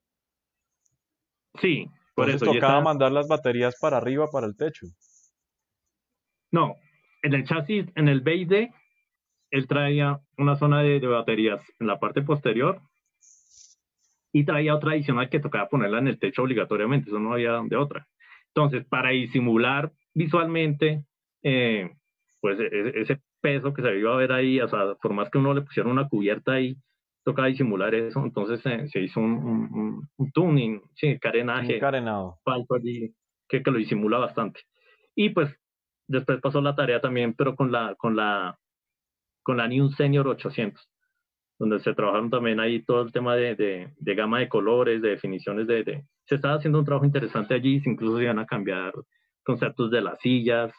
Sí, 1.61 1.89
por 2.14 2.30
eso. 2.30 2.45
tocaba 2.45 2.80
mandar 2.80 3.12
las 3.12 3.26
baterías 3.26 3.76
para 3.80 3.97
arriba, 3.97 4.28
para 4.30 4.47
el 4.47 4.57
techo. 4.57 4.86
No, 6.51 6.76
en 7.22 7.34
el 7.34 7.45
chasis, 7.45 7.86
en 7.95 8.09
el 8.09 8.20
BD, 8.20 8.72
él 9.51 9.66
traía 9.66 10.20
una 10.36 10.57
zona 10.57 10.82
de, 10.82 10.99
baterías 11.01 11.62
en 11.78 11.86
la 11.86 11.99
parte 11.99 12.22
posterior 12.22 12.80
y 14.32 14.44
traía 14.44 14.74
otra 14.74 14.92
adicional 14.92 15.28
que 15.28 15.40
tocaba 15.40 15.68
ponerla 15.68 15.99
en 15.99 16.09
el 16.09 16.18
techo 16.18 16.42
obligatoriamente, 16.42 17.09
eso 17.09 17.18
no 17.18 17.32
había 17.32 17.61
de 17.62 17.76
otra. 17.76 18.07
Entonces, 18.49 18.84
para 18.86 19.11
disimular 19.11 19.92
visualmente, 20.14 21.05
eh, 21.42 21.90
pues 22.40 22.59
e, 22.61 22.66
e, 22.66 23.01
ese 23.01 23.20
peso 23.40 23.72
que 23.72 23.82
se 23.82 23.99
iba 23.99 24.12
a 24.12 24.16
ver 24.16 24.32
ahí, 24.32 24.61
o 24.61 24.68
sea, 24.68 24.94
por 25.01 25.12
más 25.12 25.30
que 25.30 25.38
uno 25.38 25.55
le 25.55 25.62
pusiera 25.62 25.88
una 25.88 26.09
cubierta 26.09 26.53
ahí, 26.53 26.76
tocaba 27.24 27.49
disimular 27.49 27.94
eso, 27.94 28.24
entonces 28.24 28.64
eh, 28.66 28.88
se 28.88 29.01
hizo 29.01 29.20
un, 29.20 30.09
un, 30.16 30.32
tuning, 30.32 30.80
sí, 30.94 31.18
carenaje, 31.18 31.74
un 31.74 31.80
carenado. 31.80 32.38
allí, 32.70 33.14
que, 33.49 33.62
que 33.62 33.70
lo 33.70 33.78
disimula 33.78 34.18
bastante. 34.18 34.61
Y 35.14 35.30
pues 35.30 35.55
después 36.07 36.40
pasó 36.40 36.61
la 36.61 36.74
tarea 36.74 37.01
también, 37.01 37.34
pero 37.34 37.55
con 37.55 37.70
la, 37.70 37.94
con 37.96 38.16
la 38.16 38.59
con 39.49 39.57
la 39.57 39.66
New 39.66 39.88
Senior 39.88 40.28
800, 40.28 40.90
donde 41.59 41.78
se 41.78 41.94
trabajaron 41.94 42.28
también 42.28 42.61
ahí 42.61 42.82
todo 42.82 43.01
el 43.01 43.12
tema 43.12 43.34
de, 43.34 43.55
de, 43.96 44.14
gama 44.14 44.40
de 44.40 44.49
colores, 44.51 45.01
de 45.01 45.09
definiciones 45.09 45.66
de, 45.66 46.05
Se 46.26 46.34
estaba 46.34 46.57
haciendo 46.57 46.78
un 46.78 46.84
trabajo 46.84 47.07
interesante 47.07 47.55
allí, 47.55 47.80
incluso 47.86 48.18
se 48.18 48.24
iban 48.24 48.38
a 48.40 48.44
cambiar 48.44 48.92
conceptos 49.42 49.90
de 49.90 50.03
las 50.03 50.20
sillas, 50.20 50.70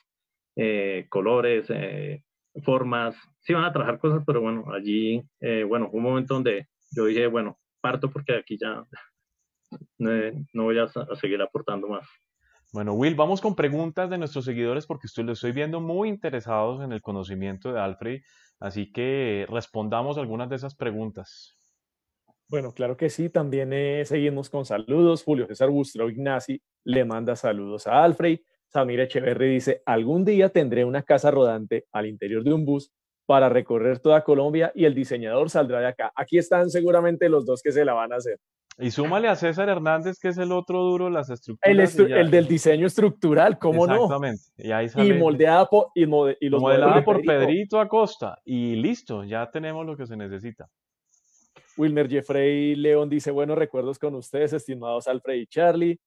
eh, 0.55 1.07
colores, 1.09 1.65
eh, 1.69 2.21
formas, 2.63 3.15
se 3.39 3.53
iban 3.53 3.65
a 3.65 3.73
trabajar 3.73 3.97
cosas, 3.97 4.23
pero 4.23 4.39
bueno, 4.39 4.71
allí, 4.71 5.19
eh, 5.39 5.63
bueno, 5.63 5.89
un 5.91 6.03
momento 6.03 6.35
donde 6.35 6.67
yo 6.95 7.05
dije, 7.05 7.25
bueno, 7.25 7.57
parto 7.81 8.11
porque 8.11 8.35
aquí 8.35 8.55
ya 8.55 8.83
no 10.53 10.63
voy 10.63 10.77
a, 10.77 10.83
a 10.83 11.15
seguir 11.15 11.41
aportando 11.41 11.87
más. 11.87 12.07
Bueno, 12.71 12.93
Will, 12.93 13.15
vamos 13.15 13.41
con 13.41 13.55
preguntas 13.55 14.11
de 14.11 14.19
nuestros 14.19 14.45
seguidores 14.45 14.85
porque 14.85 15.07
estoy, 15.07 15.23
los 15.23 15.39
estoy 15.39 15.53
viendo 15.53 15.81
muy 15.81 16.07
interesados 16.07 16.83
en 16.83 16.91
el 16.91 17.01
conocimiento 17.01 17.73
de 17.73 17.79
Alfred, 17.79 18.21
así 18.59 18.91
que 18.91 19.47
respondamos 19.49 20.19
algunas 20.19 20.49
de 20.49 20.57
esas 20.57 20.75
preguntas. 20.75 21.57
Bueno, 22.47 22.73
claro 22.73 22.95
que 22.95 23.09
sí, 23.09 23.29
también 23.29 23.73
eh, 23.73 24.03
seguimos 24.05 24.49
con 24.49 24.65
saludos. 24.65 25.23
Julio 25.23 25.47
César 25.47 25.69
Bustro 25.69 26.09
Ignasi 26.09 26.61
le 26.83 27.05
manda 27.05 27.35
saludos 27.35 27.87
a 27.87 28.03
Alfred. 28.03 28.39
Samir 28.67 28.99
Echeverri 28.99 29.49
dice, 29.49 29.81
algún 29.85 30.23
día 30.23 30.49
tendré 30.49 30.85
una 30.85 31.01
casa 31.01 31.31
rodante 31.31 31.85
al 31.91 32.05
interior 32.05 32.43
de 32.43 32.53
un 32.53 32.65
bus 32.65 32.91
para 33.29 33.47
recorrer 33.47 33.99
toda 33.99 34.23
Colombia 34.23 34.71
y 34.73 34.85
el 34.85 34.95
diseñador 34.95 35.51
saldrá 35.51 35.79
de 35.81 35.85
acá. 35.85 36.11
Aquí 36.15 36.39
están 36.39 36.71
seguramente 36.71 37.29
los 37.29 37.45
dos 37.45 37.61
que 37.61 37.71
se 37.71 37.85
la 37.85 37.93
van 37.93 38.11
a 38.11 38.15
hacer. 38.15 38.39
Y 38.79 38.89
súmale 38.89 39.27
a 39.27 39.35
César 39.35 39.69
Hernández, 39.69 40.17
que 40.19 40.29
es 40.29 40.39
el 40.39 40.51
otro 40.51 40.81
duro 40.81 41.05
de 41.05 41.11
las 41.11 41.29
estructuras. 41.29 41.99
El, 41.99 42.31
del 42.31 42.47
diseño 42.47 42.87
estructural, 42.87 43.59
¿cómo 43.59 43.85
no? 43.85 44.05
Exactamente. 44.05 44.41
Y, 44.57 44.71
ahí 44.71 44.89
sale, 44.89 45.15
y 45.15 45.19
moldeada 45.19 45.67
por, 45.67 45.89
y, 45.93 46.07
los 46.07 46.59
modelada 46.59 47.03
por 47.03 47.21
Pedrito 47.21 47.79
Acosta. 47.79 48.39
Y 48.45 48.77
listo, 48.77 49.23
ya 49.23 49.47
tenemos 49.51 49.85
lo 49.85 49.95
que 49.95 50.07
se 50.07 50.17
necesita. 50.17 50.67
Wilmer 51.77 52.09
Jeffrey 52.09 52.73
León 52.73 53.09
dice, 53.09 53.29
buenos 53.29 53.59
recuerdos 53.59 53.99
con 53.99 54.15
ustedes, 54.15 54.53
estimados 54.53 55.07
Alfred 55.07 55.35
y 55.35 55.45
Charlie. 55.45 55.99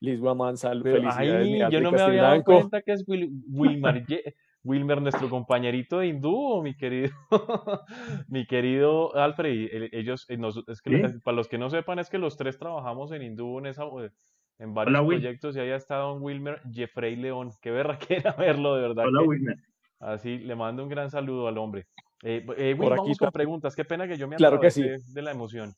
Liz 0.00 0.18
Guamán, 0.18 0.56
felicidades. 0.58 1.70
yo 1.70 1.80
no 1.80 1.92
me 1.92 2.02
había 2.02 2.22
dado 2.22 2.42
cuenta 2.42 2.82
que 2.82 2.94
es 2.94 3.04
Wilmer, 3.06 4.04
Wilmer, 4.64 5.02
nuestro 5.02 5.28
compañerito 5.28 5.98
de 5.98 6.08
hindú, 6.08 6.62
mi 6.62 6.76
querido, 6.76 7.12
mi 8.28 8.46
querido 8.46 9.14
Alfred, 9.16 9.90
ellos, 9.92 10.26
eh, 10.28 10.38
es 10.68 10.80
que 10.80 11.20
para 11.24 11.36
los 11.36 11.48
que 11.48 11.58
no 11.58 11.68
sepan, 11.68 11.98
es 11.98 12.08
que 12.08 12.18
los 12.18 12.36
tres 12.36 12.58
trabajamos 12.58 13.10
en 13.12 13.22
hindú 13.22 13.58
en, 13.58 13.66
esa, 13.66 13.84
eh, 13.84 14.10
en 14.58 14.72
varios 14.72 15.04
proyectos 15.04 15.56
y 15.56 15.60
ahí 15.60 15.70
ha 15.70 15.76
estado 15.76 16.14
Wilmer 16.14 16.60
Jeffrey 16.72 17.16
León. 17.16 17.50
Qué 17.60 17.72
verra 17.72 17.98
que 17.98 18.16
era 18.16 18.32
verlo, 18.38 18.76
de 18.76 18.82
verdad. 18.82 19.06
Hola, 19.06 19.22
Wilmer. 19.22 19.56
Así, 19.98 20.38
le 20.38 20.54
mando 20.54 20.82
un 20.82 20.88
gran 20.88 21.10
saludo 21.10 21.48
al 21.48 21.58
hombre. 21.58 21.86
Eh, 22.22 22.46
eh 22.56 22.74
vamos 22.78 23.18
con 23.18 23.30
preguntas. 23.32 23.74
Qué 23.74 23.84
pena 23.84 24.06
que 24.06 24.16
yo 24.16 24.28
me 24.28 24.36
claro 24.36 24.60
que 24.60 24.70
sí. 24.70 24.82
de 24.82 25.22
la 25.22 25.32
emoción. 25.32 25.74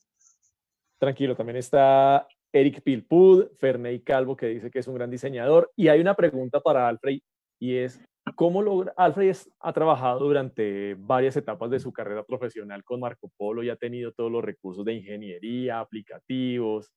Tranquilo, 0.99 1.35
también 1.35 1.57
está 1.57 2.27
Eric 2.51 2.81
Pilpud, 2.81 3.47
Ferney 3.59 3.99
Calvo, 4.01 4.35
que 4.35 4.47
dice 4.47 4.71
que 4.71 4.79
es 4.79 4.87
un 4.87 4.95
gran 4.95 5.09
diseñador. 5.09 5.71
Y 5.75 5.87
hay 5.87 5.99
una 5.99 6.13
pregunta 6.13 6.59
para 6.59 6.87
Alfred 6.87 7.19
y 7.59 7.75
es, 7.75 7.99
¿Cómo 8.33 8.63
logra? 8.63 8.91
Alfred 8.97 9.35
ha 9.59 9.71
trabajado 9.71 10.19
durante 10.19 10.95
varias 10.97 11.37
etapas 11.37 11.69
de 11.69 11.79
su 11.79 11.93
carrera 11.93 12.23
profesional 12.23 12.83
con 12.83 12.99
Marco 12.99 13.31
Polo 13.37 13.61
y 13.61 13.69
ha 13.69 13.75
tenido 13.75 14.11
todos 14.13 14.31
los 14.31 14.43
recursos 14.43 14.83
de 14.83 14.93
ingeniería, 14.93 15.79
aplicativos, 15.79 16.91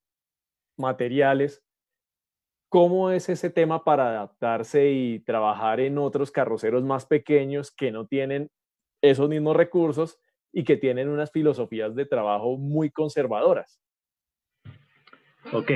materiales. 0.78 1.62
¿Cómo 2.70 3.10
es 3.10 3.28
ese 3.28 3.50
tema 3.50 3.84
para 3.84 4.08
adaptarse 4.08 4.90
y 4.90 5.20
trabajar 5.20 5.80
en 5.80 5.98
otros 5.98 6.30
carroceros 6.30 6.82
más 6.82 7.04
pequeños 7.04 7.70
que 7.70 7.92
no 7.92 8.06
tienen 8.06 8.50
esos 9.02 9.28
mismos 9.28 9.54
recursos 9.54 10.18
y 10.50 10.64
que 10.64 10.78
tienen 10.78 11.08
unas 11.08 11.30
filosofías 11.30 11.94
de 11.94 12.06
trabajo 12.06 12.56
muy 12.56 12.90
conservadoras? 12.90 13.80
Ok, 15.52 15.70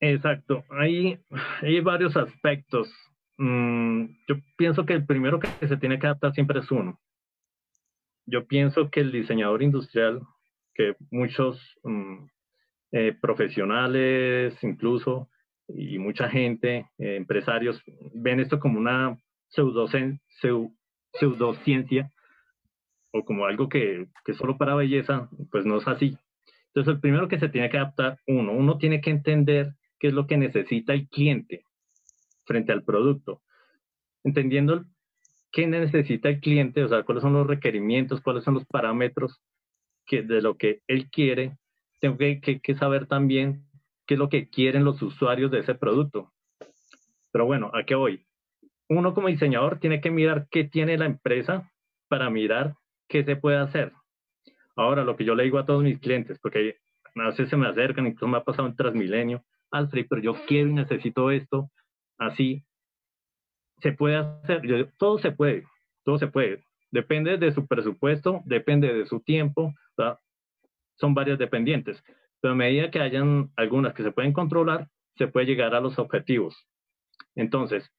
exacto. 0.00 0.62
Hay, 0.70 1.18
hay 1.62 1.80
varios 1.80 2.16
aspectos 2.16 2.92
Mm, 3.38 4.06
yo 4.28 4.36
pienso 4.56 4.86
que 4.86 4.94
el 4.94 5.06
primero 5.06 5.38
que 5.38 5.68
se 5.68 5.76
tiene 5.76 5.98
que 5.98 6.06
adaptar 6.06 6.32
siempre 6.32 6.60
es 6.60 6.70
uno. 6.70 6.98
Yo 8.26 8.46
pienso 8.46 8.90
que 8.90 9.00
el 9.00 9.12
diseñador 9.12 9.62
industrial, 9.62 10.20
que 10.74 10.96
muchos 11.10 11.60
mm, 11.84 12.26
eh, 12.92 13.16
profesionales 13.20 14.54
incluso 14.62 15.28
y 15.68 15.98
mucha 15.98 16.28
gente, 16.28 16.90
eh, 16.98 17.16
empresarios, 17.16 17.82
ven 18.14 18.40
esto 18.40 18.60
como 18.60 18.78
una 18.78 19.18
pseudociencia 19.48 22.12
o 23.12 23.24
como 23.24 23.46
algo 23.46 23.68
que, 23.68 24.08
que 24.24 24.34
solo 24.34 24.58
para 24.58 24.74
belleza, 24.74 25.28
pues 25.50 25.64
no 25.66 25.78
es 25.78 25.88
así. 25.88 26.16
Entonces, 26.68 26.94
el 26.94 27.00
primero 27.00 27.28
que 27.28 27.38
se 27.38 27.48
tiene 27.48 27.70
que 27.70 27.78
adaptar, 27.78 28.18
uno, 28.26 28.52
uno 28.52 28.78
tiene 28.78 29.00
que 29.00 29.10
entender 29.10 29.74
qué 29.98 30.08
es 30.08 30.14
lo 30.14 30.26
que 30.26 30.36
necesita 30.36 30.92
el 30.92 31.08
cliente 31.08 31.64
frente 32.46 32.72
al 32.72 32.82
producto. 32.82 33.42
Entendiendo 34.24 34.84
qué 35.52 35.66
necesita 35.66 36.28
el 36.28 36.40
cliente, 36.40 36.84
o 36.84 36.88
sea, 36.88 37.02
cuáles 37.02 37.22
son 37.22 37.32
los 37.32 37.46
requerimientos, 37.46 38.20
cuáles 38.20 38.44
son 38.44 38.54
los 38.54 38.66
parámetros 38.66 39.40
que, 40.04 40.22
de 40.22 40.42
lo 40.42 40.56
que 40.56 40.82
él 40.86 41.10
quiere, 41.10 41.56
tengo 42.00 42.16
que, 42.18 42.40
que, 42.40 42.74
saber 42.74 43.06
también 43.06 43.64
qué 44.06 44.14
es 44.14 44.18
lo 44.18 44.28
que 44.28 44.48
quieren 44.48 44.84
los 44.84 45.00
usuarios 45.02 45.50
de 45.50 45.60
ese 45.60 45.74
producto. 45.74 46.32
Pero 47.32 47.46
bueno, 47.46 47.70
¿a 47.74 47.84
qué 47.84 47.94
voy? 47.94 48.26
Uno 48.88 49.14
como 49.14 49.28
diseñador 49.28 49.78
tiene 49.80 50.00
que 50.00 50.10
mirar 50.10 50.46
qué 50.50 50.64
tiene 50.64 50.96
la 50.96 51.06
empresa 51.06 51.72
para 52.08 52.30
mirar 52.30 52.74
qué 53.08 53.24
se 53.24 53.36
puede 53.36 53.56
hacer. 53.56 53.92
Ahora, 54.76 55.04
lo 55.04 55.16
que 55.16 55.24
yo 55.24 55.34
le 55.34 55.44
digo 55.44 55.58
a 55.58 55.66
todos 55.66 55.82
mis 55.82 55.98
clientes, 55.98 56.38
porque 56.38 56.76
a 57.14 57.28
veces 57.28 57.48
se 57.48 57.56
me 57.56 57.66
acercan, 57.66 58.06
incluso 58.06 58.28
me 58.28 58.36
ha 58.36 58.44
pasado 58.44 58.68
en 58.68 58.76
Transmilenio, 58.76 59.42
Alfred, 59.70 60.06
pero 60.08 60.22
yo 60.22 60.34
quiero 60.46 60.68
y 60.68 60.74
necesito 60.74 61.30
esto, 61.30 61.70
así, 62.18 62.64
se 63.78 63.92
puede 63.92 64.16
hacer, 64.16 64.92
todo 64.98 65.18
se 65.18 65.32
puede, 65.32 65.64
todo 66.04 66.18
se 66.18 66.26
puede. 66.28 66.64
Depende 66.90 67.36
de 67.36 67.52
su 67.52 67.66
presupuesto, 67.66 68.42
depende 68.44 68.92
de 68.92 69.06
su 69.06 69.20
tiempo, 69.20 69.74
son 70.96 71.14
varias 71.14 71.38
dependientes. 71.38 72.02
Pero 72.40 72.52
a 72.52 72.56
medida 72.56 72.90
que 72.90 73.00
hayan 73.00 73.50
algunas 73.56 73.94
que 73.94 74.02
se 74.02 74.12
pueden 74.12 74.32
controlar, 74.32 74.88
se 75.16 75.28
puede 75.28 75.46
llegar 75.46 75.74
a 75.74 75.80
los 75.80 75.98
objetivos. 75.98 76.66
Entonces, 77.34 77.90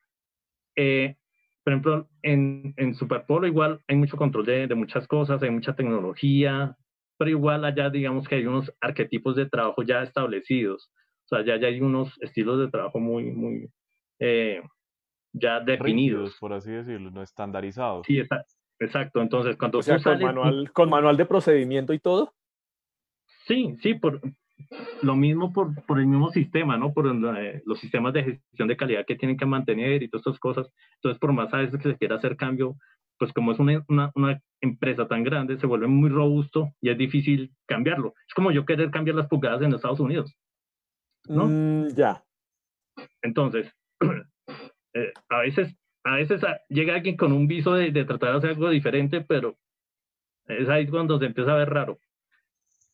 eh, 0.76 1.16
por 1.64 1.74
ejemplo, 1.74 2.10
en, 2.22 2.74
en 2.78 2.96
Superpolo 2.96 3.46
igual 3.46 3.82
hay 3.88 3.98
mucho 3.98 4.16
control 4.16 4.46
de, 4.46 4.74
muchas 4.76 5.08
cosas, 5.08 5.44
hay 5.44 5.50
mucha 5.50 5.76
tecnología, 5.76 6.78
pero 7.18 7.30
igual 7.30 7.66
allá 7.66 7.90
digamos 7.90 8.28
que 8.28 8.36
hay 8.36 8.46
unos 8.46 8.72
arquetipos 8.80 9.36
de 9.36 9.48
trabajo 9.50 9.84
ya 9.84 10.02
establecidos. 10.04 10.90
O 11.26 11.28
sea, 11.28 11.44
ya, 11.44 11.58
ya 11.58 11.68
hay 11.68 11.82
unos 11.82 12.18
estilos 12.22 12.60
de 12.60 12.70
trabajo 12.70 13.00
muy, 13.00 13.32
muy, 13.32 13.70
eh, 14.20 14.62
ya 15.34 15.60
definidos. 15.60 16.38
por 16.40 16.54
así 16.54 16.72
decirlo, 16.72 17.12
no 17.12 17.22
estandarizados. 17.22 18.06
Sí, 18.06 18.22
exacto. 18.80 19.22
Entonces, 19.22 19.58
cuando 19.58 19.80
con, 19.82 20.20
manual, 20.22 20.72
con 20.72 20.90
manual 20.90 21.18
de 21.18 21.26
procedimiento 21.26 21.94
y 21.94 22.00
todo. 22.00 22.34
Sí, 23.46 23.76
sí, 23.82 23.94
por 23.94 24.22
lo 25.02 25.16
mismo 25.16 25.54
por, 25.54 25.74
por 25.86 26.00
el 26.00 26.08
mismo 26.08 26.30
sistema, 26.32 26.78
¿no? 26.78 26.94
Por 26.94 27.08
eh, 27.08 27.62
los 27.66 27.80
sistemas 27.80 28.14
de 28.14 28.24
gestión 28.24 28.68
de 28.68 28.78
calidad 28.78 29.06
que 29.06 29.16
tienen 29.16 29.38
que 29.38 29.46
mantener 29.46 30.04
y 30.04 30.10
todas 30.10 30.26
estas 30.26 30.40
cosas. 30.40 30.68
Entonces, 30.96 31.20
por 31.20 31.32
más 31.34 31.54
a 31.54 31.58
veces 31.58 31.80
que 31.82 31.92
se 31.92 31.98
quiera 31.98 32.16
hacer 32.16 32.36
cambio, 32.36 32.76
pues 33.18 33.32
como 33.34 33.52
es 33.52 33.60
una, 33.60 33.84
una, 33.88 34.12
una, 34.16 34.42
empresa 34.60 35.08
tan 35.08 35.24
grande, 35.24 35.60
se 35.60 35.68
vuelve 35.68 35.86
muy 35.86 36.10
robusto 36.10 36.74
y 36.82 36.90
es 36.90 36.98
difícil 36.98 37.54
cambiarlo. 37.68 38.16
Es 38.28 38.34
como 38.34 38.52
yo 38.52 38.66
querer 38.66 38.90
cambiar 38.90 39.16
las 39.16 39.28
pulgadas 39.28 39.62
en 39.62 39.74
Estados 39.74 40.00
Unidos. 40.00 40.36
¿no? 41.28 41.46
Mm, 41.48 41.90
ya. 41.96 42.24
Entonces, 43.22 43.72
eh, 44.94 45.14
a 45.30 45.40
veces, 45.40 45.76
a 46.04 46.16
veces 46.16 46.42
llega 46.70 46.96
alguien 46.96 47.18
con 47.18 47.32
un 47.32 47.48
viso 47.48 47.74
de, 47.74 47.92
tratar 48.06 48.32
de 48.32 48.38
hacer 48.38 48.50
algo 48.52 48.70
diferente, 48.70 49.22
pero 49.22 49.58
es 50.48 50.70
ahí 50.70 50.88
cuando 50.88 51.20
se 51.20 51.26
empieza 51.26 51.54
a 51.54 51.58
ver 51.58 51.70
raro. 51.70 52.00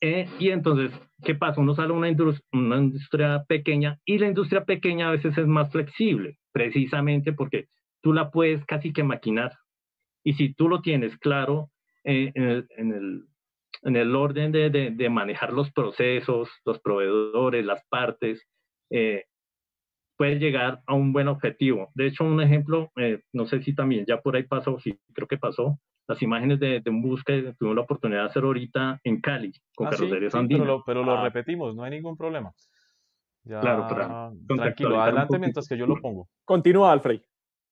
Eh, 0.02 0.28
y 0.38 0.50
entonces, 0.50 0.92
¿qué 1.24 1.34
pasa? 1.34 1.62
Uno 1.62 1.76
sale 1.76 1.94
a 1.94 1.98
una, 1.98 2.10
industria, 2.10 3.46
pequeña 3.48 4.00
y 4.06 4.18
la 4.18 4.28
industria 4.28 4.66
pequeña 4.66 5.08
a 5.08 5.12
veces 5.12 5.38
es 5.38 5.48
más 5.48 5.72
flexible, 5.72 6.38
precisamente 6.52 7.32
porque 7.32 7.68
tú 8.02 8.12
la 8.12 8.30
puedes 8.30 8.66
casi 8.66 8.92
que 8.92 9.04
maquinar. 9.04 9.54
Y 10.26 10.34
si 10.34 10.54
tú 10.54 10.68
lo 10.68 10.82
tienes 10.82 11.18
claro 11.20 11.70
eh, 12.04 12.32
en, 12.36 12.44
el, 12.44 12.68
en, 12.78 12.92
el, 12.92 13.24
en, 13.84 13.96
el, 13.96 14.16
orden 14.16 14.52
de, 14.52 14.70
de, 14.70 14.92
de, 14.92 15.10
manejar 15.10 15.54
los 15.54 15.72
procesos, 15.72 16.50
los 16.66 16.82
proveedores, 16.82 17.66
las 17.66 17.86
partes, 17.88 18.46
eh, 18.90 19.24
puede 20.24 20.40
llegar 20.40 20.82
a 20.88 20.94
un 20.94 21.12
buen 21.12 21.28
objetivo. 21.28 21.92
De 21.96 22.08
hecho, 22.08 22.24
un 22.24 22.40
ejemplo, 22.40 22.90
eh, 22.96 23.20
no 23.34 23.46
sé 23.46 23.62
si 23.62 23.76
también 23.76 24.06
ya 24.06 24.22
por 24.22 24.38
ahí 24.38 24.44
pasó, 24.44 24.80
sí, 24.80 24.98
creo 25.14 25.28
que 25.28 25.38
pasó, 25.38 25.78
las 26.08 26.22
imágenes 26.22 26.62
de, 26.62 26.82
un 26.86 27.02
bus 27.02 27.22
que 27.26 27.54
tuvimos 27.60 27.76
la 27.76 27.82
oportunidad 27.82 28.22
de 28.22 28.26
hacer 28.28 28.44
ahorita 28.46 29.02
en 29.04 29.20
Cali, 29.20 29.52
con 29.76 29.88
ah, 29.88 29.90
carrocerías 29.90 30.34
pero 30.86 31.04
lo, 31.04 31.12
ah. 31.12 31.24
repetimos, 31.26 31.76
no 31.76 31.84
hay 31.84 31.92
ningún 31.92 32.16
problema. 32.16 32.54
claro, 33.46 33.86
pero, 33.90 34.58
tranquilo, 34.58 35.02
adelante 35.02 35.38
mientras 35.40 35.68
que 35.68 35.78
yo 35.78 35.86
lo 35.86 36.00
pongo. 36.00 36.30
Continúa, 36.46 36.94
Alfred. 36.94 37.20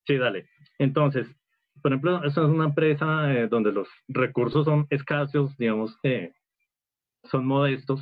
Sí, 0.05 0.17
dale. 0.17 0.49
Entonces, 0.77 1.33
por 1.81 1.93
ejemplo, 1.93 2.21
esta 2.25 2.41
es 2.41 2.49
una 2.49 2.65
empresa 2.65 3.33
eh, 3.33 3.47
donde 3.47 3.71
los 3.71 3.87
recursos 4.09 4.65
son 4.65 4.87
escasos, 4.89 5.55
digamos 5.55 5.97
que 6.03 6.33
son 7.23 7.45
modestos. 7.45 8.01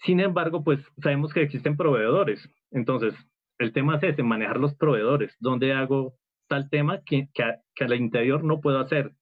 Sin 0.00 0.20
embargo, 0.20 0.62
pues 0.62 0.84
sabemos 1.02 1.32
que 1.32 1.40
existen 1.40 1.74
proveedores. 1.74 2.46
Entonces, 2.70 3.14
el 3.58 3.72
tema 3.72 3.96
es 3.96 4.02
ese, 4.02 4.22
manejar 4.22 4.58
los 4.58 4.74
proveedores. 4.74 5.36
¿Dónde 5.40 5.72
hago 5.72 6.14
tal 6.46 6.70
tema 6.70 7.02
que, 7.04 7.28
que, 7.34 7.56
que 7.74 7.84
al 7.84 7.94
interior 7.94 8.44
no 8.44 8.60
puedo 8.60 8.78
hacer? 8.78 9.12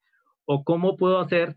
¿O 0.45 0.65
cómo 0.65 0.97
puedo 0.97 1.19
hacer 1.19 1.57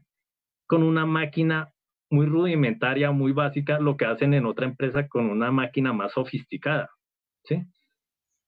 con 0.68 0.84
una 0.84 1.06
máquina 1.06 1.74
muy 2.10 2.26
rudimentaria, 2.26 3.12
muy 3.12 3.34
básica, 3.34 3.80
lo 3.80 3.98
que 3.98 4.06
hacen 4.06 4.34
en 4.34 4.46
otra 4.46 4.66
empresa 4.66 5.08
con 5.08 5.30
una 5.30 5.52
máquina 5.52 5.94
más 5.94 6.14
sofisticada? 6.14 6.90
¿Sí? 7.44 7.64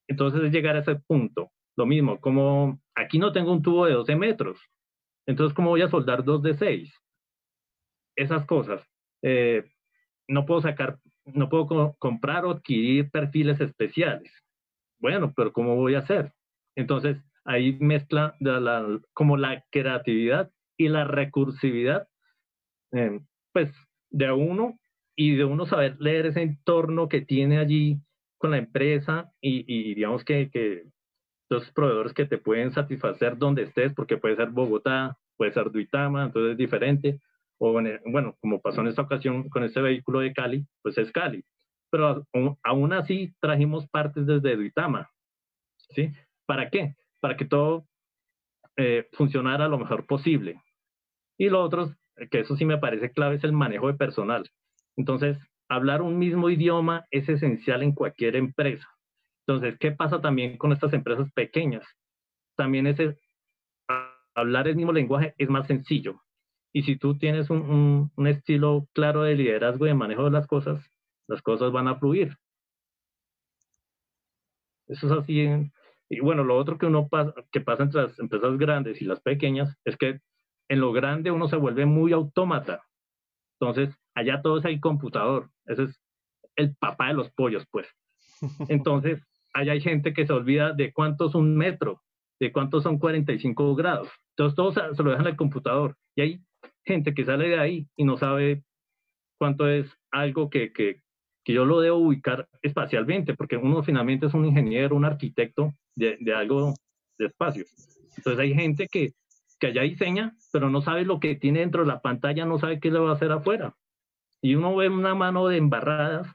Entonces 0.08 0.44
es 0.44 0.52
llegar 0.52 0.76
a 0.76 0.80
ese 0.80 0.96
punto. 0.96 1.52
Lo 1.76 1.86
mismo, 1.86 2.20
como 2.20 2.82
aquí 2.96 3.18
no 3.18 3.32
tengo 3.32 3.52
un 3.52 3.62
tubo 3.62 3.86
de 3.86 3.94
12 3.94 4.16
metros, 4.16 4.60
entonces 5.26 5.56
¿cómo 5.56 5.70
voy 5.70 5.82
a 5.82 5.90
soldar 5.90 6.24
dos 6.24 6.42
de 6.42 6.54
6? 6.54 6.94
Esas 8.16 8.46
cosas. 8.46 8.86
Eh, 9.22 9.64
no 10.28 10.46
puedo 10.46 10.62
sacar 10.62 11.00
no 11.34 11.50
puedo 11.50 11.96
comprar 12.00 12.46
o 12.46 12.52
adquirir 12.52 13.10
perfiles 13.10 13.60
especiales. 13.60 14.32
Bueno, 15.00 15.34
pero 15.36 15.52
¿cómo 15.52 15.76
voy 15.76 15.96
a 15.96 16.00
hacer? 16.00 16.34
Entonces, 16.76 17.18
ahí 17.44 17.78
mezcla 17.80 18.36
como 19.14 19.38
la 19.38 19.64
creatividad 19.72 20.52
y 20.78 20.90
la 20.90 21.06
recursividad, 21.06 22.08
eh, 22.94 23.20
pues 23.54 23.72
de 24.10 24.32
uno 24.32 24.80
y 25.16 25.36
de 25.36 25.46
uno 25.46 25.66
saber 25.66 25.98
leer 26.00 26.28
ese 26.28 26.42
entorno 26.42 27.10
que 27.10 27.22
tiene 27.22 27.58
allí 27.58 28.00
con 28.38 28.52
la 28.52 28.58
empresa 28.58 29.32
y, 29.42 29.94
digamos 29.94 30.24
que, 30.24 30.50
que 30.50 30.86
los 31.50 31.70
proveedores 31.72 32.14
que 32.14 32.26
te 32.26 32.38
pueden 32.38 32.72
satisfacer 32.72 33.38
donde 33.38 33.64
estés, 33.64 33.94
porque 33.94 34.18
puede 34.18 34.36
ser 34.36 34.50
Bogotá, 34.50 35.18
puede 35.38 35.52
ser 35.52 35.72
Duitama, 35.72 36.26
entonces 36.26 36.54
es 36.54 36.58
diferente, 36.58 37.20
o 37.64 37.74
bueno, 38.05 38.36
como 38.41 38.59
pasó 38.59 38.82
en 38.82 38.88
esta 38.88 39.03
ocasión 39.03 39.47
con 39.47 39.64
este 39.64 39.82
vehículo 39.82 40.22
de 40.22 40.34
Cali, 40.34 40.66
pues 40.82 40.97
es 40.97 41.12
Cali. 41.12 41.45
Pero 41.91 42.26
aún 42.64 42.93
así 42.93 43.36
trajimos 43.39 43.88
partes 43.88 44.26
desde 44.26 44.55
Duitama, 44.55 45.12
¿sí? 45.89 46.12
¿Para 46.47 46.72
qué? 46.72 46.95
Para 47.20 47.38
que 47.38 47.45
todo 47.45 47.86
eh, 48.78 49.07
funcionara 49.14 49.68
lo 49.68 49.78
mejor 49.78 50.07
posible. 50.07 50.59
Y 51.38 51.49
lo 51.49 51.62
otro, 51.62 51.93
que 52.32 52.39
eso 52.39 52.55
sí 52.55 52.66
me 52.66 52.80
parece 52.80 53.12
clave, 53.12 53.36
es 53.36 53.43
el 53.43 53.53
manejo 53.53 53.88
de 53.88 53.93
personal. 53.93 54.49
Entonces, 54.97 55.38
hablar 55.70 56.01
un 56.01 56.18
mismo 56.18 56.49
idioma 56.49 57.05
es 57.12 57.30
esencial 57.30 57.84
en 57.84 57.91
cualquier 57.91 58.38
empresa. 58.38 58.88
Entonces, 59.45 59.78
¿qué 59.78 59.91
pasa 59.91 60.20
también 60.20 60.57
con 60.57 60.72
estas 60.72 60.93
empresas 60.93 61.32
pequeñas? 61.34 61.86
También 62.57 62.88
ese, 62.88 63.20
hablar 64.34 64.68
el 64.68 64.78
mismo 64.78 64.93
lenguaje 64.93 65.36
es 65.38 65.47
más 65.47 65.68
sencillo. 65.68 66.24
Y 66.74 66.84
si 66.84 66.98
tú 66.98 67.18
tienes 67.18 67.50
un, 67.50 68.12
un, 68.16 68.28
estilo 68.28 68.88
claro 68.94 69.24
de 69.24 69.36
liderazgo 69.36 69.86
y 69.86 69.90
de 69.90 69.96
manejo 69.96 70.26
de 70.26 70.32
las 70.32 70.48
cosas, 70.48 70.90
las 71.28 71.42
cosas 71.42 71.72
van 71.72 71.88
a 71.88 71.96
fluir. 71.96 72.38
Eso 74.88 75.08
es 75.08 75.12
así. 75.12 75.48
y 76.10 76.20
bueno, 76.20 76.44
lo 76.44 76.58
otro 76.58 76.78
que 76.78 76.86
uno 76.86 77.08
pasa, 77.08 77.34
que 77.52 77.62
pasa 77.62 77.84
entre 77.84 78.04
las 78.04 78.20
empresas 78.20 78.58
grandes 78.58 79.02
y 79.02 79.06
las 79.06 79.22
pequeñas 79.22 79.78
es 79.86 79.98
que 79.98 80.20
en 80.70 80.80
lo 80.80 80.94
grande 80.94 81.32
uno 81.32 81.50
se 81.50 81.58
vuelve 81.58 81.86
muy 81.86 82.14
autómata. 82.14 82.84
Entonces, 83.60 83.94
allá 84.16 84.42
todo 84.42 84.58
es 84.58 84.66
el 84.66 84.80
computador. 84.80 85.50
Ese 85.66 85.84
es 85.84 86.02
el 86.56 86.76
papá 86.78 87.10
de 87.10 87.14
los 87.14 87.30
pollos, 87.32 87.66
pues. 87.72 87.88
Entonces, 88.70 89.22
allá 89.54 89.74
hay 89.74 89.82
gente 89.82 90.14
que 90.14 90.26
se 90.26 90.34
olvida 90.34 90.74
de 90.74 90.94
cuánto 90.94 91.28
es 91.28 91.36
un 91.36 91.56
metro, 91.56 92.02
de 92.40 92.52
cuántos 92.52 92.84
son 92.84 93.00
45 93.00 93.76
grados. 93.76 94.10
Entonces, 94.30 94.56
todo 94.56 94.72
se, 94.72 95.04
lo 95.04 95.12
dejan 95.12 95.28
al 95.28 95.36
computador. 95.36 95.98
Y 96.16 96.22
hay 96.22 96.42
gente 96.86 97.14
que 97.14 97.26
sale 97.26 97.50
de 97.50 97.60
ahí 97.60 97.88
y 97.96 98.04
no 98.04 98.18
sabe 98.18 98.64
cuánto 99.38 99.68
es 99.68 99.98
algo 100.12 100.50
que, 100.50 100.72
que, 100.72 101.02
que 101.44 101.54
yo 101.54 101.66
lo 101.66 101.80
debo 101.80 101.98
ubicar 101.98 102.48
espacialmente, 102.62 103.34
porque 103.34 103.58
uno 103.58 103.84
finalmente 103.84 104.28
es 104.28 104.34
un 104.34 104.46
ingeniero, 104.46 104.96
un 104.96 105.06
arquitecto 105.06 105.74
de, 105.96 106.18
de 106.20 106.34
algo 106.34 106.74
de 107.18 107.26
espacio. 107.28 107.66
Entonces, 108.18 108.40
hay 108.40 108.54
gente 108.54 108.88
que, 108.88 109.14
que 109.60 109.68
allá 109.68 109.82
diseña, 109.82 110.36
pero 110.52 110.70
no 110.70 110.82
sabe 110.82 111.06
lo 111.06 111.20
que 111.20 111.36
tiene 111.36 111.62
dentro 111.62 111.82
de 111.82 111.88
la 111.88 112.02
pantalla, 112.02 112.46
no 112.46 112.60
sabe 112.60 112.80
qué 112.80 112.92
le 112.92 113.00
va 113.00 113.12
a 113.12 113.14
hacer 113.14 113.32
afuera. 113.32 113.76
Y 114.42 114.56
uno 114.56 114.76
ve 114.76 114.90
una 114.90 115.16
mano 115.16 115.48
de 115.48 115.58
embarradas, 115.58 116.28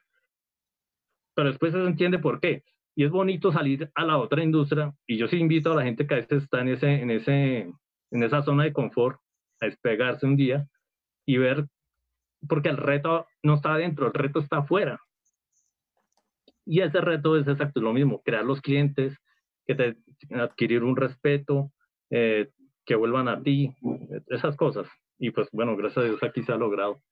pero 1.35 1.51
después 1.51 1.73
se 1.73 1.85
entiende 1.85 2.19
por 2.19 2.41
qué. 2.41 2.65
Y 2.95 3.05
es 3.05 3.11
bonito 3.11 3.53
salir 3.53 3.91
a 3.95 4.05
la 4.05 4.17
otra 4.17 4.43
industria, 4.43 4.95
y 5.07 5.19
yo 5.19 5.29
sí 5.29 5.37
invito 5.37 5.73
a 5.73 5.77
la 5.77 5.83
gente 5.83 6.07
que 6.07 6.15
a 6.15 6.19
veces 6.19 6.45
está 6.45 6.61
en, 6.61 6.69
ese, 6.69 6.91
en, 6.91 7.11
ese, 7.11 7.73
en 8.11 8.23
esa 8.23 8.43
zona 8.43 8.65
de 8.65 8.73
confort 8.73 9.21
a 9.61 9.67
despegarse 9.67 10.27
un 10.27 10.37
día 10.37 10.67
y 11.25 11.39
ver, 11.39 11.67
porque 12.49 12.69
el 12.69 12.77
reto 12.77 13.27
no 13.43 13.55
está 13.55 13.75
adentro, 13.75 14.07
el 14.07 14.15
reto 14.15 14.41
está 14.41 14.59
afuera. 14.59 15.01
Y 16.65 16.81
ese 16.81 17.01
reto 17.01 17.37
es 17.37 17.47
exacto 17.47 17.81
lo 17.81 17.93
mismo, 17.93 18.23
crear 18.23 18.45
los 18.45 18.61
clientes, 18.61 19.17
que 19.67 19.75
te, 19.75 19.97
adquirir 20.35 20.83
un 20.83 20.97
respeto, 20.97 21.73
eh, 22.11 22.51
que 22.85 22.95
vuelvan 22.95 23.29
a 23.29 23.43
ti, 23.43 23.75
esas 24.29 24.57
cosas. 24.57 24.89
Y 25.19 25.31
pues 25.31 25.49
bueno, 25.53 25.77
gracias 25.77 26.05
a 26.05 26.09
Dios 26.09 26.23
aquí 26.23 26.43
se 26.43 26.53
ha 26.53 26.57
logrado. 26.57 27.03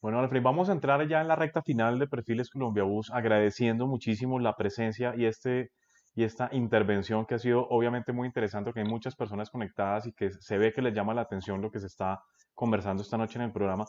Bueno, 0.00 0.18
Alfred, 0.18 0.42
vamos 0.42 0.68
a 0.68 0.72
entrar 0.72 1.06
ya 1.06 1.20
en 1.20 1.28
la 1.28 1.36
recta 1.36 1.62
final 1.62 1.98
de 1.98 2.06
Perfiles 2.06 2.48
Colombia 2.48 2.84
Bus, 2.84 3.10
agradeciendo 3.10 3.86
muchísimo 3.86 4.38
la 4.38 4.56
presencia 4.56 5.14
y, 5.16 5.26
este, 5.26 5.70
y 6.14 6.24
esta 6.24 6.48
intervención 6.52 7.26
que 7.26 7.36
ha 7.36 7.38
sido 7.38 7.66
obviamente 7.68 8.12
muy 8.12 8.26
interesante, 8.26 8.72
que 8.72 8.80
hay 8.80 8.86
muchas 8.86 9.14
personas 9.14 9.50
conectadas 9.50 10.06
y 10.06 10.12
que 10.12 10.30
se 10.32 10.58
ve 10.58 10.72
que 10.72 10.82
les 10.82 10.94
llama 10.94 11.14
la 11.14 11.22
atención 11.22 11.60
lo 11.60 11.70
que 11.70 11.80
se 11.80 11.86
está 11.86 12.22
conversando 12.54 13.02
esta 13.02 13.16
noche 13.16 13.38
en 13.38 13.44
el 13.44 13.52
programa. 13.52 13.86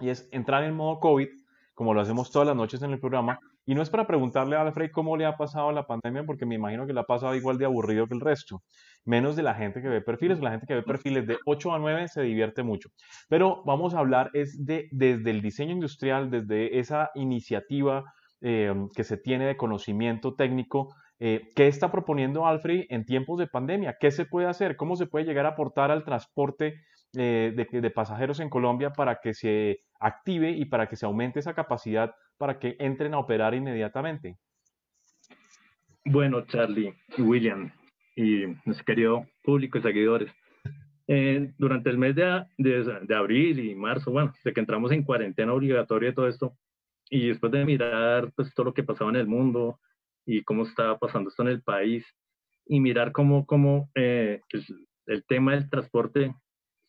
Y 0.00 0.08
es 0.08 0.28
entrar 0.32 0.64
en 0.64 0.74
modo 0.74 1.00
COVID, 1.00 1.28
como 1.74 1.94
lo 1.94 2.00
hacemos 2.00 2.30
todas 2.30 2.48
las 2.48 2.56
noches 2.56 2.82
en 2.82 2.92
el 2.92 3.00
programa, 3.00 3.38
y 3.66 3.74
no 3.74 3.82
es 3.82 3.90
para 3.90 4.06
preguntarle 4.06 4.56
a 4.56 4.62
Alfred 4.62 4.90
cómo 4.90 5.16
le 5.16 5.26
ha 5.26 5.36
pasado 5.36 5.70
la 5.70 5.86
pandemia, 5.86 6.24
porque 6.24 6.46
me 6.46 6.54
imagino 6.54 6.86
que 6.86 6.92
le 6.92 7.00
ha 7.00 7.04
pasado 7.04 7.34
igual 7.34 7.58
de 7.58 7.66
aburrido 7.66 8.06
que 8.06 8.14
el 8.14 8.20
resto. 8.20 8.62
Menos 9.04 9.36
de 9.36 9.42
la 9.42 9.54
gente 9.54 9.80
que 9.80 9.88
ve 9.88 10.00
perfiles. 10.00 10.40
La 10.40 10.50
gente 10.50 10.66
que 10.66 10.74
ve 10.74 10.82
perfiles 10.82 11.26
de 11.26 11.38
8 11.46 11.74
a 11.74 11.78
9 11.78 12.08
se 12.08 12.22
divierte 12.22 12.62
mucho. 12.62 12.88
Pero 13.28 13.62
vamos 13.64 13.94
a 13.94 14.00
hablar 14.00 14.30
es 14.32 14.64
de, 14.64 14.88
desde 14.90 15.30
el 15.30 15.42
diseño 15.42 15.72
industrial, 15.72 16.30
desde 16.30 16.78
esa 16.80 17.10
iniciativa 17.14 18.04
eh, 18.40 18.74
que 18.96 19.04
se 19.04 19.18
tiene 19.18 19.46
de 19.46 19.56
conocimiento 19.56 20.34
técnico. 20.34 20.94
Eh, 21.22 21.50
¿Qué 21.54 21.66
está 21.66 21.92
proponiendo 21.92 22.46
Alfred 22.46 22.86
en 22.88 23.04
tiempos 23.04 23.38
de 23.38 23.46
pandemia? 23.46 23.98
¿Qué 24.00 24.10
se 24.10 24.24
puede 24.24 24.48
hacer? 24.48 24.76
¿Cómo 24.76 24.96
se 24.96 25.06
puede 25.06 25.26
llegar 25.26 25.44
a 25.44 25.50
aportar 25.50 25.90
al 25.90 26.02
transporte 26.02 26.80
eh, 27.14 27.52
de, 27.54 27.80
de 27.80 27.90
pasajeros 27.90 28.40
en 28.40 28.48
Colombia 28.48 28.90
para 28.90 29.20
que 29.20 29.34
se 29.34 29.80
active 30.00 30.50
y 30.50 30.64
para 30.64 30.88
que 30.88 30.96
se 30.96 31.04
aumente 31.04 31.38
esa 31.38 31.54
capacidad 31.54 32.14
para 32.38 32.58
que 32.58 32.74
entren 32.78 33.12
a 33.12 33.18
operar 33.18 33.54
inmediatamente? 33.54 34.38
Bueno, 36.06 36.46
Charlie 36.46 36.94
y 37.18 37.20
William 37.20 37.70
y 38.16 38.46
nuestro 38.64 38.86
querido 38.86 39.26
público 39.42 39.76
y 39.76 39.82
seguidores, 39.82 40.32
eh, 41.06 41.52
durante 41.58 41.90
el 41.90 41.98
mes 41.98 42.14
de, 42.14 42.44
de, 42.56 43.14
abril 43.14 43.58
y 43.58 43.74
marzo, 43.74 44.10
bueno, 44.10 44.32
desde 44.34 44.54
que 44.54 44.60
entramos 44.60 44.90
en 44.92 45.02
cuarentena 45.02 45.52
obligatoria 45.52 46.10
y 46.10 46.14
todo 46.14 46.28
esto, 46.28 46.56
y 47.10 47.28
después 47.28 47.52
de 47.52 47.64
mirar 47.64 48.32
pues 48.34 48.54
todo 48.54 48.66
lo 48.66 48.74
que 48.74 48.84
pasaba 48.84 49.10
en 49.10 49.16
el 49.16 49.26
mundo 49.26 49.80
y 50.30 50.44
cómo 50.44 50.62
estaba 50.62 50.98
pasando 50.98 51.30
esto 51.30 51.42
en 51.42 51.48
el 51.48 51.62
país, 51.62 52.06
y 52.66 52.78
mirar 52.80 53.10
cómo, 53.10 53.46
cómo 53.46 53.90
eh, 53.94 54.40
el, 54.50 54.64
el 55.06 55.24
tema 55.24 55.52
del 55.52 55.68
transporte 55.68 56.34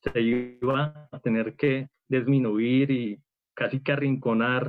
se 0.01 0.21
iba 0.21 1.09
a 1.11 1.19
tener 1.19 1.55
que 1.55 1.87
disminuir 2.07 2.91
y 2.91 3.19
casi 3.55 3.81
que 3.81 3.91
arrinconar 3.91 4.67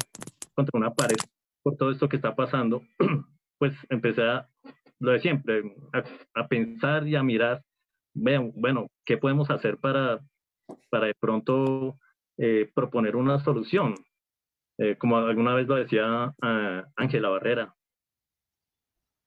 contra 0.54 0.78
una 0.78 0.94
pared 0.94 1.16
por 1.62 1.76
todo 1.76 1.90
esto 1.90 2.08
que 2.08 2.16
está 2.16 2.34
pasando, 2.34 2.82
pues 3.58 3.74
empecé 3.90 4.22
a, 4.22 4.48
lo 4.98 5.12
de 5.12 5.20
siempre, 5.20 5.62
a, 6.34 6.48
pensar 6.48 7.06
y 7.06 7.16
a 7.16 7.22
mirar, 7.22 7.62
bueno, 8.14 8.88
¿qué 9.04 9.16
podemos 9.16 9.50
hacer 9.50 9.78
para, 9.78 10.20
para 10.90 11.06
de 11.06 11.14
pronto 11.14 11.98
eh, 12.38 12.70
proponer 12.74 13.16
una 13.16 13.38
solución? 13.40 13.94
Eh, 14.78 14.96
como 14.96 15.18
alguna 15.18 15.54
vez 15.54 15.68
lo 15.68 15.76
decía 15.76 16.34
ah, 16.42 16.84
Ángela 16.96 17.28
Barrera. 17.28 17.74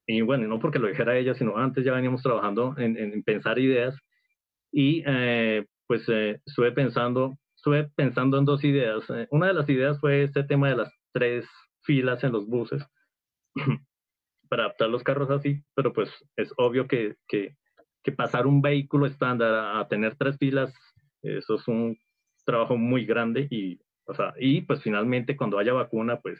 Y 0.08 0.22
bueno, 0.22 0.47
no 0.47 0.60
porque 0.60 0.80
lo 0.80 0.88
dijera 0.88 1.18
ella, 1.18 1.34
sino 1.34 1.58
antes 1.58 1.84
ya 1.84 1.93
veníamos 1.93 2.22
trabajando 2.22 2.76
en, 2.78 2.97
en 2.97 3.24
pensar 3.24 3.58
ideas 3.60 3.97
y 4.72 5.03
eh, 5.06 5.66
pues 5.88 6.08
estuve 6.08 6.72
pensando 6.72 7.38
estuve 7.66 7.89
pensando 7.95 8.38
en 8.38 8.45
dos 8.45 8.64
ideas. 8.64 9.03
Una 9.32 9.47
de 9.47 9.53
las 9.53 9.68
ideas 9.70 9.99
fue 9.99 10.22
este 10.22 10.43
tema 10.43 10.70
de 10.70 10.76
las 10.76 10.93
tres 11.12 11.47
filas 11.82 12.24
en 12.24 12.32
los 12.32 12.45
buses 12.45 12.86
para 14.49 14.66
adaptar 14.66 14.89
los 14.89 15.01
carros 15.01 15.32
así, 15.32 15.64
pero 15.74 15.91
pues 15.91 16.12
es 16.36 16.53
obvio 16.58 16.88
que, 16.88 17.16
que, 17.28 17.56
que 18.03 18.12
pasar 18.12 18.45
un 18.45 18.62
vehículo 18.62 19.08
estándar 19.08 19.78
a, 19.78 19.88
tener 19.88 20.16
tres 20.16 20.38
filas, 20.38 20.76
eso 21.24 21.56
es 21.56 21.68
un 21.68 21.97
trabajo 22.45 22.78
muy 22.78 23.03
grande 23.03 23.47
y, 23.49 23.80
o 24.06 24.14
sea, 24.14 24.36
y 24.39 24.62
pues 24.62 24.84
finalmente 24.84 25.36
cuando 25.36 25.58
haya 25.58 25.74
vacuna, 25.74 26.20
pues 26.22 26.39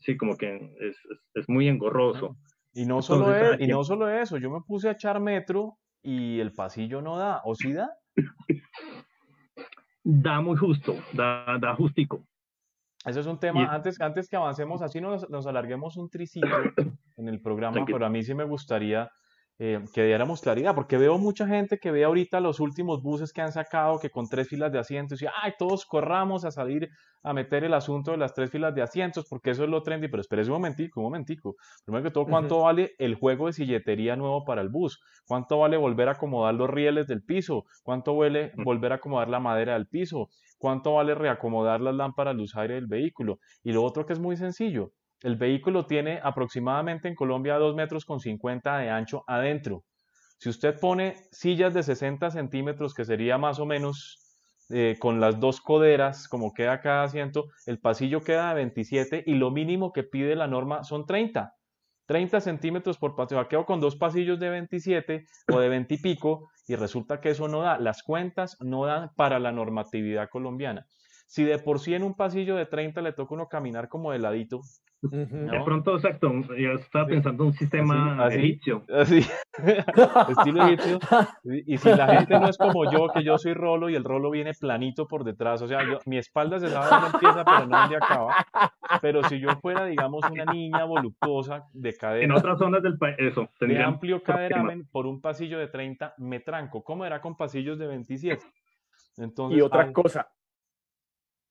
sí, 0.00 0.18
como 0.18 0.36
que 0.36 0.74
es, 0.80 0.96
es, 1.32 1.48
muy 1.48 1.66
engorroso. 1.66 2.36
Y 2.74 2.86
no, 2.86 3.02
solo 3.02 3.34
es, 3.34 3.60
y 3.60 3.66
no 3.66 3.84
solo 3.84 4.08
eso, 4.08 4.38
yo 4.38 4.50
me 4.50 4.60
puse 4.62 4.88
a 4.88 4.92
echar 4.92 5.20
metro 5.20 5.78
y 6.02 6.40
el 6.40 6.52
pasillo 6.52 7.02
no 7.02 7.18
da, 7.18 7.42
¿o 7.44 7.54
sí 7.54 7.72
da? 7.72 7.90
da 10.02 10.40
muy 10.40 10.56
justo, 10.56 10.96
da, 11.12 11.58
da 11.60 11.74
justico. 11.74 12.24
Ese 13.04 13.20
es 13.20 13.26
un 13.26 13.38
tema, 13.38 13.66
antes, 13.66 14.00
antes 14.00 14.28
que 14.28 14.36
avancemos, 14.36 14.80
así 14.80 15.00
nos, 15.00 15.28
nos 15.28 15.46
alarguemos 15.46 15.96
un 15.96 16.08
tricito 16.08 16.46
en 17.16 17.28
el 17.28 17.40
programa, 17.40 17.84
pero 17.84 18.06
a 18.06 18.08
mí 18.08 18.22
sí 18.22 18.32
me 18.32 18.44
gustaría 18.44 19.10
eh, 19.58 19.80
que 19.94 20.04
diéramos 20.04 20.40
claridad, 20.40 20.74
porque 20.74 20.96
veo 20.96 21.18
mucha 21.18 21.46
gente 21.46 21.78
que 21.78 21.90
ve 21.90 22.04
ahorita 22.04 22.40
los 22.40 22.58
últimos 22.58 23.02
buses 23.02 23.32
que 23.32 23.42
han 23.42 23.52
sacado, 23.52 23.98
que 23.98 24.10
con 24.10 24.28
tres 24.28 24.48
filas 24.48 24.72
de 24.72 24.78
asientos, 24.78 25.22
y 25.22 25.26
ay, 25.26 25.52
todos 25.58 25.86
corramos 25.86 26.44
a 26.44 26.50
salir 26.50 26.88
a 27.22 27.32
meter 27.32 27.64
el 27.64 27.74
asunto 27.74 28.10
de 28.10 28.16
las 28.16 28.34
tres 28.34 28.50
filas 28.50 28.74
de 28.74 28.82
asientos, 28.82 29.26
porque 29.28 29.50
eso 29.50 29.64
es 29.64 29.70
lo 29.70 29.82
trendy, 29.82 30.08
pero 30.08 30.20
espérese 30.20 30.50
un 30.50 30.56
momentico, 30.56 31.00
un 31.00 31.06
momentico. 31.06 31.54
Primero 31.84 32.04
que 32.04 32.10
todo, 32.10 32.26
¿cuánto 32.26 32.62
vale 32.62 32.92
el 32.98 33.14
juego 33.14 33.46
de 33.46 33.52
silletería 33.52 34.16
nuevo 34.16 34.44
para 34.44 34.62
el 34.62 34.68
bus? 34.68 35.00
¿Cuánto 35.26 35.60
vale 35.60 35.76
volver 35.76 36.08
a 36.08 36.12
acomodar 36.12 36.54
los 36.54 36.68
rieles 36.68 37.06
del 37.06 37.22
piso? 37.22 37.64
¿Cuánto 37.84 38.16
vale 38.16 38.52
volver 38.56 38.92
a 38.92 38.96
acomodar 38.96 39.28
la 39.28 39.38
madera 39.38 39.74
del 39.74 39.86
piso? 39.86 40.28
¿Cuánto 40.58 40.94
vale 40.94 41.14
reacomodar 41.14 41.80
las 41.80 41.94
lámparas 41.94 42.34
luz 42.34 42.56
aire 42.56 42.74
del 42.74 42.86
vehículo? 42.86 43.38
Y 43.62 43.72
lo 43.72 43.84
otro 43.84 44.06
que 44.06 44.12
es 44.12 44.18
muy 44.18 44.36
sencillo, 44.36 44.90
el 45.22 45.36
vehículo 45.36 45.86
tiene 45.86 46.20
aproximadamente 46.22 47.08
en 47.08 47.14
Colombia 47.14 47.58
2 47.58 47.74
metros 47.74 48.04
con 48.04 48.20
50 48.20 48.78
de 48.78 48.90
ancho 48.90 49.24
adentro. 49.26 49.84
Si 50.38 50.48
usted 50.48 50.78
pone 50.80 51.14
sillas 51.30 51.72
de 51.72 51.82
60 51.82 52.30
centímetros, 52.30 52.94
que 52.94 53.04
sería 53.04 53.38
más 53.38 53.60
o 53.60 53.66
menos 53.66 54.18
eh, 54.70 54.96
con 54.98 55.20
las 55.20 55.38
dos 55.38 55.60
coderas, 55.60 56.26
como 56.26 56.52
queda 56.52 56.80
cada 56.80 57.04
asiento, 57.04 57.46
el 57.66 57.78
pasillo 57.78 58.22
queda 58.22 58.48
de 58.48 58.54
27 58.56 59.22
y 59.26 59.34
lo 59.34 59.50
mínimo 59.50 59.92
que 59.92 60.02
pide 60.02 60.34
la 60.34 60.48
norma 60.48 60.82
son 60.82 61.06
30. 61.06 61.54
30 62.06 62.40
centímetros 62.40 62.98
por 62.98 63.14
pasillo. 63.14 63.46
Quedo 63.48 63.64
con 63.64 63.80
dos 63.80 63.96
pasillos 63.96 64.40
de 64.40 64.50
27 64.50 65.26
o 65.52 65.60
de 65.60 65.68
20 65.68 65.94
y 65.94 65.98
pico 65.98 66.50
y 66.66 66.74
resulta 66.74 67.20
que 67.20 67.30
eso 67.30 67.48
no 67.48 67.62
da. 67.62 67.78
Las 67.78 68.02
cuentas 68.02 68.56
no 68.60 68.84
dan 68.86 69.10
para 69.14 69.38
la 69.38 69.52
normatividad 69.52 70.28
colombiana. 70.28 70.86
Si 71.32 71.44
de 71.44 71.58
por 71.58 71.78
sí 71.78 71.94
en 71.94 72.02
un 72.02 72.12
pasillo 72.12 72.56
de 72.56 72.66
30 72.66 73.00
le 73.00 73.14
toca 73.14 73.32
uno 73.32 73.48
caminar 73.48 73.88
como 73.88 74.12
de 74.12 74.18
ladito, 74.18 74.60
de 75.00 75.62
pronto, 75.64 75.94
exacto, 75.94 76.30
yo 76.58 76.72
estaba 76.72 77.06
pensando 77.06 77.44
en 77.44 77.46
un 77.48 77.54
sistema 77.54 78.28
egipcio. 78.30 78.84
Así, 78.94 79.20
estilo 80.28 80.66
egipcio. 80.66 80.98
Y, 81.42 81.78
si 81.78 81.88
la 81.88 82.18
gente 82.18 82.38
no 82.38 82.50
es 82.50 82.58
como 82.58 82.84
yo, 82.92 83.08
que 83.08 83.24
yo 83.24 83.38
soy 83.38 83.54
rolo 83.54 83.88
y 83.88 83.94
el 83.94 84.04
rolo 84.04 84.30
viene 84.30 84.52
planito 84.52 85.08
por 85.08 85.24
detrás, 85.24 85.62
o 85.62 85.66
sea, 85.66 85.78
mi 86.04 86.18
espalda 86.18 86.60
se 86.60 86.68
sabe 86.68 86.88
dónde 86.90 87.06
empieza, 87.14 87.44
pero 87.46 87.66
no 87.66 87.80
dónde 87.80 87.96
acaba. 87.96 88.36
Pero 89.00 89.24
si 89.24 89.40
yo 89.40 89.56
fuera, 89.62 89.86
digamos, 89.86 90.22
una 90.30 90.44
niña 90.44 90.84
voluptuosa 90.84 91.64
de 91.72 91.96
cadera. 91.96 92.26
En 92.26 92.32
otras 92.32 92.58
zonas 92.58 92.82
del 92.82 92.98
país, 92.98 93.16
eso. 93.18 93.48
De 93.58 93.82
amplio 93.82 94.22
caderamen, 94.22 94.86
por 94.92 95.06
un 95.06 95.22
pasillo 95.22 95.58
de 95.58 95.68
30 95.68 96.12
me 96.18 96.40
tranco. 96.40 96.84
¿Cómo 96.84 97.06
era 97.06 97.22
con 97.22 97.38
pasillos 97.38 97.78
de 97.78 97.86
27? 97.86 98.44
Entonces, 99.16 99.58
y 99.58 99.62
otra 99.62 99.92
cosa, 99.92 100.28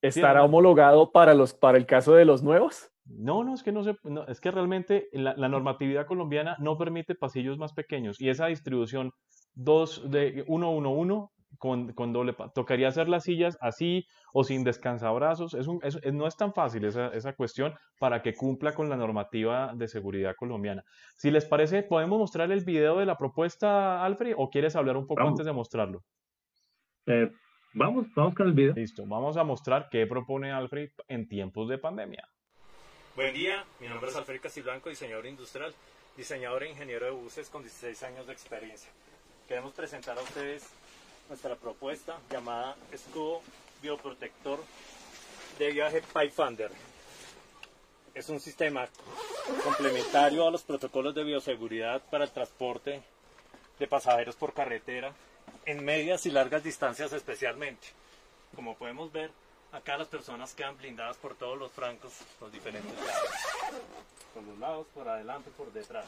¿estará 0.02 0.44
homologado 0.44 1.12
para, 1.12 1.34
los, 1.34 1.54
para 1.54 1.78
el 1.78 1.86
caso 1.86 2.14
de 2.14 2.26
los 2.26 2.44
nuevos? 2.44 2.92
No, 3.06 3.44
no, 3.44 3.54
es 3.54 3.64
que 3.64 3.72
no 3.72 3.84
se, 3.84 3.96
es 4.28 4.40
que 4.40 4.52
realmente 4.52 5.10
la, 5.12 5.34
normatividad 5.50 6.06
colombiana 6.06 6.56
no 6.60 6.78
permite 6.78 7.16
pasillos 7.16 7.58
más 7.58 7.74
pequeños 7.74 8.22
y 8.22 8.30
esa 8.30 8.48
distribución 8.48 9.12
2 9.56 10.10
de 10.10 10.44
1 10.48 10.72
1 10.72 10.90
1 10.90 11.32
con, 11.58 11.94
con 11.94 12.14
doble 12.14 12.34
tocaría 12.56 12.88
hacer 12.88 13.10
las 13.10 13.24
sillas 13.24 13.58
así 13.60 14.06
o 14.34 14.44
sin 14.44 14.64
descansabrazos, 14.64 15.54
es, 15.54 15.68
un, 15.68 15.82
no 16.14 16.28
es 16.28 16.38
tan 16.38 16.54
fácil 16.54 16.86
esa, 16.86 17.10
esa, 17.10 17.34
cuestión 17.34 17.74
para 18.00 18.22
que 18.22 18.34
cumpla 18.34 18.74
con 18.74 18.90
la 18.90 18.96
normativa 18.96 19.74
de 19.76 19.88
seguridad 19.88 20.34
colombiana. 20.38 20.84
Si 21.18 21.30
les 21.30 21.46
parece, 21.46 21.84
podemos 21.84 22.18
mostrar 22.18 22.52
el 22.52 22.64
video 22.64 23.00
de 23.00 23.06
la 23.06 23.18
propuesta, 23.18 24.04
Alfred, 24.04 24.36
o 24.38 24.50
quieres 24.50 24.76
hablar 24.76 24.96
un 24.96 25.06
poco 25.06 25.28
antes 25.28 25.46
de 25.46 25.52
mostrarlo. 25.52 26.04
Eh, 27.08 27.30
vamos, 27.74 28.08
vamos 28.16 28.36
con 28.36 28.48
el 28.48 28.54
video. 28.54 28.74
Listo, 28.74 29.06
vamos 29.06 29.38
a 29.38 29.44
mostrar 29.44 29.90
qué 29.90 30.06
propone 30.06 30.52
Alfred 30.52 30.90
en 31.08 31.28
tiempos 31.28 31.70
de 31.70 31.78
pandemia. 31.78 32.28
Buen 33.16 33.34
día, 33.34 33.66
mi 33.80 33.88
nombre 33.88 34.10
es 34.10 34.16
Alfredo 34.16 34.42
Castilblanco, 34.42 34.90
diseñador 34.90 35.26
industrial, 35.26 35.74
diseñador 36.16 36.64
e 36.64 36.70
ingeniero 36.70 37.06
de 37.06 37.12
buses 37.12 37.50
con 37.50 37.62
16 37.62 38.04
años 38.04 38.28
de 38.28 38.34
experiencia. 38.34 38.90
Queremos 39.48 39.74
presentar 39.74 40.18
a 40.18 40.22
ustedes 40.22 40.70
nuestra 41.28 41.56
propuesta 41.56 42.18
llamada 42.30 42.76
Escudo 42.92 43.42
Bioprotector 43.82 44.60
de 45.60 45.72
viaje 45.72 46.02
Pathfinder. 46.14 46.72
Es 48.14 48.30
un 48.30 48.40
sistema 48.40 48.88
complementario 49.64 50.48
a 50.48 50.52
los 50.52 50.64
protocolos 50.64 51.16
de 51.16 51.24
bioseguridad 51.24 52.02
para 52.10 52.26
el 52.26 52.32
transporte 52.32 53.02
de 53.80 53.88
pasajeros 53.88 54.36
por 54.36 54.54
carretera 54.54 55.14
en 55.66 55.84
medias 55.84 56.26
y 56.26 56.32
largas 56.32 56.64
distancias 56.64 57.14
especialmente. 57.14 57.88
Como 58.56 58.76
podemos 58.76 59.12
ver, 59.12 59.32
Acá 59.72 59.98
las 59.98 60.10
personas 60.10 60.54
quedan 60.54 60.78
blindadas 60.78 61.16
por 61.16 61.36
todos 61.36 61.58
los 61.58 61.72
francos, 61.72 62.12
los 62.42 62.52
diferentes 62.52 62.94
lados. 62.94 63.30
Por 64.34 64.44
los 64.44 64.58
lados, 64.60 64.88
por 64.94 65.08
adelante, 65.08 65.50
por 65.52 65.72
detrás. 65.72 66.06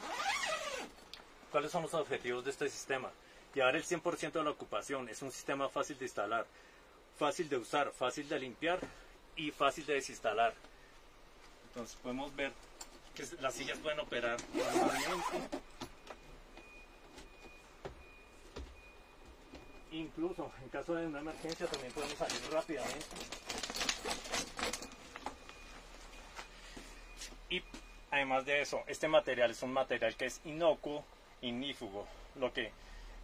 ¿Cuáles 1.50 1.70
son 1.70 1.82
los 1.82 1.94
objetivos 1.94 2.44
de 2.44 2.50
este 2.50 2.68
sistema? 2.68 3.10
Llevar 3.54 3.74
el 3.74 3.84
100% 3.84 4.32
de 4.32 4.44
la 4.44 4.50
ocupación. 4.50 5.08
Es 5.08 5.22
un 5.22 5.32
sistema 5.32 5.70
fácil 5.70 5.98
de 5.98 6.04
instalar, 6.04 6.46
fácil 7.16 7.48
de 7.48 7.56
usar, 7.56 7.90
fácil 7.92 8.28
de 8.28 8.38
limpiar 8.38 8.80
y 9.34 9.50
fácil 9.50 9.86
de 9.86 9.94
desinstalar. 9.94 10.52
Entonces 11.68 11.96
podemos 12.02 12.36
ver 12.36 12.52
que 13.14 13.24
las 13.40 13.54
sillas 13.54 13.78
pueden 13.78 14.00
operar 14.00 14.36
normalmente 14.52 15.64
Incluso 19.94 20.50
en 20.60 20.68
caso 20.70 20.96
de 20.96 21.06
una 21.06 21.20
emergencia 21.20 21.66
también 21.66 21.92
podemos 21.92 22.16
salir 22.16 22.40
rápidamente. 22.50 23.06
Y 27.48 27.62
además 28.10 28.44
de 28.44 28.60
eso, 28.60 28.82
este 28.88 29.06
material 29.06 29.52
es 29.52 29.62
un 29.62 29.72
material 29.72 30.16
que 30.16 30.26
es 30.26 30.40
inocuo, 30.44 31.04
inífugo, 31.42 32.08
lo 32.34 32.52
que 32.52 32.72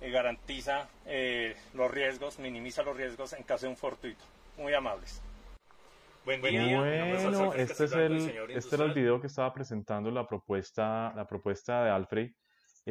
eh, 0.01 0.11
garantiza 0.11 0.89
eh, 1.07 1.57
los 1.75 1.91
riesgos, 1.91 2.39
minimiza 2.39 2.85
los 2.85 2.97
riesgos 2.97 3.33
en 3.33 3.43
caso 3.43 3.67
de 3.67 3.71
un 3.71 3.77
fortuito. 3.77 4.25
Muy 4.57 4.73
amables. 4.73 5.21
Buen 6.25 6.41
día. 6.41 6.79
Bueno, 6.79 7.53
este 7.55 7.85
es 7.87 7.93
el, 7.93 8.51
este 8.51 8.77
era 8.77 8.85
el 8.85 8.93
video 8.93 9.21
que 9.21 9.27
estaba 9.27 9.53
presentando 9.53 10.09
la 10.13 10.25
propuesta, 10.25 11.13
la 11.17 11.27
propuesta 11.27 11.83
de 11.83 11.91
Alfred 11.91 12.31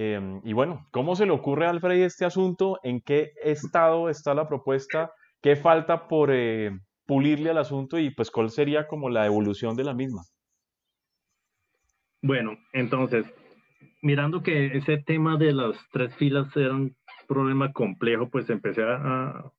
Em, 0.01 0.39
y 0.45 0.53
bueno, 0.53 0.87
¿cómo 0.91 1.13
se 1.17 1.25
le 1.25 1.33
ocurre 1.33 1.65
a 1.65 1.71
Alfred 1.71 2.03
este 2.03 2.23
asunto? 2.23 2.79
¿En 2.83 3.01
qué 3.01 3.33
estado 3.43 4.07
está 4.07 4.33
la 4.33 4.47
propuesta? 4.47 5.11
¿Qué 5.41 5.57
falta 5.57 6.07
por 6.07 6.29
eh, 6.31 6.71
pulirle 7.05 7.49
al 7.49 7.57
asunto? 7.57 7.99
Y 7.99 8.09
pues, 8.11 8.31
¿cuál 8.31 8.49
sería 8.49 8.87
como 8.87 9.09
la 9.09 9.25
evolución 9.25 9.75
de 9.75 9.83
la 9.83 9.93
misma? 9.93 10.21
Bueno, 12.21 12.57
entonces, 12.71 13.25
mirando 14.01 14.41
que 14.41 14.67
ese 14.67 14.99
tema 14.99 15.35
de 15.35 15.51
las 15.51 15.75
tres 15.91 16.15
filas 16.15 16.47
era 16.55 16.75
un 16.75 16.95
problema 17.27 17.73
complejo, 17.73 18.29
pues 18.29 18.49
empecé 18.49 18.83
a, 18.83 19.51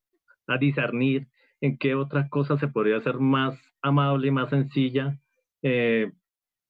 discernir 0.59 1.29
en 1.61 1.77
qué 1.77 1.95
otra 1.95 2.29
cosa 2.31 2.59
se 2.59 2.69
podría 2.69 2.97
hacer 2.97 3.19
más 3.19 3.61
amable 3.83 4.31
más 4.31 4.49
sencilla 4.49 5.19
eh, 5.61 6.11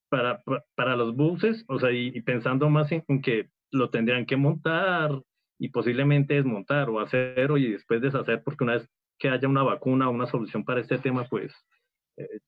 para, 0.09 0.43
para, 0.75 0.97
los 0.97 1.14
buses, 1.14 1.64
o 1.68 1.79
sea, 1.79 1.93
y, 1.93 2.21
pensando 2.23 2.68
más 2.68 2.91
en, 2.91 3.23
que 3.23 3.49
lo 3.71 3.91
tendrían 3.91 4.27
que 4.27 4.37
montar 4.37 5.23
y 5.59 5.68
posiblemente 5.68 6.35
desmontar 6.35 6.89
o 6.91 7.01
hacer 7.01 7.51
y 7.57 7.73
después 7.73 8.01
deshacer, 8.01 8.43
porque 8.43 8.64
una 8.64 8.75
vez 8.75 8.89
que 9.18 9.29
haya 9.29 9.49
una 9.49 9.62
vacuna 9.62 10.09
o 10.09 10.12
una 10.12 10.27
solución 10.27 10.64
para 10.64 10.81
este 10.81 10.99
tema, 10.99 11.25
pues 11.25 11.55
eh, 12.16 12.41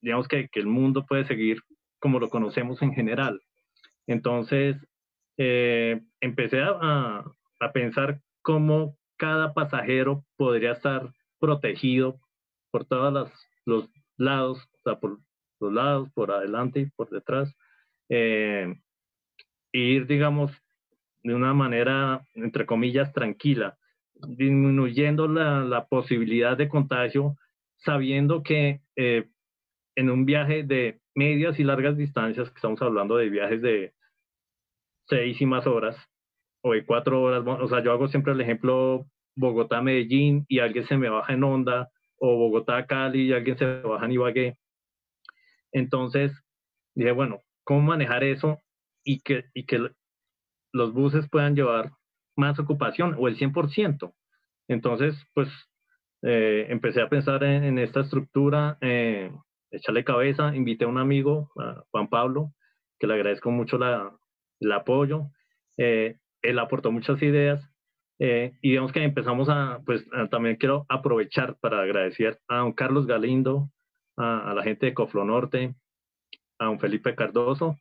digamos 0.00 0.28
que, 0.28 0.48
que, 0.48 0.60
el 0.60 0.66
mundo 0.66 1.04
puede 1.06 1.24
seguir 1.24 1.60
como 1.98 2.20
lo 2.20 2.30
conocemos 2.30 2.80
en 2.82 2.94
general. 2.94 3.40
Entonces, 4.06 4.76
eh, 5.36 6.00
empecé 6.20 6.60
a, 6.62 7.24
a, 7.60 7.72
pensar 7.72 8.20
cómo 8.42 8.96
cada 9.16 9.52
pasajero 9.52 10.24
podría 10.36 10.72
estar 10.72 11.12
protegido 11.38 12.20
por 12.70 12.84
todos 12.84 13.30
los 13.64 13.90
lados, 14.16 14.68
o 14.72 14.82
sea, 14.84 15.00
por 15.00 15.18
los 15.60 15.72
lados, 15.72 16.08
por 16.14 16.30
adelante 16.30 16.80
y 16.80 16.86
por 16.86 17.10
detrás. 17.10 17.54
Eh, 18.08 18.74
ir, 19.72 20.06
digamos, 20.06 20.52
de 21.22 21.34
una 21.34 21.52
manera, 21.54 22.22
entre 22.34 22.66
comillas, 22.66 23.12
tranquila, 23.12 23.76
disminuyendo 24.14 25.28
la, 25.28 25.86
posibilidad 25.88 26.56
de 26.56 26.68
contagio, 26.68 27.36
sabiendo 27.76 28.42
que 28.42 28.80
eh, 28.96 29.28
en 29.96 30.10
un 30.10 30.24
viaje 30.24 30.62
de 30.62 31.00
medias 31.14 31.58
y 31.58 31.64
largas 31.64 31.96
distancias, 31.96 32.48
que 32.48 32.56
estamos 32.56 32.80
hablando 32.82 33.16
de 33.16 33.28
viajes 33.28 33.62
de 33.62 33.92
seis 35.08 35.40
y 35.40 35.46
más 35.46 35.66
horas, 35.66 35.96
o 36.62 36.72
de 36.72 36.84
cuatro 36.84 37.22
horas, 37.22 37.44
o 37.46 37.68
sea, 37.68 37.82
yo 37.82 37.92
hago 37.92 38.08
siempre 38.08 38.32
el 38.32 38.40
ejemplo 38.40 39.06
Bogotá-Medellín 39.36 40.44
y 40.48 40.58
alguien 40.58 40.86
se 40.86 40.96
me 40.96 41.08
baja 41.08 41.32
en 41.32 41.44
Honda, 41.44 41.90
o 42.18 42.36
Bogotá-Cali 42.36 43.28
y 43.28 43.32
alguien 43.32 43.56
se 43.56 43.80
baja 43.80 44.04
en 44.04 44.12
Ibagué, 44.12 44.58
entonces 45.72 46.32
dije, 46.94 47.12
bueno, 47.12 47.40
¿cómo 47.64 47.80
manejar 47.80 48.24
eso 48.24 48.58
y 49.04 49.20
que 49.20 49.44
los 50.72 50.92
buses 50.92 51.28
puedan 51.28 51.54
llevar 51.54 51.92
más 52.36 52.58
ocupación 52.58 53.16
o 53.18 53.28
el 53.28 53.36
100%? 53.36 54.12
Entonces, 54.68 55.16
pues 55.34 55.48
eh, 56.22 56.66
empecé 56.68 57.00
a 57.00 57.08
pensar 57.08 57.42
en, 57.44 57.78
esta 57.78 58.00
estructura, 58.00 58.78
eh, 58.80 59.32
echarle 59.70 60.04
cabeza, 60.04 60.54
invité 60.54 60.84
a 60.84 60.88
un 60.88 60.98
amigo, 60.98 61.50
a 61.58 61.82
Juan 61.90 62.08
Pablo, 62.08 62.52
que 62.98 63.06
le 63.06 63.14
agradezco 63.14 63.50
mucho 63.50 63.78
la, 63.78 64.16
el 64.60 64.72
apoyo. 64.72 65.30
Eh, 65.76 66.18
él 66.42 66.58
aportó 66.58 66.92
muchas 66.92 67.20
ideas 67.22 67.66
y 68.18 68.68
digamos 68.68 68.92
que 68.92 69.02
empezamos 69.02 69.48
a, 69.48 69.80
pues 69.86 70.06
también 70.30 70.56
quiero 70.56 70.84
aprovechar 70.90 71.56
para 71.58 71.80
agradecer 71.80 72.38
a 72.48 72.58
don 72.58 72.74
Carlos 72.74 73.06
Galindo, 73.06 73.70
a, 74.18 74.52
la 74.54 74.62
gente 74.62 74.86
de 74.86 74.94
Coflo 74.94 75.24
Norte, 75.24 75.74
a 76.58 76.68
un 76.68 76.78
Felipe 76.78 77.14
Cardoso, 77.14 77.78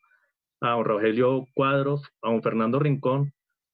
a 0.62 0.76
un 0.76 0.86
Rogelio 0.86 1.48
Cuadros, 1.54 2.02
a 2.22 2.30
un 2.30 2.42
Fernando 2.42 2.80
Rincón, 2.80 3.34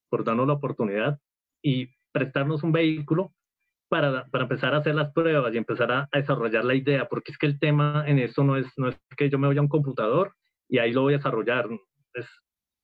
por 0.09 0.23
darnos 0.23 0.47
la 0.47 0.53
oportunidad 0.53 1.19
y 1.61 1.89
prestarnos 2.11 2.63
un 2.63 2.71
vehículo 2.71 3.33
para, 3.89 4.25
para, 4.27 4.43
empezar 4.43 4.73
a 4.73 4.77
hacer 4.77 4.95
las 4.95 5.11
pruebas 5.13 5.53
y 5.53 5.57
empezar 5.57 5.91
a, 5.91 6.09
desarrollar 6.11 6.65
la 6.65 6.75
idea, 6.75 7.07
porque 7.07 7.31
es 7.31 7.38
que 7.38 7.45
el 7.45 7.59
tema 7.59 8.03
en 8.07 8.19
esto 8.19 8.43
no 8.43 8.57
es, 8.57 8.67
no 8.77 8.89
es 8.89 8.97
que 9.17 9.29
yo 9.29 9.38
me 9.38 9.47
voy 9.47 9.57
a 9.57 9.61
un 9.61 9.67
computador 9.67 10.33
y 10.67 10.79
ahí 10.79 10.91
lo 10.91 11.01
voy 11.01 11.13
a 11.13 11.17
desarrollar. 11.17 11.67
Es, 12.13 12.27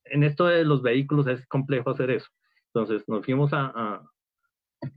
en 0.06 0.24
esto 0.24 0.47
de 0.47 0.66
los 0.66 0.82
vehículos 0.82 1.28
es 1.28 1.45
complejo 1.47 1.89
hacer 1.89 2.12
eso. 2.12 2.28
Entonces 2.74 3.08
nos 3.08 3.26
fuimos 3.26 3.52
a, 3.54 4.04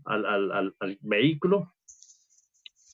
al, 0.04 0.26
al, 0.26 0.74
al, 0.78 0.98
vehículo 1.00 1.72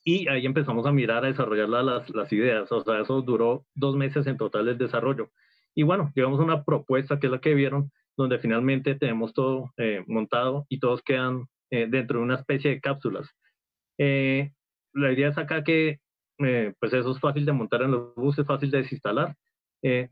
y 0.05 0.29
ahí 0.29 0.47
empezamos 0.47 0.87
a 0.87 0.93
mirar, 0.93 1.25
a 1.25 1.29
desarrollar 1.29 1.69
las, 1.69 2.11
las 2.11 2.33
ideas. 2.33 2.71
O 2.73 2.83
sea, 2.83 3.01
eso 3.01 3.23
duró 3.23 3.67
dos 3.75 3.97
meses 3.97 4.27
en 4.27 4.37
total 4.37 4.69
el 4.69 4.79
desarrollo. 4.79 5.31
Y 5.75 5.83
bueno, 5.83 6.13
llevamos 6.15 6.41
una 6.41 6.65
propuesta 6.65 7.19
que 7.19 7.27
es 7.27 7.33
la 7.33 7.41
que 7.41 7.55
vieron, 7.55 7.91
donde 8.17 8.39
finalmente 8.39 8.95
tenemos 8.95 9.33
todo 9.33 9.73
eh, 9.77 10.05
montado 10.07 10.67
y 10.69 10.79
todos 10.79 11.03
quedan 11.03 11.47
eh, 11.71 11.87
dentro 11.89 12.19
de 12.19 12.25
una 12.25 12.35
especie 12.37 12.71
de 12.71 12.81
cápsulas. 12.81 13.29
Eh, 13.99 14.53
la 14.93 15.13
idea 15.13 15.29
es 15.29 15.39
acá 15.39 15.63
que, 15.63 15.99
pues 16.37 16.93
eso 16.93 17.13
es 17.13 17.21
fácil 17.21 17.45
de 17.45 17.53
montar 17.53 17.83
en 17.83 17.93
los 17.93 18.15
buses, 18.15 18.47
fácil 18.47 18.71
de 18.71 18.79
desinstalar. 18.79 19.37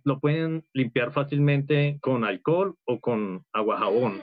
lo 0.05 0.21
pueden 0.21 0.65
limpiar 0.75 1.13
fácilmente 1.13 1.99
con 2.01 2.25
alcohol 2.25 2.77
o 2.87 3.01
con 3.01 3.45
agua 3.53 3.79
jabón. 3.79 4.21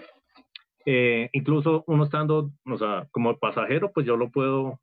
incluso 1.33 1.83
uno 1.88 2.05
estando, 2.05 2.51
o 2.65 2.77
sea, 2.77 3.07
como 3.11 3.38
pasajero, 3.38 3.91
pues 3.91 4.05
yo 4.05 4.17
lo 4.17 4.29
puedo 4.29 4.79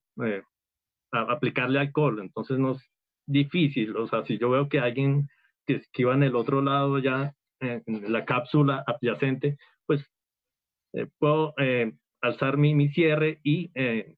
aplicarle 1.12 1.78
alcohol, 1.78 2.20
entonces 2.20 2.58
no 2.58 2.72
es 2.72 2.90
difícil, 3.26 3.96
o 3.96 4.06
sea, 4.08 4.24
si 4.24 4.36
yo 4.38 4.50
veo 4.50 4.68
que 4.68 4.80
alguien 4.80 5.28
que, 5.66 5.82
en 6.02 6.22
el 6.22 6.36
otro 6.36 6.62
lado 6.62 6.98
ya, 6.98 7.34
en 7.60 8.12
la 8.12 8.24
cápsula 8.24 8.84
adyacente, 8.86 9.56
pues 9.86 10.04
eh, 10.94 11.06
puedo 11.18 11.54
eh, 11.58 11.92
alzar 12.20 12.56
mi, 12.56 12.74
mi, 12.74 12.88
cierre 12.88 13.40
y 13.42 13.70
eh, 13.74 14.16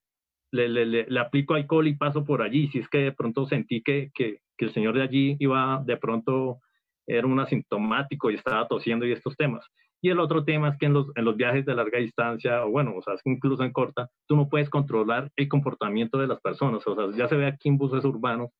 le, 0.51 0.67
le, 0.69 0.85
le, 0.85 1.19
aplico 1.19 1.53
alcohol 1.53 1.87
y 1.87 1.95
paso 1.95 2.25
por 2.25 2.41
allí, 2.41 2.67
si 2.69 2.79
es 2.79 2.89
que 2.89 2.99
de 2.99 3.11
pronto 3.11 3.45
sentí 3.45 3.81
que, 3.81 4.11
que, 4.13 4.39
que 4.57 4.65
el 4.65 4.73
señor 4.73 4.95
de 4.95 5.03
allí 5.03 5.37
iba 5.39 5.83
de 5.85 5.97
pronto 5.97 6.59
era 7.07 7.27
un 7.27 7.39
asintomático 7.39 8.31
y 8.31 8.35
estaba 8.35 8.67
tosiendo 8.67 9.05
y 9.05 9.11
estos 9.11 9.35
temas. 9.37 9.65
Y 10.01 10.09
el 10.09 10.19
otro 10.19 10.43
tema 10.43 10.69
es 10.69 10.77
que 10.77 10.85
en 10.85 10.93
los, 10.93 11.07
en 11.15 11.25
los 11.25 11.35
viajes 11.35 11.65
de 11.65 11.73
larga 11.73 11.99
distancia, 11.99 12.63
o 12.65 12.69
bueno, 12.69 12.95
o 12.95 13.01
sea, 13.01 13.15
incluso 13.25 13.63
en 13.63 13.71
corta, 13.71 14.09
tú 14.27 14.35
no 14.35 14.49
puedes 14.49 14.69
controlar 14.69 15.31
el 15.35 15.47
comportamiento 15.47 16.17
de 16.19 16.27
las 16.27 16.39
personas. 16.41 16.85
O 16.85 16.95
sea, 16.95 17.17
ya 17.17 17.27
se 17.27 17.35
ve 17.35 17.47
aquí 17.47 17.69
en 17.69 17.77
buses 17.77 18.05
urbanos, 18.05 18.51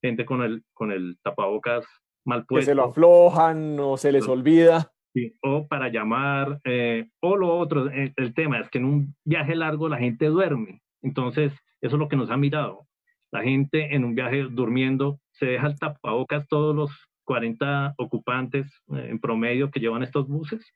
gente 0.00 0.24
con 0.24 0.42
el, 0.42 0.62
con 0.72 0.92
el 0.92 1.18
tapabocas 1.22 1.84
mal 2.24 2.46
puesto. 2.46 2.60
Que 2.60 2.72
se 2.72 2.74
lo 2.74 2.84
aflojan 2.84 3.78
o 3.78 3.96
se 3.96 4.12
les 4.12 4.26
olvida. 4.28 4.92
Sí, 5.12 5.32
o 5.42 5.68
para 5.68 5.88
llamar, 5.90 6.60
eh, 6.64 7.08
o 7.20 7.36
lo 7.36 7.56
otro, 7.56 7.86
el, 7.86 7.98
eh, 7.98 8.12
el, 8.16 8.34
tema 8.34 8.58
es 8.58 8.68
que 8.68 8.78
en 8.78 8.84
un 8.84 9.16
viaje 9.24 9.54
largo 9.54 9.88
la 9.88 9.98
gente 9.98 10.26
duerme. 10.26 10.82
Entonces, 11.02 11.52
eso 11.80 11.96
es 11.96 12.00
lo 12.00 12.08
que 12.08 12.16
nos 12.16 12.30
ha 12.30 12.36
mirado. 12.36 12.88
La 13.30 13.42
gente 13.42 13.94
en 13.94 14.04
un 14.04 14.14
viaje 14.14 14.44
durmiendo 14.50 15.20
se 15.32 15.46
deja 15.46 15.68
el 15.68 15.78
tapabocas 15.78 16.48
todos 16.48 16.74
los 16.74 16.90
40 17.24 17.94
ocupantes 17.98 18.66
eh, 18.94 19.08
en 19.10 19.20
promedio 19.20 19.70
que 19.70 19.80
llevan 19.80 20.02
estos 20.02 20.26
buses 20.26 20.74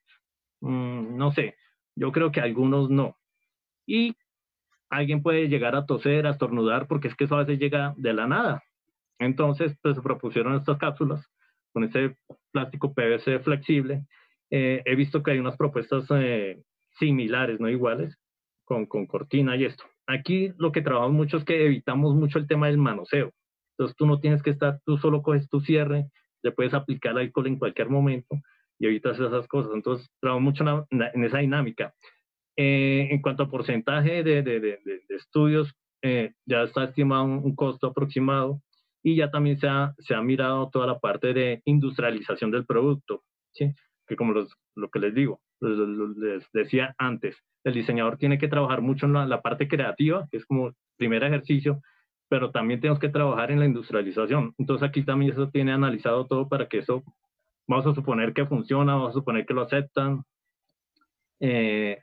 Mm, 0.61 1.17
no 1.17 1.31
sé, 1.33 1.57
yo 1.97 2.13
creo 2.13 2.33
que 2.33 2.41
algunos 2.41 2.91
no. 2.91 3.17
Y 3.87 4.17
alguien 4.91 5.23
puede 5.23 5.49
llegar 5.49 5.77
a 5.77 5.87
toser, 5.87 6.27
a 6.27 6.31
estornudar, 6.31 6.89
porque 6.89 7.09
es 7.09 7.17
que 7.17 7.25
eso 7.25 7.37
a 7.37 7.41
veces 7.45 7.59
llega 7.59 7.95
de 7.97 8.13
la 8.15 8.27
nada. 8.27 8.63
Entonces, 9.19 9.77
pues 9.83 9.97
se 9.97 10.03
propusieron 10.03 10.55
estas 10.57 10.79
cápsulas 10.79 11.29
con 11.73 11.85
ese 11.85 12.17
plástico 12.53 12.93
PVC 12.93 13.41
flexible. 13.41 14.07
Eh, 14.51 14.83
he 14.85 14.95
visto 14.95 15.23
que 15.23 15.33
hay 15.33 15.39
unas 15.39 15.57
propuestas 15.57 16.07
eh, 16.11 16.63
similares, 16.99 17.61
no 17.61 17.69
iguales, 17.69 18.17
con, 18.65 18.87
con 18.87 19.07
cortina 19.07 19.57
y 19.57 19.65
esto. 19.65 19.85
Aquí 20.07 20.53
lo 20.57 20.73
que 20.73 20.83
trabajamos 20.83 21.17
mucho 21.17 21.37
es 21.37 21.45
que 21.45 21.67
evitamos 21.67 22.15
mucho 22.15 22.39
el 22.39 22.47
tema 22.47 22.67
del 22.67 22.79
manoseo. 22.79 23.33
Entonces 23.73 23.97
tú 23.97 24.07
no 24.07 24.21
tienes 24.21 24.43
que 24.43 24.51
estar, 24.51 24.81
tú 24.85 24.99
solo 24.99 25.23
coges 25.23 25.49
tu 25.49 25.61
cierre, 25.61 26.07
le 26.43 26.53
puedes 26.53 26.75
aplicar 26.75 27.17
alcohol 27.17 27.47
en 27.47 27.59
cualquier 27.59 27.91
momento 27.91 28.37
y 28.79 28.87
evitas 28.87 29.19
esas 29.19 29.47
cosas. 29.47 29.73
Entonces, 29.75 30.09
trabajo 30.21 30.41
mucho 30.41 30.65
en 30.91 31.25
esa 31.25 31.39
dinámica. 31.39 31.95
Eh, 32.57 33.09
en 33.11 33.23
cuanto 33.23 33.45
a 33.45 33.51
porcentaje 33.51 34.23
de, 34.23 34.43
de, 34.43 34.61
de, 34.61 34.79
estudios, 35.11 35.73
ya 36.03 36.63
está 36.63 36.85
estimado 36.85 37.25
un, 37.25 37.55
costo 37.55 37.89
aproximado 37.89 38.61
y 39.03 39.17
ya 39.17 39.31
también 39.31 39.59
se 39.59 39.69
ha, 39.69 39.95
se 39.99 40.15
ha 40.15 40.23
mirado 40.23 40.71
toda 40.71 40.87
la 40.87 40.99
parte 40.99 41.33
de 41.33 41.63
industrialización 41.65 42.51
del 42.51 42.67
producto, 42.67 43.23
¿sí? 43.53 43.73
que 44.07 44.17
como 44.17 44.33
los, 44.33 44.53
lo 44.75 44.89
que 44.91 44.99
les 44.99 45.15
digo, 45.15 45.41
les, 45.61 46.51
decía 46.53 46.95
antes, 46.99 47.37
el 47.65 47.75
diseñador 47.75 48.17
tiene 48.17 48.39
que 48.39 48.49
trabajar 48.49 48.81
mucho 48.81 49.07
en 49.07 49.13
la, 49.13 49.27
la 49.27 49.43
parte 49.43 49.69
creativa, 49.69 50.27
que 50.31 50.39
es 50.39 50.47
como 50.47 50.73
primer 50.97 51.23
ejercicio, 51.23 51.81
pero 52.29 52.51
también 52.51 52.81
tenemos 52.81 52.99
que 52.99 53.09
trabajar 53.09 53.51
en 53.51 53.61
la 53.61 53.67
industrialización. 53.67 54.55
Entonces 54.59 54.89
aquí 54.89 55.03
también 55.05 55.33
eso 55.33 55.49
tiene 55.49 55.73
analizado 55.73 56.27
todo 56.27 56.49
para 56.49 56.69
que 56.69 56.79
eso 56.79 57.05
vamos 57.67 57.87
a 57.87 57.95
suponer 57.95 58.33
que 58.33 58.47
funciona, 58.47 58.95
vamos 58.95 59.11
a 59.11 59.13
suponer 59.13 59.47
que 59.47 59.55
lo 59.55 59.63
aceptan. 59.63 60.25
Eh, 61.41 62.03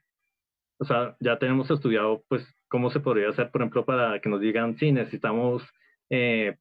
o 0.80 0.86
sea, 0.86 1.16
ya 1.20 1.38
tenemos 1.38 1.70
estudiado, 1.70 2.24
pues, 2.28 2.46
cómo 2.68 2.89
se 2.89 3.00
podría 3.00 3.30
hacer, 3.30 3.52
por 3.52 3.62
ejemplo, 3.62 3.86
para 3.86 4.20
que 4.20 4.30
nos 4.30 4.41
digan, 4.41 4.78
sí, 4.78 4.91
necesitamos 4.91 5.64
eh, 6.10 6.58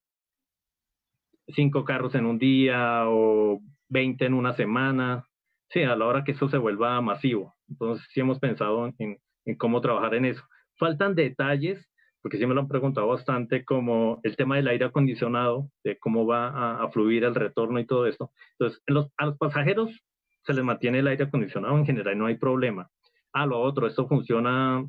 cinco 1.48 1.84
carros 1.84 2.14
en 2.14 2.26
un 2.26 2.38
día 2.38 3.04
o 3.06 3.60
20 3.88 4.26
en 4.26 4.34
una 4.34 4.54
semana. 4.54 5.26
Sí, 5.70 5.82
a 5.82 5.96
la 5.96 6.06
hora 6.06 6.24
que 6.24 6.32
eso 6.32 6.48
se 6.48 6.58
vuelva 6.58 7.00
masivo. 7.00 7.54
Entonces, 7.68 8.06
sí 8.12 8.20
hemos 8.20 8.38
pensado 8.38 8.86
en, 8.98 9.18
en 9.44 9.56
cómo 9.56 9.80
trabajar 9.80 10.14
en 10.14 10.26
eso. 10.26 10.42
Faltan 10.76 11.14
detalles 11.14 11.88
porque 12.24 12.38
sí 12.38 12.46
me 12.46 12.54
lo 12.54 12.62
han 12.62 12.68
preguntado 12.68 13.06
bastante, 13.06 13.66
como 13.66 14.18
el 14.22 14.34
tema 14.34 14.56
del 14.56 14.68
aire 14.68 14.86
acondicionado, 14.86 15.70
de 15.84 15.98
cómo 15.98 16.24
va 16.24 16.82
a, 16.82 16.90
fluir 16.90 17.22
el 17.22 17.34
retorno 17.34 17.78
y 17.78 17.84
todo 17.84 18.06
esto. 18.06 18.30
Entonces, 18.52 18.82
a 19.18 19.26
los 19.26 19.36
pasajeros 19.36 20.02
se 20.42 20.54
les 20.54 20.64
mantiene 20.64 21.00
el 21.00 21.06
aire 21.06 21.24
acondicionado 21.24 21.76
en 21.76 21.84
general, 21.84 22.16
no 22.16 22.24
hay 22.24 22.38
problema. 22.38 22.88
Ah, 23.34 23.44
lo 23.44 23.60
otro, 23.60 23.86
esto 23.86 24.08
funciona 24.08 24.88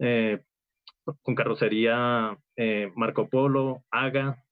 eh, 0.00 0.42
con 1.22 1.36
carrocería 1.36 2.36
eh, 2.56 2.90
Marco 2.96 3.28
Polo, 3.28 3.84
AGA, 3.92 4.42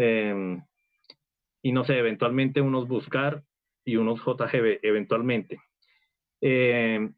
em, 0.00 0.62
y 1.62 1.72
no 1.72 1.84
sé, 1.84 1.98
eventualmente 1.98 2.60
unos 2.62 2.88
Buscar 2.88 3.44
y 3.84 3.96
unos 3.96 4.20
JGB, 4.20 4.80
eventualmente. 4.82 5.60
Em, 6.40 7.14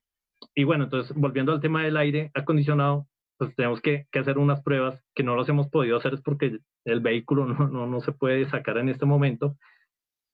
y 0.54 0.64
bueno, 0.64 0.84
entonces, 0.84 1.16
volviendo 1.16 1.52
al 1.52 1.60
tema 1.60 1.84
del 1.84 1.96
aire 1.96 2.30
acondicionado, 2.34 3.06
pues 3.38 3.54
tenemos 3.54 3.80
que, 3.80 4.06
hacer 4.12 4.38
unas 4.38 4.62
pruebas 4.62 5.00
que 5.14 5.22
no 5.22 5.36
las 5.36 5.48
hemos 5.48 5.68
podido 5.68 5.96
hacer 5.96 6.14
es 6.14 6.22
porque 6.22 6.58
el 6.84 7.00
vehículo 7.00 7.46
no, 7.46 7.68
no, 7.68 7.86
no, 7.86 8.00
se 8.00 8.12
puede 8.12 8.48
sacar 8.50 8.78
en 8.78 8.88
este 8.88 9.06
momento. 9.06 9.56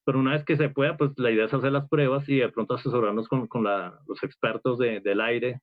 Pero 0.05 0.18
una 0.18 0.32
vez 0.32 0.44
que 0.44 0.57
se 0.57 0.70
pueda, 0.70 0.96
pues 0.96 1.12
la 1.18 1.30
idea 1.30 1.44
es 1.46 1.55
hacer 1.55 1.72
las 1.72 1.88
pruebas 1.88 2.26
y 2.28 2.36
de 2.36 2.49
pronto 2.49 2.74
asesorarnos 2.74 3.28
con, 3.28 3.46
con 3.46 3.64
la, 3.64 4.01
los 4.07 4.22
expertos 4.22 4.78
de, 4.78 5.01
del 5.01 5.20
aire, 5.20 5.61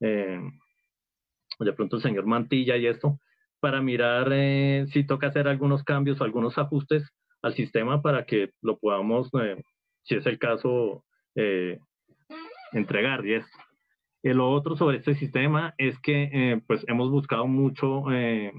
eh, 0.00 0.40
de 1.60 1.72
pronto 1.72 1.96
el 1.96 2.02
señor 2.02 2.26
Mantilla 2.26 2.76
y 2.76 2.86
esto, 2.86 3.20
para 3.60 3.80
mirar 3.80 4.28
eh, 4.32 4.86
si 4.92 5.04
toca 5.06 5.28
hacer 5.28 5.48
algunos 5.48 5.84
cambios 5.84 6.20
algunos 6.20 6.58
ajustes 6.58 7.08
al 7.42 7.54
sistema 7.54 8.02
para 8.02 8.24
que 8.24 8.50
lo 8.62 8.78
podamos, 8.78 9.30
eh, 9.40 9.62
si 10.02 10.14
es 10.16 10.26
el 10.26 10.38
caso, 10.38 11.04
entregar 12.72 13.24
y 13.26 13.34
esto. 13.34 13.58
Lo 14.22 14.50
otro 14.50 14.76
sobre 14.76 14.98
este 14.98 15.14
sistema 15.14 15.74
es 15.78 15.98
que 16.00 16.30
eh, 16.32 16.60
pues 16.66 16.84
hemos 16.88 17.10
buscado 17.10 17.46
mucho, 17.46 18.10
eh, 18.12 18.52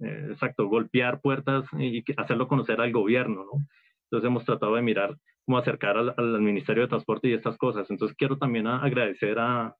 eh, 0.00 0.26
exacto, 0.30 0.66
golpear 0.66 1.20
puertas 1.20 1.66
y 1.78 2.02
hacerlo 2.16 2.48
conocer 2.48 2.80
al 2.80 2.92
gobierno, 2.92 3.44
¿no? 3.44 3.64
Entonces 4.04 4.26
hemos 4.26 4.44
tratado 4.44 4.74
de 4.74 4.82
mirar 4.82 5.16
cómo 5.44 5.58
acercar 5.58 5.96
al, 5.96 6.14
al 6.16 6.40
Ministerio 6.40 6.82
de 6.82 6.88
Transporte 6.88 7.28
y 7.28 7.34
estas 7.34 7.56
cosas. 7.58 7.88
Entonces 7.90 8.16
quiero 8.16 8.38
también 8.38 8.66
agradecer 8.66 9.38
a, 9.38 9.76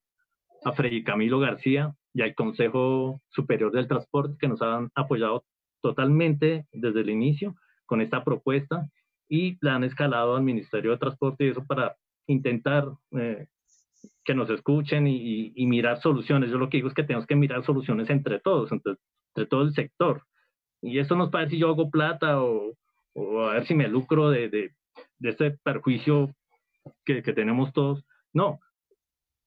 a 0.65 0.73
Freddy 0.73 1.03
Camilo 1.03 1.41
García 1.41 1.93
y 2.15 2.23
al 2.23 2.35
Consejo 2.35 3.21
Superior 3.29 3.73
del 3.73 3.89
Transporte 3.89 4.37
que 4.41 4.49
nos 4.49 4.63
han 4.63 4.91
apoyado 4.95 5.45
totalmente 5.83 6.67
desde 6.73 7.01
el 7.01 7.11
inicio 7.11 7.57
con 7.85 8.01
esta 8.01 8.25
propuesta 8.25 8.89
y 9.29 9.59
la 9.61 9.75
han 9.75 9.85
escalado 9.85 10.37
al 10.37 10.43
Ministerio 10.43 10.93
de 10.93 10.99
Transporte 10.99 11.45
y 11.45 11.49
eso 11.49 11.65
para 11.67 11.97
intentar 12.27 12.87
eh, 13.19 13.47
que 14.25 14.35
nos 14.35 14.49
escuchen 14.49 15.07
y, 15.07 15.53
mirar 15.67 16.01
soluciones. 16.01 16.51
Yo 16.51 16.59
lo 16.59 16.71
que 16.71 16.79
digo 16.79 16.89
es 16.89 16.95
que 16.95 17.03
tenemos 17.03 17.27
que 17.27 17.37
mirar 17.37 17.65
soluciones 17.65 18.09
entre 18.11 18.39
todos, 18.41 18.71
entre, 18.73 18.97
todo 19.47 19.63
el 19.63 19.75
sector. 19.75 20.23
Y 20.81 20.99
eso 20.99 21.17
nos 21.17 21.31
parece 21.31 21.53
si 21.53 21.59
yo 21.59 21.69
hago 21.69 21.91
plata 21.91 22.43
o, 22.43 22.75
a 23.49 23.55
ver 23.55 23.67
si 23.67 23.75
me 23.75 23.89
lucro 23.89 24.31
de, 24.31 24.49
de, 24.49 24.71
este 25.21 25.53
perjuicio 25.63 26.35
que, 27.05 27.23
que, 27.23 27.33
tenemos 27.33 27.73
todos. 27.73 28.05
No, 28.33 28.61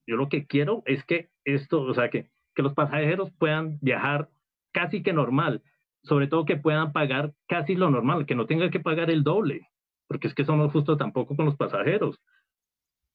yo 0.06 0.16
lo 0.16 0.30
que 0.30 0.46
quiero 0.46 0.84
es 0.86 1.04
que 1.06 1.30
esto, 1.44 1.82
o 1.82 1.94
sea, 1.94 2.10
que, 2.10 2.30
que 2.58 2.64
los 2.64 2.74
pasajeros 2.74 3.30
puedan 3.38 3.78
viajar 3.82 4.30
casi 4.74 5.04
que 5.04 5.14
normal, 5.14 5.62
sobre 6.02 6.26
todo 6.26 6.44
que 6.44 6.58
puedan 6.58 6.92
pagar 6.92 7.34
casi 7.48 7.76
lo 7.76 7.92
normal, 7.92 8.26
que 8.26 8.34
no 8.34 8.48
tengan 8.48 8.72
que 8.72 8.80
pagar 8.80 9.12
el 9.12 9.24
doble, 9.24 9.68
porque 10.08 10.28
es 10.28 10.34
que 10.34 10.44
somos 10.44 10.72
justo 10.72 10.98
tampoco 10.98 11.36
con 11.36 11.46
los 11.46 11.56
pasajeros 11.56 12.20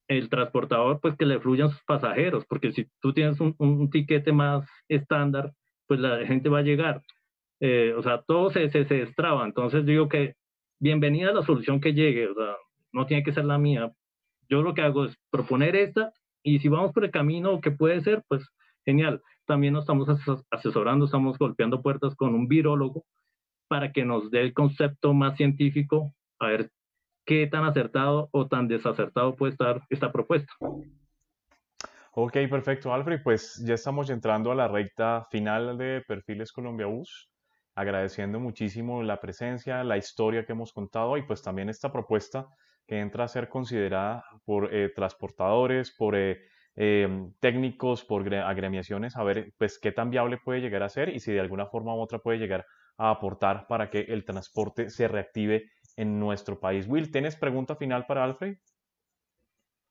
el 0.06 0.28
transportador 0.28 1.00
pues 1.00 1.16
que 1.16 1.26
le 1.26 1.40
fluyan 1.40 1.70
sus 1.70 1.82
pasajeros, 1.84 2.44
porque 2.46 2.70
si 2.72 2.86
tú 3.00 3.12
tienes 3.12 3.40
un, 3.40 3.56
un 3.58 3.90
tiquete 3.90 4.30
más 4.30 4.64
estándar, 4.88 5.52
pues 5.88 5.98
la 5.98 6.24
gente 6.24 6.48
va 6.48 6.58
a 6.60 6.62
llegar. 6.62 7.02
Eh, 7.58 7.94
o 7.96 8.02
sea, 8.02 8.22
todo 8.22 8.50
se, 8.50 8.70
se, 8.70 8.84
se 8.84 8.94
destraba. 8.94 9.44
Entonces 9.44 9.84
digo 9.84 10.08
que 10.08 10.34
bienvenida 10.78 11.30
a 11.30 11.34
la 11.34 11.42
solución 11.42 11.80
que 11.80 11.94
llegue, 11.94 12.28
o 12.28 12.34
sea, 12.34 12.54
no 12.92 13.06
tiene 13.06 13.24
que 13.24 13.32
ser 13.32 13.44
la 13.44 13.58
mía. 13.58 13.90
Yo 14.48 14.62
lo 14.62 14.74
que 14.74 14.82
hago 14.82 15.06
es 15.06 15.16
proponer 15.30 15.74
esta 15.74 16.12
y 16.44 16.60
si 16.60 16.68
vamos 16.68 16.92
por 16.92 17.04
el 17.04 17.10
camino 17.10 17.60
que 17.60 17.72
puede 17.72 18.00
ser, 18.02 18.22
pues 18.28 18.48
genial. 18.84 19.22
También 19.46 19.74
nos 19.74 19.82
estamos 19.82 20.08
asesorando, 20.50 21.06
estamos 21.06 21.38
golpeando 21.38 21.82
puertas 21.82 22.14
con 22.14 22.34
un 22.34 22.48
virólogo 22.48 23.04
para 23.68 23.92
que 23.92 24.04
nos 24.04 24.30
dé 24.30 24.42
el 24.42 24.52
concepto 24.52 25.14
más 25.14 25.36
científico, 25.36 26.14
a 26.38 26.48
ver 26.48 26.70
qué 27.24 27.46
tan 27.46 27.64
acertado 27.64 28.28
o 28.32 28.46
tan 28.46 28.68
desacertado 28.68 29.34
puede 29.34 29.52
estar 29.52 29.82
esta 29.88 30.12
propuesta. 30.12 30.52
Ok, 32.14 32.34
perfecto, 32.50 32.92
Alfred. 32.92 33.22
Pues 33.22 33.62
ya 33.64 33.74
estamos 33.74 34.10
entrando 34.10 34.52
a 34.52 34.54
la 34.54 34.68
recta 34.68 35.26
final 35.30 35.78
de 35.78 36.02
Perfiles 36.06 36.52
Colombia 36.52 36.86
Bus, 36.86 37.30
agradeciendo 37.74 38.38
muchísimo 38.38 39.02
la 39.02 39.18
presencia, 39.18 39.82
la 39.82 39.96
historia 39.96 40.44
que 40.44 40.52
hemos 40.52 40.72
contado 40.74 41.16
y 41.16 41.22
pues 41.22 41.40
también 41.42 41.70
esta 41.70 41.90
propuesta 41.90 42.48
que 42.86 43.00
entra 43.00 43.24
a 43.24 43.28
ser 43.28 43.48
considerada 43.48 44.24
por 44.44 44.74
eh, 44.74 44.90
transportadores, 44.94 45.94
por 45.96 46.14
eh, 46.14 46.42
em, 46.76 47.32
técnicos, 47.40 48.04
por 48.04 48.32
agremiaciones, 48.34 49.16
a 49.16 49.24
ver 49.24 49.52
pues 49.58 49.78
qué 49.78 49.92
tan 49.92 50.10
viable 50.10 50.38
puede 50.42 50.60
llegar 50.60 50.82
a 50.82 50.88
ser 50.88 51.08
y 51.10 51.20
si 51.20 51.32
de 51.32 51.40
alguna 51.40 51.66
forma 51.66 51.94
u 51.94 52.00
otra 52.00 52.18
puede 52.18 52.38
llegar 52.38 52.64
a 52.96 53.10
aportar 53.10 53.66
para 53.66 53.90
que 53.90 54.00
el 54.00 54.24
transporte 54.24 54.90
se 54.90 55.08
reactive 55.08 55.70
en 55.96 56.18
nuestro 56.18 56.58
país. 56.58 56.86
Will, 56.88 57.10
¿tienes 57.10 57.36
pregunta 57.36 57.76
final 57.76 58.06
para 58.06 58.24
Alfred? 58.24 58.56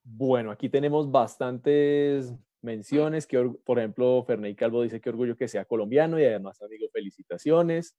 Bueno, 0.04 0.50
aquí 0.50 0.68
tenemos 0.68 1.10
bastantes 1.10 2.34
menciones, 2.60 3.26
que 3.26 3.38
por 3.64 3.78
ejemplo, 3.78 4.24
Ferney 4.26 4.54
Calvo 4.54 4.82
dice 4.82 5.00
que 5.00 5.10
orgullo 5.10 5.36
que 5.36 5.48
sea 5.48 5.64
colombiano 5.64 6.18
y 6.18 6.24
además, 6.24 6.60
amigo, 6.62 6.86
felicitaciones. 6.92 7.96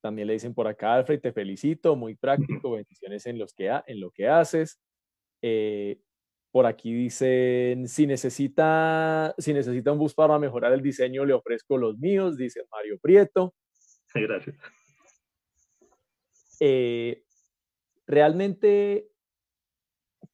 También 0.00 0.26
le 0.26 0.34
dicen 0.34 0.54
por 0.54 0.66
acá, 0.66 0.94
Alfred, 0.94 1.20
te 1.20 1.32
felicito, 1.32 1.96
muy 1.96 2.14
práctico, 2.14 2.70
bendiciones 2.72 3.26
en, 3.26 3.38
los 3.38 3.54
que 3.54 3.68
en 3.86 4.00
lo 4.00 4.10
que 4.10 4.28
haces. 4.28 4.80
Eh, 5.42 6.00
por 6.52 6.66
aquí 6.66 6.92
dicen, 6.92 7.88
si 7.88 8.06
necesita, 8.06 9.34
si 9.38 9.54
necesita 9.54 9.90
un 9.90 9.98
bus 9.98 10.14
para 10.14 10.38
mejorar 10.38 10.72
el 10.74 10.82
diseño, 10.82 11.24
le 11.24 11.32
ofrezco 11.32 11.78
los 11.78 11.98
míos, 11.98 12.36
dice 12.36 12.62
Mario 12.70 12.98
Prieto. 13.00 13.54
Gracias. 14.14 14.54
Eh, 16.60 17.24
realmente 18.06 19.08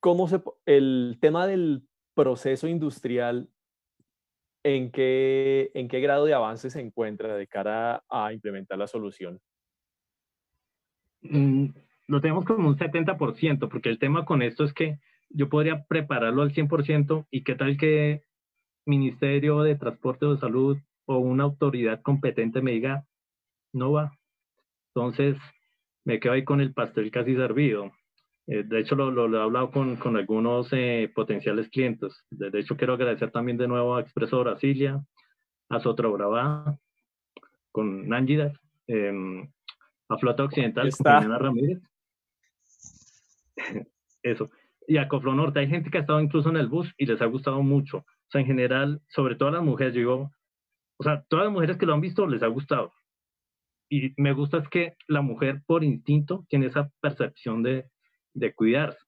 cómo 0.01 0.29
se, 0.29 0.43
el 0.67 1.19
tema 1.21 1.47
del 1.47 1.87
proceso 2.15 2.67
industrial, 2.67 3.49
¿en 4.65 4.91
qué, 4.91 5.71
¿en 5.75 5.87
qué 5.87 6.01
grado 6.01 6.25
de 6.25 6.35
avance 6.35 6.69
se 6.69 6.81
encuentra 6.81 7.37
de 7.37 7.47
cara 7.47 8.03
a 8.09 8.33
implementar 8.33 8.77
la 8.77 8.89
solución? 8.89 9.41
Mm, 11.23 11.69
lo 12.09 12.21
tenemos 12.21 12.45
como 12.45 12.69
un 12.69 12.77
70%, 12.77 13.69
porque 13.69 13.89
el 13.89 14.01
tema 14.01 14.25
con 14.25 14.43
esto 14.43 14.65
es 14.65 14.73
que 14.73 14.99
yo 15.31 15.49
podría 15.49 15.85
prepararlo 15.85 16.43
al 16.43 16.53
100% 16.53 17.27
y 17.31 17.45
qué 17.45 17.55
tal 17.55 17.77
que 17.77 18.25
Ministerio 18.87 19.63
de 19.63 19.77
Transporte 19.77 20.27
o 20.27 20.35
de 20.35 20.41
Salud 20.41 20.79
o 21.07 21.19
una 21.19 21.45
autoridad 21.45 22.03
competente 22.03 22.63
me 22.63 22.73
diga, 22.73 23.05
no 23.73 23.93
va. 23.93 24.13
Entonces, 24.95 25.37
me 26.05 26.21
quedo 26.21 26.33
ahí 26.33 26.45
con 26.45 26.61
el 26.61 26.73
pastel 26.73 27.11
casi 27.11 27.35
servido. 27.35 27.93
Eh, 28.47 28.63
de 28.65 28.81
hecho, 28.81 28.95
lo, 28.95 29.11
lo, 29.11 29.39
he 29.39 29.43
hablado 29.43 29.71
con, 29.71 29.97
con 29.97 30.17
algunos 30.17 30.69
eh, 30.73 31.11
potenciales 31.15 31.69
clientes. 31.69 32.25
De, 32.31 32.59
hecho, 32.59 32.77
quiero 32.77 32.95
agradecer 32.95 33.31
también 33.31 33.59
de 33.59 33.69
nuevo 33.69 33.95
a 33.95 34.01
Expreso 34.01 34.41
Brasilia, 34.41 35.05
a 35.69 35.81
Sotro 35.81 36.13
Brava, 36.13 36.79
con 37.71 38.09
Nángida, 38.09 38.53
em, 38.87 39.47
a 40.09 40.17
Flota 40.17 40.45
Occidental, 40.45 40.91
con 40.97 41.39
Ramírez. 41.39 41.83
Eso. 44.23 44.51
Y 44.89 44.97
a 44.97 45.07
Coflo 45.07 45.35
Norte. 45.35 45.61
Hay 45.61 45.69
gente 45.69 45.91
que 45.91 45.99
ha 45.99 46.01
estado 46.01 46.21
incluso 46.21 46.49
en 46.49 46.57
el 46.57 46.67
bus 46.67 46.93
y 46.97 47.07
les 47.07 47.23
ha 47.23 47.27
gustado 47.27 47.63
mucho. 47.63 47.99
O 47.99 48.31
sea, 48.31 48.41
en 48.41 48.47
general, 48.49 49.01
sobre 49.09 49.37
todo 49.37 49.51
a 49.51 49.53
las 49.53 49.63
mujeres, 49.63 49.95
yo 49.95 50.01
digo, 50.01 50.33
o 50.99 51.05
sea, 51.05 51.23
todas 51.29 51.45
las 51.45 51.53
mujeres 51.53 51.77
que 51.77 51.87
lo 51.87 51.95
han 51.95 52.01
visto 52.01 52.27
les 52.27 52.43
ha 52.43 52.49
gustado. 52.49 52.93
Y 53.91 54.13
me 54.21 54.33
gusta 54.33 54.59
es 54.59 54.69
que 54.69 54.95
la 55.07 55.23
mujer 55.23 55.63
por 55.67 55.85
instinto 55.85 56.45
tiene 56.49 56.67
esa 56.67 56.91
percepción 57.01 57.63
de, 57.63 57.87
de 58.35 58.53
cuidarse, 58.55 58.99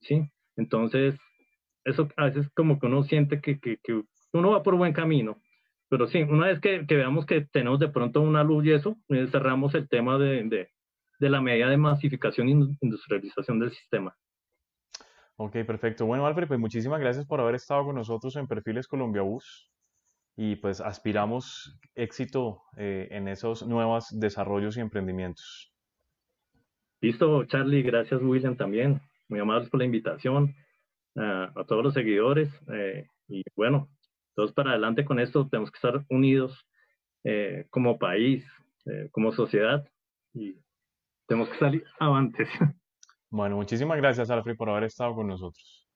¿sí? 0.00 0.30
Entonces, 0.56 1.18
eso 1.84 2.08
a 2.16 2.24
veces 2.26 2.48
como 2.54 2.78
que 2.78 2.86
uno 2.86 3.02
siente 3.04 3.40
que, 3.40 3.58
que, 3.58 3.78
que 3.82 4.02
uno 4.32 4.50
va 4.50 4.62
por 4.62 4.76
buen 4.76 4.92
camino, 4.92 5.40
pero 5.88 6.06
sí, 6.06 6.22
una 6.22 6.46
vez 6.46 6.60
que, 6.60 6.86
que, 6.86 6.96
veamos 6.96 7.26
que 7.26 7.46
tenemos 7.52 7.80
de 7.80 7.88
pronto 7.88 8.20
una 8.20 8.44
luz 8.44 8.64
y 8.64 8.72
eso, 8.72 8.96
eh, 9.08 9.26
cerramos 9.30 9.74
el 9.74 9.88
tema 9.88 10.18
de, 10.18 10.44
de, 10.44 10.68
de 11.18 11.30
la 11.30 11.40
medida 11.40 11.68
de 11.68 11.76
masificación 11.76 12.48
e 12.48 12.76
industrialización 12.80 13.58
del 13.58 13.72
sistema. 13.72 14.14
Ok, 15.42 15.52
perfecto. 15.66 16.04
Bueno, 16.04 16.26
Alfred, 16.26 16.48
pues 16.48 16.60
muchísimas 16.60 17.00
gracias 17.00 17.24
por 17.24 17.40
haber 17.40 17.54
estado 17.54 17.86
con 17.86 17.94
nosotros 17.94 18.36
en 18.36 18.46
Perfiles 18.46 18.86
Colombia 18.86 19.22
Bus 19.22 19.72
y 20.36 20.56
pues 20.56 20.82
aspiramos 20.82 21.80
éxito 21.94 22.60
eh, 22.76 23.08
en 23.10 23.26
esos 23.26 23.66
nuevos 23.66 24.08
desarrollos 24.10 24.76
y 24.76 24.80
emprendimientos. 24.80 25.72
Listo, 27.00 27.46
Charlie, 27.46 27.80
gracias 27.80 28.20
William 28.20 28.54
también. 28.54 29.00
Muy 29.30 29.40
amables 29.40 29.70
por 29.70 29.80
la 29.80 29.86
invitación. 29.86 30.54
a 31.16 31.64
todos 31.66 31.84
los 31.84 31.94
seguidores. 31.94 32.50
Eh, 32.74 33.06
y 33.28 33.42
bueno, 33.56 33.88
todos 34.34 34.52
para 34.52 34.72
adelante 34.72 35.06
con 35.06 35.20
esto. 35.20 35.48
Tenemos 35.48 35.70
que 35.70 35.78
estar 35.78 36.04
unidos 36.10 36.66
eh, 37.24 37.64
como 37.70 37.98
país, 37.98 38.44
como 39.10 39.32
sociedad. 39.32 39.88
Y 40.34 40.54
tenemos 41.26 41.48
que 41.48 41.58
salir 41.58 41.84
avantes. 41.98 42.46
Bueno, 43.30 43.56
muchísimas 43.56 43.96
gracias, 43.96 44.28
Alfred, 44.28 44.56
por 44.56 44.68
haber 44.68 44.84
estado 44.84 45.14
con 45.14 45.28
nosotros. 45.28 45.88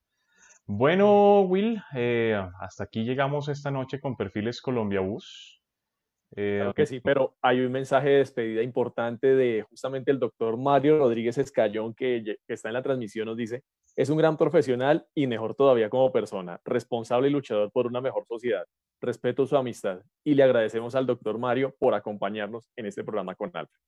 Bueno, 0.66 1.42
Will, 1.42 1.82
hasta 2.60 2.84
aquí 2.84 3.04
llegamos 3.04 3.48
esta 3.48 3.70
noche 3.70 4.00
con 4.00 4.16
Perfiles 4.16 4.62
Colombia 4.62 5.00
Bus. 5.00 5.60
Eh, 6.36 6.58
claro 6.58 6.74
que 6.74 6.86
sí, 6.86 7.00
pero 7.00 7.36
hay 7.42 7.60
un 7.60 7.70
mensaje 7.70 8.08
de 8.08 8.18
despedida 8.18 8.62
importante 8.62 9.34
de 9.34 9.62
justamente 9.68 10.10
el 10.10 10.18
doctor 10.18 10.56
Mario 10.56 10.98
Rodríguez 10.98 11.36
Escayón 11.36 11.94
que, 11.94 12.38
está 12.48 12.68
en 12.68 12.74
la 12.74 12.82
transmisión, 12.82 13.26
nos 13.26 13.36
dice, 13.36 13.62
es 13.96 14.10
un 14.10 14.18
gran 14.18 14.36
profesional 14.36 15.06
y 15.14 15.26
mejor 15.26 15.54
todavía 15.54 15.88
como 15.88 16.12
persona, 16.12 16.60
responsable 16.64 17.28
y 17.28 17.30
luchador 17.30 17.70
por 17.70 17.86
una 17.86 18.00
mejor 18.00 18.26
sociedad. 18.26 18.64
Respeto 19.00 19.46
su 19.46 19.56
amistad 19.56 20.00
y 20.24 20.34
le 20.34 20.42
agradecemos 20.42 20.94
al 20.94 21.06
doctor 21.06 21.38
Mario 21.38 21.74
por 21.78 21.94
acompañarnos 21.94 22.70
en 22.76 22.86
este 22.86 23.04
programa 23.04 23.34
con 23.34 23.50
Alfred. 23.54 23.80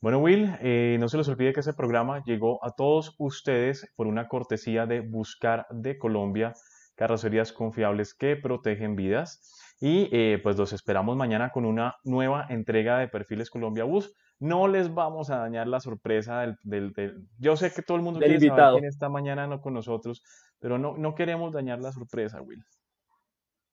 Bueno, 0.00 0.18
Will, 0.18 0.50
eh, 0.60 0.96
no 0.98 1.08
se 1.08 1.18
les 1.18 1.28
olvide 1.28 1.52
que 1.52 1.60
este 1.60 1.74
programa 1.74 2.22
llegó 2.24 2.64
a 2.64 2.70
todos 2.70 3.14
ustedes 3.18 3.86
por 3.96 4.06
una 4.06 4.28
cortesía 4.28 4.86
de 4.86 5.00
Buscar 5.00 5.66
de 5.70 5.98
Colombia, 5.98 6.54
carrocerías 6.94 7.52
confiables 7.52 8.14
que 8.14 8.36
protegen 8.36 8.96
vidas. 8.96 9.58
Y 9.78 10.08
eh, 10.12 10.38
pues 10.42 10.56
los 10.58 10.72
esperamos 10.72 11.16
mañana 11.16 11.50
con 11.50 11.64
una 11.64 11.96
nueva 12.04 12.46
entrega 12.48 12.98
de 12.98 13.08
Perfiles 13.08 13.50
Colombia 13.50 13.84
Bus. 13.84 14.14
No 14.40 14.68
les 14.68 14.92
vamos 14.92 15.30
a 15.30 15.38
dañar 15.38 15.68
la 15.68 15.80
sorpresa 15.80 16.40
del... 16.40 16.92
del, 16.92 17.28
Yo 17.38 17.56
sé 17.56 17.72
que 17.72 17.82
todo 17.82 17.96
el 17.96 18.02
mundo 18.02 18.18
quiere 18.18 18.34
invitado. 18.34 18.58
saber 18.58 18.80
quién 18.80 18.88
está 18.88 19.08
mañana 19.08 19.46
no 19.46 19.60
con 19.60 19.74
nosotros, 19.74 20.22
pero 20.58 20.78
no, 20.78 20.96
no 20.96 21.14
queremos 21.14 21.52
dañar 21.52 21.80
la 21.80 21.92
sorpresa, 21.92 22.40
Will. 22.40 22.64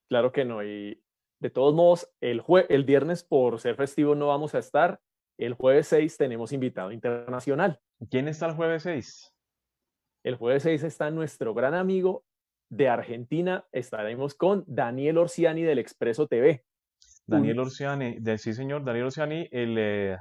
Claro 0.09 0.31
que 0.31 0.45
no. 0.45 0.63
Y 0.63 1.01
de 1.39 1.49
todos 1.49 1.73
modos, 1.73 2.09
el, 2.21 2.41
jue 2.41 2.65
el 2.69 2.83
viernes 2.83 3.23
por 3.23 3.59
ser 3.59 3.75
festivo 3.75 4.13
no 4.13 4.27
vamos 4.27 4.53
a 4.55 4.59
estar. 4.59 4.99
El 5.37 5.53
jueves 5.53 5.87
6 5.87 6.17
tenemos 6.17 6.51
invitado 6.51 6.91
internacional. 6.91 7.79
¿Quién 8.09 8.27
está 8.27 8.47
el 8.47 8.53
jueves 8.53 8.83
6? 8.83 9.33
El 10.23 10.35
jueves 10.35 10.63
6 10.63 10.83
está 10.83 11.09
nuestro 11.11 11.53
gran 11.53 11.73
amigo 11.73 12.25
de 12.69 12.89
Argentina 12.89 13.65
estaremos 13.71 14.35
con 14.35 14.63
Daniel 14.67 15.17
Orsiani 15.17 15.63
del 15.63 15.79
Expreso 15.79 16.27
TV. 16.27 16.63
Daniel 17.25 17.59
Orsiani, 17.59 18.19
de, 18.19 18.37
sí 18.37 18.53
señor, 18.53 18.83
Daniel 18.85 19.05
Orsiani, 19.05 19.47
el, 19.51 19.75
eh, 19.77 20.17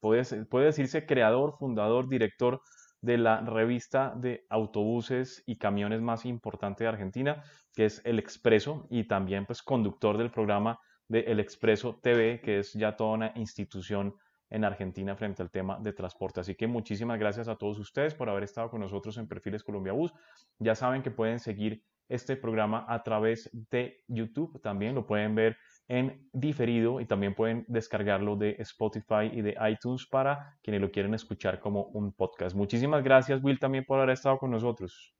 puede, 0.00 0.22
decirse 0.64 1.06
creador, 1.06 1.56
fundador, 1.58 2.08
director 2.08 2.60
de 3.00 3.18
la 3.18 3.40
revista 3.40 4.12
de 4.16 4.46
autobuses 4.50 5.42
y 5.46 5.56
camiones 5.56 6.00
más 6.00 6.26
importante 6.26 6.84
de 6.84 6.88
Argentina, 6.88 7.42
que 7.74 7.86
es 7.86 8.02
El 8.04 8.18
Expreso, 8.18 8.86
y 8.90 9.04
también 9.04 9.46
pues 9.46 9.62
conductor 9.62 10.18
del 10.18 10.30
programa 10.30 10.78
de 11.08 11.20
El 11.20 11.40
Expreso 11.40 11.98
TV, 12.02 12.40
que 12.40 12.58
es 12.58 12.72
ya 12.72 12.96
toda 12.96 13.12
una 13.12 13.32
institución 13.36 14.14
en 14.50 14.64
Argentina 14.64 15.16
frente 15.16 15.42
al 15.42 15.50
tema 15.50 15.78
de 15.80 15.92
transporte. 15.92 16.40
Así 16.40 16.54
que 16.54 16.66
muchísimas 16.66 17.18
gracias 17.18 17.48
a 17.48 17.56
todos 17.56 17.78
ustedes 17.78 18.14
por 18.14 18.28
haber 18.28 18.42
estado 18.42 18.68
con 18.68 18.80
nosotros 18.80 19.16
en 19.16 19.28
Perfiles 19.28 19.62
Colombia 19.62 19.92
Bus. 19.92 20.12
Ya 20.58 20.74
saben 20.74 21.02
que 21.02 21.10
pueden 21.10 21.38
seguir 21.38 21.82
este 22.08 22.36
programa 22.36 22.84
a 22.88 23.02
través 23.02 23.48
de 23.70 24.02
YouTube. 24.08 24.60
También 24.60 24.94
lo 24.96 25.06
pueden 25.06 25.34
ver 25.34 25.56
en 25.90 26.24
diferido 26.32 27.00
y 27.00 27.04
también 27.04 27.34
pueden 27.34 27.64
descargarlo 27.66 28.36
de 28.36 28.54
Spotify 28.60 29.28
y 29.32 29.42
de 29.42 29.56
iTunes 29.68 30.06
para 30.06 30.56
quienes 30.62 30.80
lo 30.80 30.92
quieren 30.92 31.14
escuchar 31.14 31.58
como 31.58 31.86
un 31.86 32.12
podcast. 32.12 32.54
Muchísimas 32.54 33.02
gracias, 33.02 33.42
Will, 33.42 33.58
también 33.58 33.84
por 33.84 33.98
haber 33.98 34.10
estado 34.10 34.38
con 34.38 34.52
nosotros. 34.52 35.16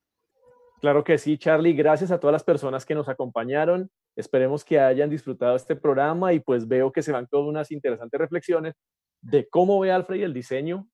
Claro 0.81 1.03
que 1.03 1.19
sí, 1.19 1.37
Charlie. 1.39 1.73
Gracias 1.73 2.13
a 2.13 2.21
todas 2.21 2.33
las 2.33 2.45
personas 2.45 2.87
que 2.87 2.95
nos 2.95 3.09
acompañaron. 3.09 3.91
Esperemos 4.15 4.65
que 4.65 4.79
hayan 4.79 5.11
disfrutado 5.11 5.57
este 5.57 5.75
programa 5.75 6.33
y 6.33 6.39
pues 6.39 6.69
veo 6.69 6.93
que 6.93 7.03
se 7.03 7.11
van 7.11 7.27
con 7.27 7.49
unas 7.49 7.73
interesantes 7.73 8.21
reflexiones 8.21 8.75
de 9.21 9.49
cómo 9.49 9.81
ve 9.81 9.91
Alfred 9.91 10.23
el 10.23 10.33
diseño, 10.33 10.89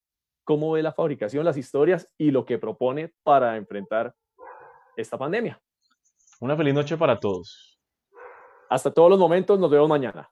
cómo 0.44 0.72
ve 0.72 0.82
la 0.82 0.92
fabricación, 0.92 1.44
las 1.44 1.58
historias 1.58 2.10
y 2.16 2.30
lo 2.30 2.46
que 2.46 2.56
propone 2.56 3.12
para 3.22 3.58
enfrentar 3.58 4.14
esta 4.96 5.18
pandemia. 5.18 5.60
Una 6.40 6.56
feliz 6.56 6.72
noche 6.72 6.96
para 6.96 7.20
todos. 7.20 7.75
Hasta 8.68 8.90
todos 8.90 9.10
los 9.10 9.18
momentos, 9.18 9.58
nos 9.58 9.70
vemos 9.70 9.88
mañana. 9.88 10.30